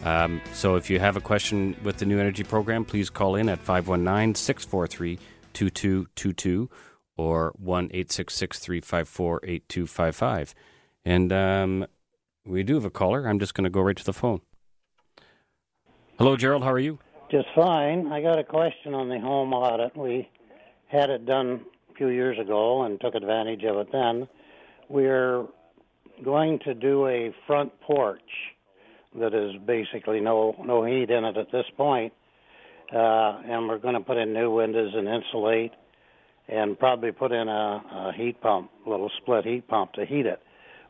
Um, 0.05 0.41
so 0.53 0.75
if 0.75 0.91
you 0.91 0.99
have 0.99 1.17
a 1.17 1.21
question 1.21 1.77
with 1.85 1.99
the 1.99 2.07
new 2.07 2.19
energy 2.19 2.43
program, 2.43 2.85
please 2.85 3.09
call 3.09 3.37
in 3.37 3.49
at 3.49 3.61
519 3.61 4.35
643 4.35 5.19
2222 5.53 6.69
or 7.17 7.53
1 7.57 7.89
354 7.89 9.41
8255. 9.45 10.55
And 11.05 11.33
um, 11.33 11.87
we 12.45 12.63
do 12.63 12.75
have 12.75 12.85
a 12.85 12.91
caller. 12.91 13.29
I'm 13.29 13.39
just 13.39 13.55
going 13.55 13.65
to 13.65 13.71
go 13.71 13.81
right 13.81 13.97
to 13.97 14.05
the 14.05 14.13
phone. 14.13 14.41
Hello, 16.19 16.37
Gerald. 16.37 16.65
How 16.65 16.73
are 16.73 16.79
you? 16.79 16.99
Just 17.31 17.49
fine. 17.55 18.13
I 18.13 18.21
got 18.21 18.39
a 18.39 18.45
question 18.45 18.95
on 18.95 19.09
the 19.09 19.19
home 19.19 19.53
audit. 19.55 19.97
We 19.97 20.29
had 20.87 21.11
it 21.11 21.27
done 21.27 21.65
a 21.91 21.95
few 21.95 22.09
years 22.09 22.39
ago 22.39 22.83
and 22.83 23.01
took 23.01 23.15
advantage 23.15 23.65
of 23.65 23.77
it 23.79 23.91
then. 23.93 24.29
We're 24.89 25.47
going 26.25 26.59
to 26.61 26.75
do 26.75 27.07
a 27.07 27.35
front 27.47 27.73
porch 27.81 28.21
that 29.19 29.35
is 29.35 29.61
basically 29.67 30.21
no 30.21 30.57
no 30.65 30.85
heat 30.85 31.11
in 31.11 31.25
it 31.25 31.37
at 31.37 31.51
this 31.53 31.67
point. 31.77 32.13
Uh, 32.93 33.41
and 33.47 33.69
we're 33.69 33.79
going 33.79 33.95
to 33.95 34.01
put 34.01 34.19
in 34.19 34.35
new 34.35 34.51
windows 34.51 34.93
and 34.95 35.09
insulate 35.09 35.73
and 36.49 36.79
probably 36.79 37.11
put 37.11 37.33
in 37.33 37.49
a, 37.49 37.53
a 37.53 38.13
heat 38.15 38.39
pump, 38.43 38.71
a 38.87 38.91
little 38.91 39.11
split 39.23 39.47
heat 39.47 39.67
pump 39.67 39.93
to 39.95 40.05
heat 40.05 40.27
it. 40.27 40.43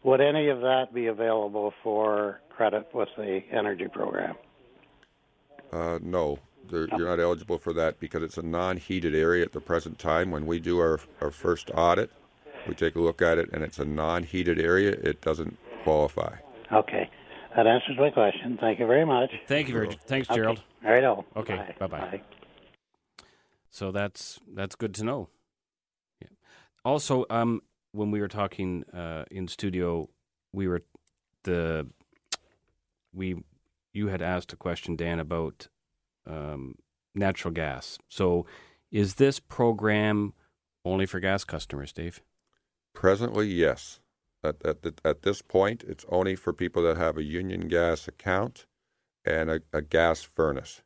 Would 0.02 0.20
any 0.20 0.48
of 0.48 0.61
that 0.62 0.92
be 0.92 1.06
available 1.06 1.72
for 1.82 2.40
credit 2.50 2.88
with 2.92 3.08
the 3.16 3.40
energy 3.52 3.87
program? 3.87 4.35
Uh, 5.72 6.00
no, 6.02 6.38
you're 6.70 6.88
not 6.88 7.20
eligible 7.20 7.58
for 7.58 7.72
that 7.72 8.00
because 8.00 8.22
it's 8.22 8.37
a 8.37 8.42
non-heated 8.42 9.14
area 9.14 9.44
at 9.44 9.52
the 9.52 9.61
present 9.61 9.98
time. 9.98 10.30
When 10.30 10.46
we 10.46 10.58
do 10.58 10.78
our 10.80 10.98
our 11.20 11.30
first 11.30 11.70
audit, 11.74 12.11
we 12.66 12.74
take 12.74 12.96
a 12.96 13.00
look 13.00 13.22
at 13.22 13.38
it, 13.38 13.50
and 13.52 13.62
it's 13.62 13.78
a 13.78 13.85
non-heated 13.85 14.61
area. 14.61 14.90
It 14.90 15.20
doesn't 15.20 15.56
qualify. 15.85 16.35
Okay. 16.72 17.08
That 17.57 17.67
answers 17.67 17.97
my 17.99 18.11
question. 18.11 18.57
Thank 18.61 18.79
you 18.79 18.87
very 18.87 19.05
much. 19.05 19.31
Thank 19.47 19.69
you 19.69 19.75
very 19.75 19.87
much. 19.88 19.99
Thanks, 20.07 20.29
Gerald. 20.29 20.59
Okay. 20.59 20.87
All 20.87 20.93
right. 20.93 21.05
oh. 21.05 21.25
Okay, 21.37 21.57
Bye. 21.57 21.87
bye-bye. 21.87 22.21
So 23.71 23.91
that's 23.91 24.38
that's 24.55 24.75
good 24.75 24.95
to 24.95 25.05
know. 25.05 25.29
Yeah. 26.21 26.29
Also, 26.85 27.25
um, 27.31 27.62
when 27.93 28.11
we 28.11 28.21
were 28.21 28.29
talking 28.29 28.85
uh, 28.93 29.25
in 29.31 29.49
studio, 29.49 30.09
we 30.53 30.69
were 30.69 30.83
the 31.45 31.88
we 33.15 33.37
you 33.93 34.09
had 34.09 34.23
asked 34.23 34.53
a 34.53 34.57
question, 34.57 34.97
Dan, 34.97 35.21
about 35.21 35.69
um, 36.27 36.77
natural 37.15 37.53
gas. 37.53 37.99
So, 38.09 38.47
is 38.91 39.15
this 39.15 39.38
program 39.38 40.33
only 40.85 41.07
for 41.07 41.21
gas 41.21 41.45
customers, 41.45 41.93
Dave? 41.93 42.23
Presently, 42.95 43.49
yes. 43.49 44.01
At, 44.44 44.57
at, 44.64 44.78
at 45.05 45.22
this 45.22 45.40
point, 45.42 45.85
it's 45.87 46.05
only 46.09 46.35
for 46.35 46.52
people 46.52 46.83
that 46.83 46.96
have 46.96 47.16
a 47.16 47.22
union 47.22 47.68
gas 47.68 48.09
account 48.09 48.66
and 49.24 49.50
a, 49.50 49.61
a 49.72 49.83
gas 49.83 50.22
furnace. 50.22 50.83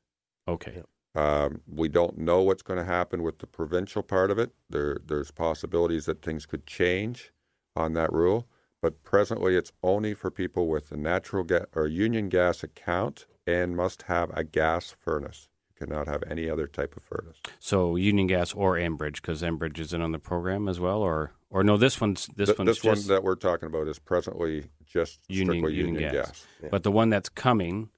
Okay. 0.47 0.83
Um, 1.15 1.63
we 1.67 1.89
don't 1.89 2.19
know 2.19 2.43
what's 2.43 2.63
going 2.63 2.79
to 2.79 2.85
happen 2.85 3.23
with 3.23 3.39
the 3.39 3.47
provincial 3.47 4.03
part 4.03 4.31
of 4.31 4.39
it. 4.39 4.53
There, 4.69 4.99
there's 5.05 5.31
possibilities 5.31 6.05
that 6.05 6.21
things 6.21 6.45
could 6.45 6.67
change 6.67 7.33
on 7.75 7.95
that 7.95 8.13
rule, 8.13 8.47
but 8.83 9.03
presently 9.03 9.57
it's 9.57 9.73
only 9.83 10.13
for 10.13 10.31
people 10.31 10.69
with 10.69 10.93
a 10.93 10.97
natural 10.97 11.43
gas 11.43 11.65
or 11.75 11.87
union 11.87 12.29
gas 12.29 12.63
account 12.63 13.27
and 13.47 13.77
must 13.77 14.03
have 14.03 14.31
a 14.35 14.45
gas 14.45 14.95
furnace. 14.99 15.49
Cannot 15.79 16.09
have 16.09 16.23
any 16.31 16.49
other 16.49 16.67
type 16.67 16.97
of 16.97 17.03
furnace. 17.03 17.37
So 17.59 17.97
Union 17.97 18.27
Gas 18.27 18.55
or 18.55 18.77
Enbridge, 18.77 19.17
because 19.17 19.43
Enbridge 19.43 19.79
is 19.79 19.93
in 19.93 20.01
on 20.01 20.13
the 20.13 20.19
program 20.19 20.69
as 20.69 20.81
well, 20.81 21.03
or 21.03 21.33
or 21.51 21.63
no, 21.63 21.77
this 21.77 22.01
one's 22.01 22.29
this 22.35 22.49
Th- 22.49 22.59
one's 22.59 22.81
this 22.81 22.85
one 22.85 23.07
that 23.15 23.23
we're 23.23 23.35
talking 23.35 23.67
about 23.67 23.87
is 23.87 23.99
presently 23.99 24.71
just 24.87 25.21
Union, 25.29 25.59
strictly 25.61 25.75
Union, 25.75 25.95
union 25.97 26.13
gas. 26.13 26.27
gas. 26.29 26.47
Yeah. 26.63 26.69
But 26.71 26.83
the 26.83 26.91
one 26.91 27.11
that's 27.11 27.29
coming, 27.29 27.91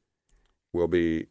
Will 0.72 0.88
be 0.88 1.26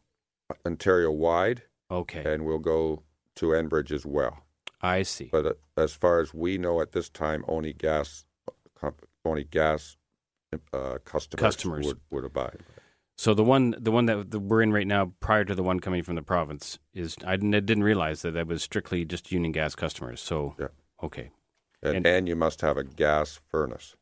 Ontario 0.65 1.11
wide 1.11 1.63
Okay. 1.91 2.23
and 2.25 2.45
we'll 2.45 2.59
go 2.59 3.03
to 3.35 3.47
Enbridge 3.47 3.91
as 3.91 4.05
well. 4.05 4.39
I 4.81 5.03
see. 5.03 5.29
But 5.31 5.45
uh, 5.45 5.53
as 5.75 5.93
far 5.93 6.19
as 6.21 6.33
we 6.33 6.57
know 6.57 6.79
at 6.81 6.91
this 6.93 7.09
time, 7.09 7.43
only 7.47 7.73
gas, 7.73 8.23
only 9.25 9.43
gas 9.43 9.97
uh, 10.73 10.97
customers, 11.03 11.41
Customers. 11.41 11.85
would, 11.85 11.99
would 12.09 12.23
abide. 12.25 12.59
So 13.17 13.33
the 13.33 13.43
one, 13.43 13.73
the 13.79 13.91
one 13.91 14.05
that 14.05 14.29
we're 14.39 14.61
in 14.61 14.71
right 14.71 14.85
now, 14.85 15.11
prior 15.19 15.43
to 15.43 15.55
the 15.55 15.63
one 15.63 15.79
coming 15.79 16.03
from 16.03 16.15
the 16.15 16.21
province, 16.21 16.77
is 16.93 17.15
I 17.25 17.35
didn't, 17.35 17.83
realize 17.83 18.21
that 18.21 18.31
that 18.35 18.45
was 18.47 18.61
strictly 18.61 19.05
just 19.05 19.31
Union 19.31 19.51
Gas 19.51 19.73
customers. 19.73 20.21
So, 20.21 20.55
Yeah. 20.59 20.67
okay, 21.01 21.31
And, 21.81 21.97
And- 21.97 22.07
and, 22.07 22.27
you 22.27 22.35
must 22.35 22.61
have 22.61 22.77
a 22.77 22.83
gas 22.83 23.39
furnace. 23.49 23.95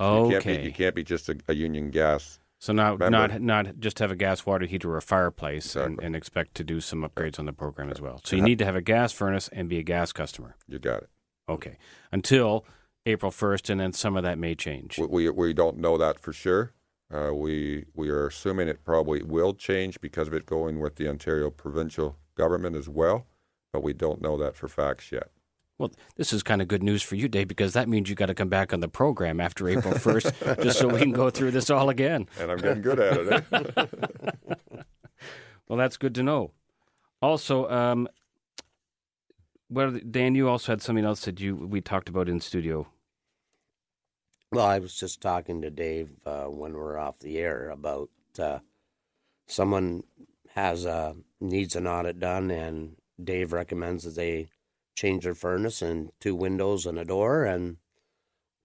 You 0.00 0.06
can't 0.06 0.28
be, 0.30 0.36
okay. 0.36 0.64
you 0.64 0.72
can't 0.72 0.94
be 0.94 1.02
just 1.04 1.28
a, 1.30 1.36
a 1.48 1.54
union 1.54 1.90
gas. 1.90 2.38
so 2.58 2.72
not 2.74 2.98
Remember- 3.00 3.38
not 3.38 3.66
not 3.66 3.78
just 3.80 3.98
have 4.00 4.10
a 4.10 4.16
gas 4.16 4.44
water 4.46 4.66
heater 4.66 4.90
or 4.90 4.96
a 4.98 5.02
fireplace 5.02 5.74
and, 5.76 5.84
Exactly. 5.84 6.06
and 6.06 6.16
expect 6.16 6.54
to 6.56 6.64
do 6.64 6.80
some 6.80 7.02
upgrades 7.02 7.38
on 7.38 7.44
the 7.46 7.52
program 7.54 7.90
as 7.90 8.00
well. 8.00 8.20
So 8.24 8.36
you 8.36 8.42
need 8.42 8.58
to 8.58 8.64
have 8.66 8.76
a 8.76 8.82
gas 8.82 9.12
furnace 9.12 9.48
and 9.52 9.68
be 9.68 9.78
a 9.78 9.82
gas 9.82 10.12
customer. 10.12 10.56
You 10.68 10.78
got 10.78 11.02
it. 11.04 11.10
Okay, 11.48 11.78
until 12.12 12.66
April 13.06 13.30
first, 13.30 13.70
and 13.70 13.78
then 13.80 13.92
some 13.92 14.16
of 14.16 14.22
that 14.24 14.36
may 14.38 14.54
change. 14.54 14.98
We, 14.98 15.06
we, 15.06 15.30
we 15.30 15.54
don't 15.54 15.78
know 15.78 15.96
that 15.98 16.18
for 16.18 16.32
sure. 16.34 16.72
Uh, 17.12 17.32
we 17.32 17.84
we 17.94 18.08
are 18.08 18.26
assuming 18.26 18.68
it 18.68 18.84
probably 18.84 19.22
will 19.22 19.54
change 19.54 20.00
because 20.00 20.26
of 20.26 20.34
it 20.34 20.44
going 20.46 20.80
with 20.80 20.96
the 20.96 21.08
Ontario 21.08 21.50
provincial 21.50 22.16
government 22.36 22.74
as 22.74 22.88
well, 22.88 23.26
but 23.72 23.82
we 23.82 23.92
don't 23.92 24.20
know 24.20 24.36
that 24.36 24.56
for 24.56 24.66
facts 24.68 25.12
yet. 25.12 25.30
Well, 25.78 25.92
this 26.16 26.32
is 26.32 26.42
kind 26.42 26.62
of 26.62 26.68
good 26.68 26.82
news 26.82 27.02
for 27.02 27.16
you, 27.16 27.28
Dave, 27.28 27.48
because 27.48 27.74
that 27.74 27.88
means 27.88 28.08
you 28.08 28.14
got 28.16 28.26
to 28.26 28.34
come 28.34 28.48
back 28.48 28.72
on 28.72 28.80
the 28.80 28.88
program 28.88 29.40
after 29.40 29.68
April 29.68 29.92
1st 29.92 30.62
just 30.62 30.78
so 30.78 30.88
we 30.88 31.00
can 31.00 31.12
go 31.12 31.28
through 31.28 31.50
this 31.50 31.68
all 31.68 31.90
again. 31.90 32.26
And 32.40 32.50
I'm 32.50 32.56
getting 32.58 32.82
good 32.82 32.98
at 32.98 33.18
it. 33.18 33.44
Eh? 33.52 33.84
Well, 35.68 35.78
that's 35.78 35.96
good 35.96 36.14
to 36.14 36.22
know. 36.22 36.52
Also, 37.20 37.68
um, 37.68 38.08
well, 39.68 39.98
Dan, 40.08 40.34
you 40.34 40.48
also 40.48 40.72
had 40.72 40.82
something 40.82 41.04
else 41.04 41.24
that 41.24 41.40
you 41.40 41.56
we 41.56 41.80
talked 41.80 42.08
about 42.08 42.28
in 42.28 42.40
studio. 42.40 42.86
Well, 44.52 44.66
I 44.66 44.78
was 44.78 44.94
just 44.94 45.20
talking 45.20 45.60
to 45.62 45.70
Dave 45.70 46.12
uh, 46.24 46.44
when 46.44 46.72
we 46.72 46.78
are 46.78 46.98
off 46.98 47.18
the 47.18 47.38
air 47.38 47.68
about 47.68 48.10
uh, 48.38 48.60
someone 49.46 50.04
has 50.54 50.84
a 50.84 51.16
needs 51.40 51.74
an 51.74 51.86
audit 51.86 52.20
done, 52.20 52.50
and 52.50 52.96
Dave 53.22 53.52
recommends 53.52 54.04
that 54.04 54.14
they 54.14 54.48
change 54.94 55.24
their 55.24 55.34
furnace 55.34 55.82
and 55.82 56.10
two 56.20 56.34
windows 56.34 56.86
and 56.86 56.98
a 56.98 57.04
door. 57.04 57.44
And 57.44 57.78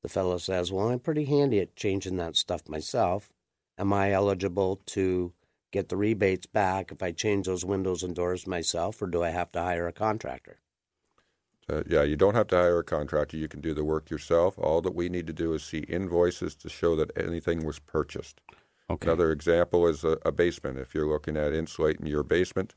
the 0.04 0.10
fellow 0.10 0.38
says, 0.38 0.72
"Well, 0.72 0.89
I'm 0.89 1.00
pretty 1.00 1.26
handy 1.26 1.60
at 1.60 1.76
changing 1.76 2.17
that 2.17 2.36
stuff 2.36 2.70
myself. 2.70 3.34
Am 3.78 3.91
I 3.91 4.12
eligible 4.12 4.82
to 4.88 5.34
get 5.72 5.89
the 5.89 5.98
rebates 5.98 6.46
back 6.46 6.91
if 6.91 7.02
I 7.02 7.12
change 7.12 7.48
those 7.48 7.65
windows 7.65 8.04
and 8.04 8.15
doors 8.15 8.46
myself, 8.46 9.02
or 9.02 9.08
do 9.08 9.24
I 9.24 9.30
have 9.30 9.52
to 9.54 9.62
hire 9.62 9.88
a 9.88 9.94
contractor?" 9.94 10.60
Uh, 11.72 11.84
yeah, 11.88 12.04
you 12.04 12.18
don't 12.18 12.36
have 12.36 12.48
to 12.48 12.56
hire 12.56 12.80
a 12.80 12.84
contractor. 12.84 13.38
You 13.38 13.48
can 13.48 13.62
do 13.62 13.74
the 13.74 13.84
work 13.84 14.10
yourself. 14.10 14.58
All 14.58 14.82
that 14.82 14.94
we 14.94 15.08
need 15.08 15.26
to 15.28 15.34
do 15.34 15.54
is 15.54 15.64
see 15.64 15.80
invoices 15.80 16.56
to 16.56 16.70
show 16.70 16.96
that 16.98 17.12
anything 17.16 17.66
was 17.66 17.80
purchased. 17.80 18.42
Okay. 18.90 19.08
Another 19.08 19.32
example 19.32 19.88
is 19.88 20.04
a, 20.04 20.18
a 20.26 20.32
basement. 20.32 20.78
If 20.78 20.94
you're 20.94 21.08
looking 21.08 21.38
at 21.38 21.54
insulating 21.54 22.08
your 22.08 22.24
basement, 22.24 22.76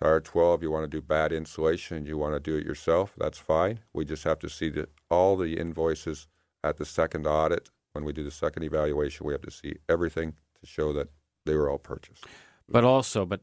Tire 0.00 0.20
12, 0.20 0.62
you 0.64 0.70
want 0.70 0.84
to 0.84 0.88
do 0.88 1.00
batt 1.00 1.32
insulation, 1.32 2.04
you 2.04 2.18
want 2.18 2.34
to 2.34 2.40
do 2.40 2.56
it 2.56 2.66
yourself, 2.66 3.14
that's 3.16 3.38
fine. 3.38 3.78
We 3.92 4.04
just 4.04 4.24
have 4.24 4.40
to 4.40 4.48
see 4.48 4.68
that 4.70 4.90
all 5.08 5.36
the 5.36 5.56
invoices 5.56 6.26
at 6.64 6.78
the 6.78 6.84
second 6.84 7.26
audit. 7.26 7.70
When 7.92 8.04
we 8.04 8.12
do 8.12 8.24
the 8.24 8.32
second 8.32 8.64
evaluation, 8.64 9.24
we 9.24 9.32
have 9.32 9.42
to 9.42 9.52
see 9.52 9.76
everything 9.88 10.34
to 10.60 10.66
show 10.66 10.92
that 10.94 11.10
they 11.46 11.54
were 11.54 11.70
all 11.70 11.78
purchased. 11.78 12.24
But 12.68 12.82
also, 12.82 13.24
but 13.24 13.42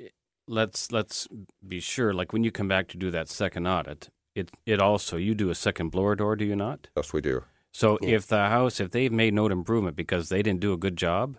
eh, 0.00 0.08
let's 0.48 0.90
let's 0.90 1.28
be 1.64 1.78
sure. 1.78 2.12
Like 2.12 2.32
when 2.32 2.42
you 2.42 2.50
come 2.50 2.66
back 2.66 2.88
to 2.88 2.96
do 2.96 3.12
that 3.12 3.28
second 3.28 3.68
audit, 3.68 4.08
it 4.34 4.50
it 4.66 4.80
also 4.80 5.16
you 5.16 5.34
do 5.34 5.50
a 5.50 5.54
second 5.54 5.90
blower 5.90 6.14
door, 6.14 6.36
do 6.36 6.44
you 6.44 6.56
not? 6.56 6.88
Yes, 6.96 7.12
we 7.12 7.20
do. 7.20 7.44
So 7.72 7.98
Yeah. 8.02 8.16
if 8.16 8.26
the 8.26 8.48
house, 8.48 8.80
if 8.80 8.90
they've 8.90 9.12
made 9.12 9.34
no 9.34 9.46
improvement 9.46 9.96
because 9.96 10.28
they 10.28 10.42
didn't 10.42 10.60
do 10.60 10.72
a 10.72 10.76
good 10.76 10.96
job, 10.96 11.36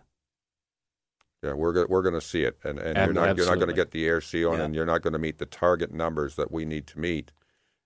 Yeah, 1.44 1.54
we're 1.54 1.74
go- 1.74 1.86
we're 1.90 2.02
going 2.02 2.14
to 2.14 2.22
see 2.22 2.44
it, 2.44 2.58
and, 2.64 2.80
and 2.80 2.98
Ab- 2.98 3.08
you're 3.08 3.14
not 3.14 3.38
you're 3.38 3.46
not 3.46 3.56
going 3.56 3.68
to 3.68 3.74
get 3.76 3.92
the 3.92 4.06
air 4.08 4.22
seal, 4.22 4.54
Yeah. 4.58 4.64
and 4.64 4.74
you're 4.74 4.86
not 4.86 5.02
going 5.02 5.14
to 5.14 5.20
meet 5.20 5.40
the 5.40 5.46
target 5.46 5.92
numbers 5.94 6.36
that 6.38 6.52
we 6.52 6.64
need 6.66 6.88
to 6.88 7.00
meet 7.00 7.32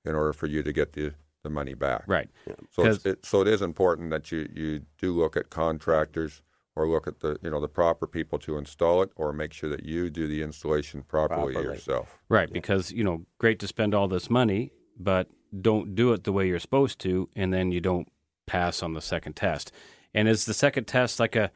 in 0.05 0.13
order 0.15 0.31
for 0.31 0.45
you 0.47 0.61
to 0.63 0.71
get 0.71 0.93
the, 0.93 1.13
the 1.43 1.49
money 1.49 1.73
back. 1.73 2.03
right? 2.07 2.29
So 2.71 2.83
'Cause- 2.83 2.95
it's, 2.97 3.05
it, 3.05 3.25
so 3.25 3.41
it 3.41 3.47
is 3.47 3.61
important 3.63 4.11
that 4.11 4.31
you, 4.31 4.47
you 4.53 4.81
do 4.99 5.11
look 5.11 5.35
at 5.35 5.49
contractors 5.49 6.41
or 6.75 6.87
look 6.87 7.07
at 7.07 7.21
the 7.21 7.39
you 7.41 7.49
know 7.49 7.59
the 7.59 7.67
proper 7.67 8.05
people 8.05 8.37
to 8.39 8.57
install 8.57 9.01
it, 9.01 9.09
or 9.15 9.33
make 9.33 9.51
sure 9.53 9.69
that 9.71 9.83
you 9.83 10.11
do 10.11 10.27
the 10.27 10.43
installation 10.43 11.01
properly, 11.01 11.53
Properly. 11.53 11.73
yourself. 11.75 12.19
Right, 12.29 12.53
because 12.53 12.91
you 12.91 13.03
know, 13.03 13.25
great 13.39 13.57
to 13.59 13.67
spend 13.67 13.95
all 13.95 14.07
this 14.07 14.29
money, 14.29 14.71
but 14.99 15.29
don't 15.61 15.95
do 15.95 16.13
it 16.13 16.23
the 16.23 16.31
way 16.31 16.47
you're 16.47 16.59
supposed 16.59 16.99
to, 16.99 17.29
and 17.35 17.53
then 17.53 17.71
you 17.71 17.79
don't 17.79 18.07
pass 18.45 18.81
on 18.83 18.93
the 18.93 19.01
second 19.01 19.35
test. 19.35 19.71
And 20.13 20.27
is 20.27 20.45
the 20.45 20.53
second 20.53 20.85
test 20.85 21.19
like 21.19 21.35
a, 21.35 21.51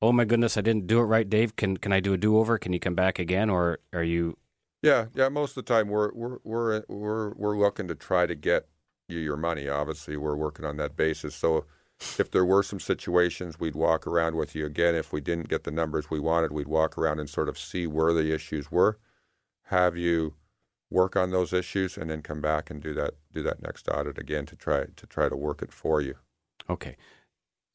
oh 0.00 0.12
my 0.12 0.24
goodness, 0.24 0.56
I 0.56 0.60
didn't 0.60 0.86
do 0.86 1.00
it 1.00 1.04
right, 1.04 1.28
Dave? 1.28 1.56
Can 1.56 1.76
can 1.76 1.92
I 1.92 2.00
do 2.00 2.12
a 2.12 2.18
do 2.18 2.38
over? 2.38 2.58
Can 2.58 2.72
you 2.72 2.80
come 2.80 2.94
back 2.94 3.18
again, 3.18 3.50
or 3.50 3.78
are 3.92 4.02
you? 4.02 4.36
Yeah, 4.82 5.06
yeah. 5.14 5.28
Most 5.28 5.56
of 5.56 5.64
the 5.64 5.74
time, 5.74 5.88
we're 5.88 6.12
we're 6.14 6.38
we're 6.44 6.84
we're 6.88 7.34
we're 7.34 7.58
looking 7.58 7.88
to 7.88 7.94
try 7.94 8.26
to 8.26 8.34
get 8.34 8.68
you 9.08 9.18
your 9.18 9.36
money. 9.36 9.68
Obviously, 9.68 10.16
we're 10.16 10.36
working 10.36 10.64
on 10.64 10.76
that 10.76 10.96
basis. 10.96 11.34
So, 11.34 11.64
if 12.18 12.30
there 12.30 12.44
were 12.44 12.62
some 12.62 12.78
situations, 12.78 13.58
we'd 13.58 13.74
walk 13.74 14.06
around 14.06 14.36
with 14.36 14.54
you 14.54 14.66
again. 14.66 14.94
If 14.94 15.12
we 15.12 15.20
didn't 15.20 15.48
get 15.48 15.64
the 15.64 15.72
numbers 15.72 16.10
we 16.10 16.20
wanted, 16.20 16.52
we'd 16.52 16.68
walk 16.68 16.96
around 16.96 17.18
and 17.18 17.28
sort 17.28 17.48
of 17.48 17.58
see 17.58 17.86
where 17.86 18.12
the 18.12 18.32
issues 18.32 18.70
were, 18.70 18.98
have 19.64 19.96
you 19.96 20.34
work 20.90 21.16
on 21.16 21.30
those 21.30 21.52
issues, 21.52 21.96
and 21.98 22.10
then 22.10 22.22
come 22.22 22.40
back 22.40 22.70
and 22.70 22.82
do 22.82 22.94
that 22.94 23.14
do 23.32 23.42
that 23.42 23.62
next 23.62 23.88
audit 23.88 24.18
again 24.18 24.46
to 24.46 24.56
try 24.56 24.86
to 24.96 25.06
try 25.06 25.28
to 25.28 25.36
work 25.36 25.62
it 25.62 25.72
for 25.72 26.00
you. 26.00 26.14
Okay, 26.70 26.96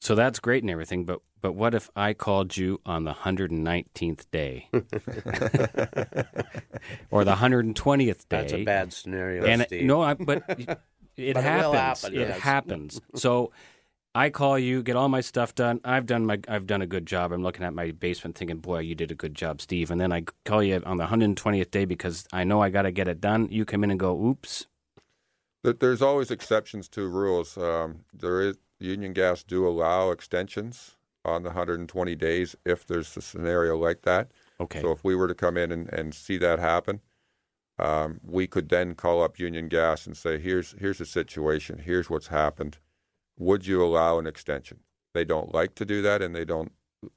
so 0.02 0.16
that's 0.16 0.40
great 0.40 0.64
and 0.64 0.70
everything, 0.70 1.06
but 1.06 1.20
but 1.42 1.54
what 1.54 1.74
if 1.76 1.90
I 1.96 2.14
called 2.14 2.56
you 2.58 2.80
on 2.86 3.04
the 3.04 3.14
hundred 3.14 3.52
and 3.52 3.64
nineteenth 3.64 4.30
day, 4.32 4.70
or 7.12 7.24
the 7.24 7.36
hundred 7.36 7.66
and 7.66 7.76
twentieth 7.76 8.28
day? 8.30 8.38
That's 8.38 8.54
a 8.54 8.64
bad 8.64 8.94
scenario, 8.94 9.46
and 9.46 9.64
Steve. 9.64 9.86
no, 9.86 10.02
I, 10.02 10.14
but 10.16 10.44
it 10.48 10.66
But 10.68 10.78
it 11.18 11.36
happens. 11.38 11.76
happen, 12.02 12.14
it 12.16 12.20
yes. 12.28 12.40
happens. 12.40 13.02
So 13.16 13.52
I 14.16 14.30
call 14.30 14.60
you, 14.60 14.84
get 14.84 14.96
all 14.96 15.10
my 15.10 15.22
stuff 15.22 15.56
done. 15.56 15.80
I've 15.84 16.06
done 16.06 16.26
my, 16.26 16.40
I've 16.48 16.68
done 16.68 16.82
a 16.84 16.88
good 16.88 17.06
job. 17.08 17.32
I'm 17.32 17.42
looking 17.42 17.66
at 17.66 17.74
my 17.74 17.92
basement, 17.92 18.38
thinking, 18.38 18.58
"Boy, 18.58 18.80
you 18.80 18.94
did 18.94 19.10
a 19.12 19.16
good 19.16 19.34
job, 19.34 19.60
Steve." 19.60 19.90
And 19.90 20.00
then 20.00 20.12
I 20.12 20.24
call 20.46 20.62
you 20.62 20.82
on 20.86 20.98
the 20.98 21.06
120th 21.06 21.72
day 21.72 21.86
because 21.86 22.28
I 22.32 22.44
know 22.44 22.62
I 22.62 22.70
got 22.70 22.84
to 22.84 22.92
get 22.92 23.08
it 23.08 23.20
done. 23.20 23.48
You 23.50 23.66
come 23.66 23.84
in 23.84 23.90
and 23.90 24.00
go, 24.00 24.16
"Oops." 24.24 24.68
There- 25.64 25.74
There's 25.74 26.02
always 26.02 26.30
exceptions 26.30 26.88
to 26.90 27.08
rules. 27.08 27.58
Um, 27.58 28.06
there 28.14 28.42
is 28.42 28.58
Union 28.80 29.14
Gas 29.14 29.44
do 29.44 29.68
allow 29.68 30.12
extensions 30.12 30.96
on 31.26 31.42
the 31.44 31.50
120 31.50 32.16
days 32.16 32.56
if 32.66 32.86
there's 32.86 33.16
a 33.18 33.22
scenario 33.22 33.78
like 33.78 34.02
that. 34.04 34.30
Okay. 34.60 34.82
So 34.82 34.92
if 34.92 35.04
we 35.04 35.16
were 35.16 35.28
to 35.28 35.34
come 35.34 35.58
in 35.58 35.72
and, 35.72 35.92
and 35.92 36.14
see 36.14 36.38
that 36.38 36.60
happen, 36.60 37.00
um, 37.80 38.20
we 38.24 38.46
could 38.46 38.70
then 38.70 38.94
call 38.94 39.24
up 39.24 39.40
Union 39.40 39.70
Gas 39.70 40.06
and 40.06 40.16
say, 40.16 40.38
"Here's 40.38 40.74
here's 40.74 41.00
the 41.00 41.06
situation. 41.06 41.80
Here's 41.80 42.10
what's 42.12 42.28
happened. 42.28 42.78
Would 43.38 43.66
you 43.68 43.84
allow 43.84 44.20
an 44.20 44.28
extension?" 44.28 44.80
They 45.14 45.26
don't 45.26 45.54
like 45.54 45.76
to 45.76 45.86
do 45.86 46.02
that, 46.02 46.22
and 46.22 46.36
they 46.36 46.46
don't 46.46 46.72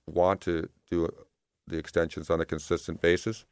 want 0.07 0.41
to 0.43 0.69
do 0.91 1.09
the 1.67 1.79
extensions 1.79 2.31
on 2.31 2.41
a 2.41 2.45
consistent 2.45 3.01
basis. 3.01 3.45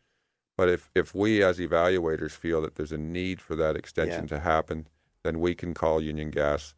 But 0.57 0.68
if, 0.68 0.88
if 0.94 1.14
we 1.14 1.42
as 1.42 1.59
evaluators 1.59 2.31
feel 2.33 2.62
that 2.62 2.77
there's 2.77 2.92
a 2.92 2.98
need 2.98 3.40
for 3.40 3.57
that 3.57 3.74
extension 3.77 4.22
Yeah. 4.24 4.37
to 4.37 4.40
happen, 4.40 4.87
then 5.24 5.40
we 5.40 5.55
can 5.55 5.74
call 5.74 6.00
Union 6.00 6.31
Gas, 6.31 6.74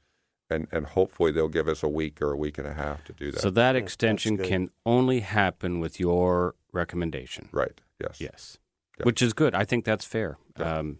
and, 0.48 0.66
and 0.72 0.86
hopefully 0.86 1.30
they'll 1.32 1.48
give 1.48 1.68
us 1.68 1.82
a 1.82 1.88
week 1.88 2.22
or 2.22 2.32
a 2.32 2.36
week 2.36 2.56
and 2.56 2.66
a 2.66 2.72
half 2.72 3.04
to 3.04 3.12
do 3.12 3.30
that. 3.32 3.40
so 3.40 3.50
that 3.50 3.76
extension 3.76 4.38
can 4.38 4.70
only 4.86 5.20
happen 5.20 5.80
with 5.80 5.98
your 6.00 6.54
recommendation. 6.72 7.48
right? 7.52 7.80
Yes. 8.00 8.20
Yes. 8.20 8.58
Yeah. 8.98 9.04
Which 9.04 9.20
is 9.20 9.32
good. 9.34 9.54
I 9.54 9.64
think 9.64 9.84
that's 9.84 10.04
fair. 10.06 10.38
Yeah. 10.58 10.78
Um, 10.78 10.98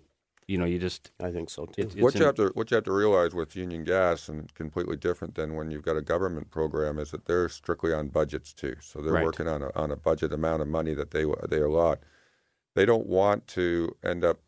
you 0.49 0.59
know, 0.59 0.65
you 0.65 0.79
just 0.79 1.11
I 1.21 1.31
think 1.33 1.51
so 1.51 1.67
too. 1.67 1.83
it, 1.83 1.97
what 1.97 2.15
you 2.15 2.21
an- 2.21 2.27
have 2.27 2.35
to 2.37 2.49
what 2.55 2.71
you 2.71 2.77
have 2.77 2.85
to 2.85 2.93
realize 2.93 3.35
with 3.35 3.57
Union 3.57 3.85
Gas 3.85 4.29
and 4.29 4.53
completely 4.55 4.97
different 4.97 5.35
than 5.35 5.55
when 5.57 5.71
you've 5.71 5.83
got 5.83 5.97
a 5.97 6.03
government 6.03 6.51
program 6.51 6.99
is 6.99 7.11
that 7.11 7.25
they're 7.27 7.49
strictly 7.49 7.93
on 7.93 8.09
budgets 8.09 8.53
too. 8.53 8.77
So 8.81 9.01
they're 9.01 9.13
Right. 9.15 9.25
working 9.25 9.49
on 9.49 9.63
a 9.63 9.71
on 9.75 9.91
a 9.91 9.97
budget 9.97 10.33
amount 10.33 10.63
of 10.63 10.69
money 10.69 10.95
that 10.95 11.11
they 11.11 11.25
they 11.49 11.61
allot. 11.61 12.01
They 12.75 12.85
don't 12.87 13.07
want 13.07 13.47
to 13.49 13.97
end 14.05 14.25
up 14.25 14.41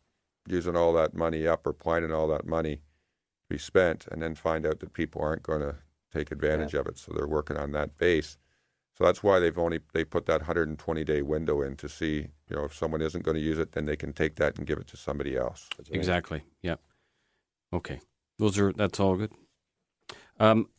using 0.47 0.75
all 0.75 0.93
that 0.93 1.13
money 1.13 1.47
up 1.47 1.65
or 1.67 1.73
planning 1.73 2.11
all 2.13 2.27
that 2.29 2.45
money 2.45 2.77
to 2.77 2.81
be 3.49 3.57
spent 3.57 4.07
and 4.11 4.21
then 4.21 4.35
find 4.35 4.65
out 4.65 4.79
that 4.79 4.93
people 4.93 5.21
aren't 5.21 5.43
going 5.43 5.61
to 5.61 5.75
take 6.11 6.31
advantage 6.31 6.73
of 6.73 6.87
it. 6.87 6.97
So 6.97 7.11
they're 7.13 7.27
working 7.27 7.57
on 7.57 7.71
that 7.73 7.97
base. 7.97 8.37
So 8.99 9.05
that's 9.05 9.23
why 9.23 9.39
they've 9.39 9.57
only 9.57 9.79
they 9.93 10.03
put 10.03 10.25
that 10.25 10.41
120 10.41 11.03
day 11.05 11.21
window 11.21 11.61
in 11.61 11.77
to 11.77 11.87
see 11.87 12.27
you 12.49 12.55
know 12.55 12.65
if 12.65 12.75
someone 12.75 13.01
isn't 13.01 13.23
going 13.23 13.35
to 13.35 13.41
use 13.41 13.57
it, 13.57 13.71
then 13.71 13.85
they 13.85 13.95
can 13.95 14.11
take 14.13 14.35
that 14.35 14.57
and 14.57 14.67
give 14.67 14.77
it 14.77 14.87
to 14.87 14.97
somebody 14.97 15.37
else. 15.37 15.69
Exactly. 15.91 16.43
Yeah. 16.61 16.75
Okay. 17.71 18.01
Those 18.37 18.59
are 18.59 18.73
that's 18.73 18.99
all 18.99 19.15
good. 19.15 19.31
Um, 20.39 20.69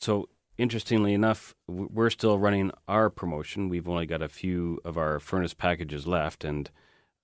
so 0.00 0.28
interestingly 0.58 1.12
enough, 1.12 1.54
we're 1.66 2.10
still 2.10 2.38
running 2.38 2.70
our 2.86 3.10
promotion. 3.10 3.68
We've 3.68 3.88
only 3.88 4.06
got 4.06 4.22
a 4.22 4.28
few 4.28 4.80
of 4.84 4.96
our 4.96 5.18
furnace 5.20 5.54
packages 5.54 6.06
left, 6.06 6.44
and 6.44 6.70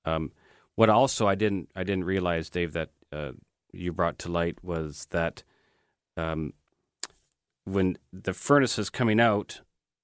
Um, 0.04 0.32
what 0.74 0.88
also 0.88 1.28
I 1.28 1.36
didn't 1.36 1.70
I 1.76 1.84
didn't 1.84 2.04
realize, 2.04 2.50
Dave, 2.50 2.72
that 2.72 2.90
uh, 3.12 3.32
you 3.72 3.92
brought 3.92 4.18
to 4.20 4.28
light 4.30 4.64
was 4.64 5.06
that 5.10 5.44
um, 6.16 6.54
when 7.64 7.96
the 8.12 8.32
furnace 8.32 8.78
is 8.78 8.90
coming 8.90 9.20
out, 9.20 9.60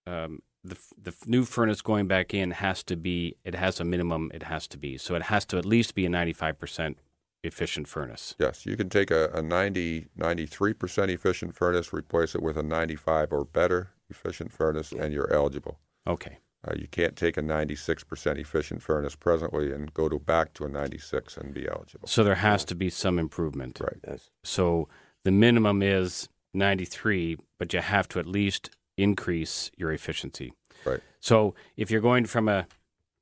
um, 0.09 0.42
the 0.64 0.76
the 1.00 1.14
new 1.26 1.44
furnace 1.44 1.82
going 1.82 2.06
back 2.06 2.34
in 2.34 2.50
has 2.50 2.82
to 2.84 2.96
be 2.96 3.36
it 3.44 3.54
has 3.54 3.80
a 3.80 3.84
minimum 3.84 4.30
it 4.34 4.44
has 4.44 4.66
to 4.68 4.78
be 4.78 4.98
so 4.98 5.14
it 5.14 5.22
has 5.22 5.44
to 5.46 5.59
at 5.59 5.64
least 5.64 5.94
be 5.94 6.04
a 6.06 6.09
ninety 6.09 6.32
five 6.32 6.59
percent 6.59 6.98
efficient 7.44 7.88
furnace. 7.88 8.34
Yes, 8.38 8.66
you 8.66 8.76
can 8.76 8.88
take 8.88 9.11
a, 9.11 9.30
a 9.32 9.42
90, 9.42 10.06
93% 10.18 11.09
efficient 11.09 11.54
furnace, 11.54 11.92
replace 11.92 12.34
it 12.34 12.42
with 12.42 12.56
a 12.56 12.62
95 12.62 13.32
or 13.32 13.44
better 13.44 13.90
efficient 14.11 14.52
furnace, 14.52 14.92
and 14.92 15.12
you're 15.12 15.32
eligible. 15.32 15.78
Okay. 16.06 16.38
Uh, 16.66 16.74
you 16.76 16.88
can't 16.88 17.14
take 17.14 17.36
a 17.36 17.40
96% 17.40 18.38
efficient 18.38 18.82
furnace 18.82 19.14
presently 19.14 19.72
and 19.72 19.94
go 19.94 20.09
to 20.09 20.18
back 20.18 20.52
to 20.54 20.64
a 20.64 20.68
96 20.68 21.36
and 21.36 21.54
be 21.54 21.68
eligible. 21.68 22.09
So 22.09 22.24
there 22.24 22.34
has 22.34 22.64
to 22.66 22.74
be 22.74 22.90
some 22.90 23.18
improvement. 23.18 23.78
Right. 23.80 24.00
Yes. 24.06 24.30
So 24.42 24.88
the 25.24 25.30
minimum 25.30 25.82
is 25.82 26.28
93, 26.54 27.36
but 27.59 27.72
you 27.72 27.80
have 27.80 28.09
to 28.09 28.18
at 28.18 28.26
least 28.26 28.70
increase 28.99 29.70
your 29.76 29.92
efficiency. 29.92 30.53
Right. 30.84 31.01
So 31.20 31.55
if 31.76 31.90
you're 31.90 32.01
going 32.01 32.26
from 32.26 32.49
a 32.49 32.66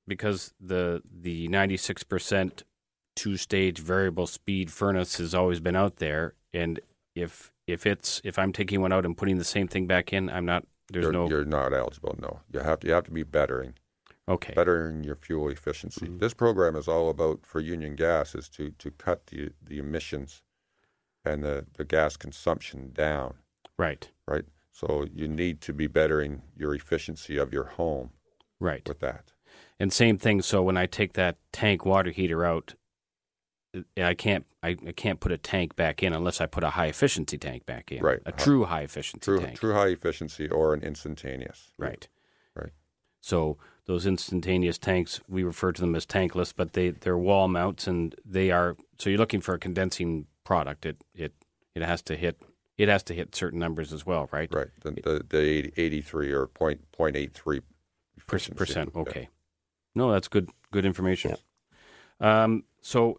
because 0.08 0.52
the 0.60 1.02
the 1.04 1.48
96% 1.48 2.62
two-stage 3.14 3.78
variable 3.78 4.26
speed 4.26 4.70
furnace 4.70 5.18
has 5.18 5.34
always 5.34 5.58
been 5.60 5.76
out 5.76 5.96
there 5.96 6.34
and 6.52 6.80
if 7.14 7.50
if 7.66 7.86
it's 7.86 8.20
if 8.24 8.38
I'm 8.38 8.52
taking 8.52 8.80
one 8.80 8.92
out 8.92 9.04
and 9.04 9.16
putting 9.16 9.38
the 9.38 9.44
same 9.44 9.68
thing 9.68 9.86
back 9.86 10.12
in, 10.12 10.30
I'm 10.30 10.44
not 10.44 10.64
there's 10.92 11.04
you're, 11.04 11.12
no 11.12 11.28
you're 11.28 11.44
not 11.44 11.72
eligible. 11.72 12.16
No, 12.20 12.40
you 12.52 12.60
have 12.60 12.80
to 12.80 12.86
you 12.86 12.92
have 12.92 13.04
to 13.04 13.10
be 13.10 13.22
bettering 13.22 13.74
okay. 14.28 14.52
bettering 14.54 15.04
your 15.04 15.16
fuel 15.16 15.48
efficiency. 15.48 16.06
Mm-hmm. 16.06 16.18
This 16.18 16.34
program 16.34 16.76
is 16.76 16.88
all 16.88 17.08
about 17.08 17.44
for 17.44 17.60
Union 17.60 17.96
Gas 17.96 18.34
is 18.34 18.48
to 18.50 18.70
to 18.78 18.90
cut 18.92 19.26
the 19.26 19.50
the 19.64 19.78
emissions 19.78 20.42
and 21.24 21.42
the, 21.42 21.66
the 21.76 21.84
gas 21.84 22.16
consumption 22.16 22.92
down. 22.92 23.34
Right. 23.76 24.08
Right. 24.26 24.44
So 24.76 25.06
you 25.14 25.26
need 25.26 25.62
to 25.62 25.72
be 25.72 25.86
bettering 25.86 26.42
your 26.54 26.74
efficiency 26.74 27.38
of 27.38 27.50
your 27.50 27.64
home 27.64 28.10
Right. 28.60 28.86
with 28.86 29.00
that. 29.00 29.32
And 29.80 29.90
same 29.90 30.18
thing. 30.18 30.42
So 30.42 30.62
when 30.62 30.76
I 30.76 30.84
take 30.84 31.14
that 31.14 31.38
tank 31.50 31.86
water 31.86 32.10
heater 32.10 32.44
out, 32.44 32.74
uh, 33.74 33.80
I 33.96 34.12
can't 34.12 34.44
I, 34.62 34.76
I 34.86 34.92
can't 34.92 35.18
put 35.18 35.32
a 35.32 35.38
tank 35.38 35.76
back 35.76 36.02
in 36.02 36.12
unless 36.12 36.42
I 36.42 36.46
put 36.46 36.62
a 36.62 36.70
high 36.70 36.86
efficiency 36.88 37.38
tank 37.38 37.64
back 37.64 37.90
in. 37.90 38.02
Right. 38.02 38.20
A 38.26 38.28
uh-huh. 38.28 38.44
true 38.44 38.64
high 38.66 38.82
efficiency 38.82 39.24
True 39.24 39.40
tank. 39.40 39.58
true 39.58 39.72
high 39.72 39.88
efficiency 39.88 40.46
or 40.48 40.74
an 40.74 40.82
instantaneous. 40.82 41.72
Right. 41.78 42.06
Right. 42.54 42.72
So 43.22 43.56
those 43.86 44.04
instantaneous 44.06 44.76
tanks, 44.76 45.20
we 45.26 45.42
refer 45.42 45.72
to 45.72 45.80
them 45.80 45.94
as 45.94 46.04
tankless, 46.04 46.52
but 46.54 46.74
they 46.74 46.90
they're 46.90 47.16
wall 47.16 47.48
mounts 47.48 47.86
and 47.86 48.14
they 48.26 48.50
are. 48.50 48.76
So 48.98 49.08
you're 49.08 49.18
looking 49.18 49.40
for 49.40 49.54
a 49.54 49.58
condensing 49.58 50.26
product. 50.44 50.84
It 50.84 51.02
it 51.14 51.32
it 51.74 51.80
has 51.82 52.02
to 52.02 52.16
hit 52.16 52.36
it 52.78 52.88
has 52.88 53.02
to 53.04 53.14
hit 53.14 53.34
certain 53.34 53.58
numbers 53.58 53.92
as 53.92 54.04
well, 54.04 54.28
right? 54.32 54.52
Right. 54.52 54.68
The 54.82 54.90
the, 54.92 55.24
the 55.28 55.72
83 55.80 56.32
or 56.32 56.46
point 56.46 56.90
point 56.92 57.16
eight 57.16 57.32
three 57.34 57.60
Per- 58.26 58.36
efficiency. 58.36 58.56
percent. 58.58 58.90
Yeah. 58.94 59.00
Okay. 59.02 59.28
No, 59.94 60.12
that's 60.12 60.28
good. 60.28 60.50
Good 60.72 60.84
information. 60.84 61.36
Um, 62.20 62.64
so 62.82 63.18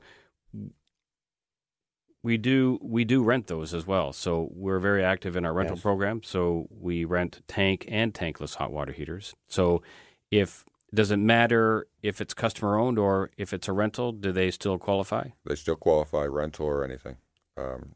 we 2.23 2.37
do 2.37 2.77
we 2.81 3.05
do 3.05 3.23
rent 3.23 3.47
those 3.47 3.73
as 3.73 3.85
well. 3.87 4.11
So 4.13 4.49
we're 4.53 4.79
very 4.79 5.03
active 5.03 5.35
in 5.35 5.45
our 5.45 5.53
rental 5.53 5.75
Yes. 5.75 5.83
program. 5.83 6.23
So 6.23 6.67
we 6.69 7.05
rent 7.05 7.41
tank 7.47 7.85
and 7.87 8.13
tankless 8.13 8.55
hot 8.55 8.71
water 8.71 8.91
heaters. 8.91 9.35
So 9.47 9.81
if 10.31 10.65
does 10.93 11.11
it 11.11 11.17
matter 11.17 11.87
if 12.01 12.21
it's 12.21 12.33
customer 12.33 12.77
owned 12.79 12.97
or 12.97 13.29
if 13.37 13.53
it's 13.53 13.67
a 13.67 13.73
rental? 13.73 14.11
Do 14.11 14.31
they 14.31 14.51
still 14.51 14.77
qualify? 14.77 15.29
They 15.45 15.55
still 15.55 15.75
qualify 15.75 16.25
rental 16.25 16.65
or 16.65 16.83
anything. 16.83 17.17
Um, 17.57 17.93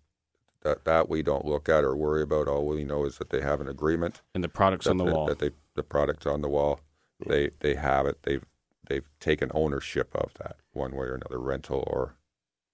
that 0.61 0.85
that 0.85 1.09
we 1.09 1.21
don't 1.23 1.45
look 1.45 1.69
at 1.69 1.83
or 1.83 1.95
worry 1.95 2.21
about. 2.21 2.47
All 2.47 2.65
we 2.67 2.83
know 2.83 3.05
is 3.05 3.17
that 3.17 3.29
they 3.29 3.41
have 3.41 3.61
an 3.61 3.67
agreement. 3.67 4.21
And 4.35 4.43
the 4.43 4.49
products 4.49 4.87
on 4.87 4.97
the 4.97 5.05
that- 5.05 5.13
wall. 5.13 5.25
that 5.27 5.39
they 5.39 5.51
the 5.75 5.83
product's 5.83 6.25
on 6.25 6.41
the 6.41 6.49
wall. 6.49 6.79
They 7.25 7.51
they 7.59 7.75
have 7.75 8.05
it. 8.05 8.19
They've 8.23 8.43
they've 8.87 9.09
taken 9.19 9.51
ownership 9.53 10.09
of 10.15 10.33
that 10.39 10.57
one 10.73 10.91
way 10.91 11.05
or 11.07 11.15
another, 11.15 11.39
rental 11.39 11.83
or 11.87 12.15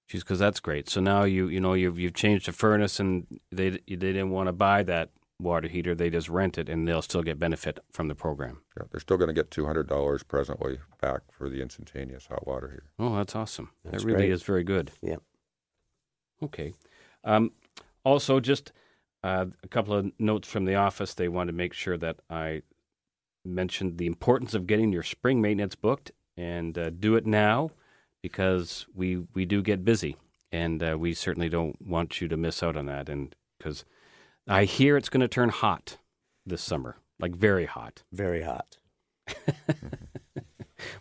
Geez, 0.08 0.24
because 0.24 0.40
that's 0.40 0.62
great. 0.62 0.88
So 0.90 1.02
now 1.02 1.24
you 1.26 1.48
you 1.50 1.60
know 1.60 1.74
you've 1.74 2.00
you've 2.00 2.14
changed 2.14 2.48
the 2.48 2.54
furnace 2.54 3.00
and 3.00 3.28
they 3.52 3.72
they 3.72 3.96
didn't 3.96 4.30
want 4.30 4.48
to 4.48 4.54
buy 4.54 4.84
that 4.84 5.10
water 5.40 5.68
heater. 5.68 5.94
They 5.94 6.10
just 6.10 6.30
rent 6.30 6.58
it 6.58 6.70
and 6.70 6.88
they'll 6.88 7.02
still 7.02 7.22
get 7.24 7.38
benefit 7.38 7.80
from 7.92 8.08
the 8.08 8.16
program. 8.16 8.62
yeah, 8.78 8.84
they're 8.90 9.02
still 9.02 9.18
going 9.18 9.28
to 9.28 9.34
get 9.34 9.52
two 9.52 9.66
hundred 9.66 9.88
dollars 9.90 10.24
presently 10.24 10.80
back 11.02 11.22
for 11.30 11.50
the 11.50 11.62
instantaneous 11.62 12.28
hot 12.28 12.48
water 12.48 12.70
heater. 12.70 12.90
Oh, 12.98 13.18
that's 13.18 13.36
awesome. 13.36 13.72
That's 13.84 14.04
that 14.04 14.08
really 14.08 14.20
great. 14.28 14.32
is 14.32 14.44
very 14.44 14.64
good. 14.64 14.92
Yep. 15.02 15.22
Okay. 16.42 16.74
Um, 17.26 17.52
also, 18.08 18.40
just 18.40 18.72
uh, 19.22 19.48
a 19.62 19.68
couple 19.68 19.94
of 19.94 20.12
notes 20.18 20.48
from 20.48 20.64
the 20.64 20.76
office. 20.76 21.14
They 21.14 21.28
want 21.28 21.50
to 21.50 21.54
make 21.54 21.74
sure 21.74 21.98
that 21.98 22.22
I 22.30 22.62
mentioned 23.44 23.98
the 23.98 24.08
importance 24.08 24.54
of 24.54 24.66
getting 24.66 24.94
your 24.94 25.04
spring 25.04 25.42
maintenance 25.42 25.76
booked 25.76 26.12
and 26.38 26.78
uh, 26.78 26.90
do 26.90 27.16
it 27.16 27.26
now 27.26 27.72
because 28.22 28.86
we 28.96 29.26
we 29.34 29.46
do 29.46 29.62
get 29.62 29.84
busy 29.84 30.16
and 30.54 30.82
uh, 30.82 30.96
we 30.98 31.14
certainly 31.14 31.50
don't 31.50 31.86
want 31.86 32.22
you 32.22 32.30
to 32.30 32.38
miss 32.38 32.64
out 32.64 32.78
on 32.78 32.86
that. 32.86 33.10
And 33.10 33.36
because 33.58 33.84
I 34.48 34.64
hear 34.64 34.96
it's 34.96 35.10
going 35.10 35.22
to 35.22 35.28
turn 35.28 35.50
hot 35.50 35.98
this 36.46 36.62
summer, 36.62 36.96
like 37.20 37.36
very 37.36 37.66
hot. 37.66 38.04
Very 38.14 38.44
hot. 38.44 38.78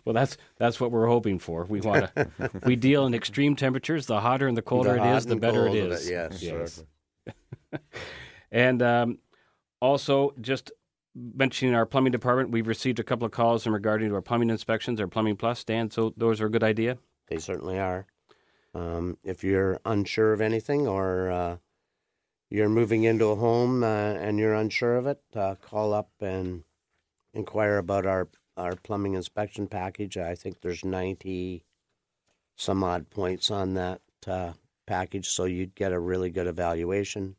Well, 0.05 0.13
that's 0.13 0.37
that's 0.57 0.79
what 0.79 0.91
we're 0.91 1.07
hoping 1.07 1.39
for. 1.39 1.65
We 1.65 1.81
want 1.81 2.09
to 2.15 2.49
we 2.65 2.75
deal 2.75 3.05
in 3.05 3.13
extreme 3.13 3.55
temperatures. 3.55 4.07
The 4.07 4.21
hotter 4.21 4.47
and 4.47 4.57
the 4.57 4.61
colder 4.61 4.95
The 4.95 5.03
it 5.03 5.15
is, 5.17 5.25
the 5.25 5.35
better 5.35 5.67
it 5.67 5.75
is. 5.75 6.07
it, 6.07 6.11
yes. 6.11 6.43
yes. 6.43 6.83
and 8.51 8.81
um, 8.81 9.19
also, 9.81 10.33
just 10.41 10.71
mentioning 11.15 11.75
our 11.75 11.85
plumbing 11.85 12.11
department, 12.11 12.51
we've 12.51 12.67
received 12.67 12.99
a 12.99 13.03
couple 13.03 13.25
of 13.25 13.31
calls 13.31 13.65
in 13.65 13.73
regarding 13.73 14.09
to 14.09 14.15
our 14.15 14.21
plumbing 14.21 14.49
inspections, 14.49 14.99
our 14.99 15.07
plumbing 15.07 15.35
plus. 15.35 15.63
Dan, 15.63 15.89
so 15.89 16.13
those 16.15 16.41
are 16.41 16.47
a 16.47 16.51
good 16.51 16.63
idea. 16.63 16.97
They 17.27 17.37
certainly 17.37 17.79
are. 17.79 18.05
Um, 18.73 19.17
if 19.23 19.43
you're 19.43 19.79
unsure 19.85 20.33
of 20.33 20.41
anything 20.41 20.87
or 20.87 21.31
uh, 21.31 21.57
you're 22.49 22.69
moving 22.69 23.03
into 23.03 23.25
a 23.27 23.35
home 23.35 23.83
uh, 23.83 23.87
and 24.13 24.37
you're 24.37 24.53
unsure 24.53 24.97
of 24.97 25.07
it, 25.07 25.21
uh, 25.35 25.55
call 25.55 25.93
up 25.93 26.11
and 26.21 26.63
inquire 27.33 27.77
about 27.77 28.05
our, 28.05 28.29
our 28.55 28.75
plumbing 28.75 29.15
inspection 29.15 29.67
package. 29.67 30.17
I 30.17 30.35
think 30.35 30.61
there's 30.61 30.85
90 30.85 31.63
some 32.55 32.83
odd 32.83 33.09
points 33.09 33.51
on 33.51 33.75
that 33.75 34.01
uh, 34.25 34.53
package, 34.85 35.27
so 35.29 35.45
you'd 35.45 35.75
get 35.75 35.91
a 35.91 35.99
really 35.99 36.29
good 36.29 36.47
evaluation. 36.47 37.35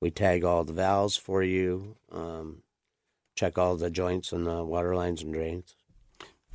We 0.00 0.10
tag 0.10 0.44
all 0.44 0.64
the 0.64 0.72
valves 0.72 1.16
for 1.16 1.42
you, 1.42 1.96
um, 2.10 2.62
check 3.34 3.58
all 3.58 3.76
the 3.76 3.90
joints 3.90 4.32
and 4.32 4.46
the 4.46 4.64
water 4.64 4.94
lines 4.94 5.22
and 5.22 5.32
drains. 5.32 5.74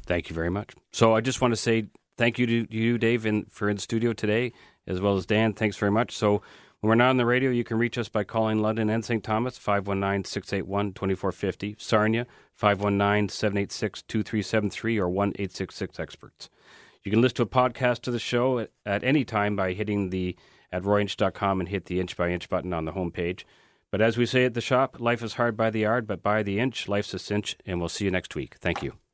Thank 0.06 0.30
you 0.30 0.36
very 0.36 0.50
much. 0.50 0.74
So 0.92 1.16
I 1.16 1.22
just 1.22 1.42
want 1.42 1.52
to 1.52 1.58
say 1.58 1.88
thank 2.18 2.40
you 2.40 2.48
to 2.48 2.68
you, 2.70 2.98
Dave, 2.98 3.26
in, 3.26 3.46
for 3.46 3.70
in 3.70 3.78
studio 3.78 4.12
today, 4.14 4.54
as 4.88 5.02
well 5.02 5.18
as 5.18 5.26
Dan. 5.26 5.52
Thanks 5.54 5.76
very 5.78 5.92
much. 5.92 6.16
So 6.16 6.42
when 6.82 6.90
we're 6.90 6.96
not 6.96 7.10
on 7.10 7.18
the 7.18 7.26
radio, 7.26 7.50
you 7.50 7.64
can 7.64 7.80
reach 7.80 7.98
us 7.98 8.10
by 8.10 8.24
calling 8.24 8.62
London 8.62 8.92
and 8.92 9.04
St. 9.04 9.24
Thomas, 9.24 9.58
519-681-2450, 9.58 11.82
Sarnia, 11.82 12.28
519-786-2373, 12.62 15.00
or 15.00 15.10
1-866-EXPERTS. 15.10 16.50
You 17.04 17.12
can 17.12 17.22
listen 17.22 17.38
to 17.38 17.44
a 17.44 17.48
podcast 17.48 18.06
of 18.08 18.14
the 18.14 18.20
show 18.20 18.60
at, 18.60 18.70
at 18.86 19.04
any 19.04 19.26
time 19.26 19.56
by 19.56 19.74
hitting 19.74 20.12
the 20.12 20.36
at 20.76 20.84
royinch.com 20.84 21.62
and 21.62 21.70
hit 21.70 21.86
the 21.86 22.02
inch 22.02 22.18
by 22.18 22.30
inch 22.30 22.50
button 22.50 22.74
on 22.74 22.84
the 22.84 22.92
homepage. 22.92 23.46
But 23.92 24.02
as 24.02 24.18
we 24.18 24.26
say 24.26 24.44
at 24.44 24.56
the 24.56 24.62
shop, 24.62 25.00
life 25.00 25.24
is 25.24 25.36
hard 25.36 25.56
by 25.56 25.70
the 25.70 25.80
yard, 25.80 26.06
but 26.06 26.22
by 26.22 26.44
the 26.44 26.60
inch, 26.60 26.90
life's 26.90 27.14
a 27.14 27.20
cinch, 27.20 27.56
and 27.66 27.80
we'll 27.80 27.88
see 27.88 28.04
you 28.04 28.12
next 28.12 28.36
week. 28.36 28.56
Thank 28.60 28.84
you. 28.84 29.05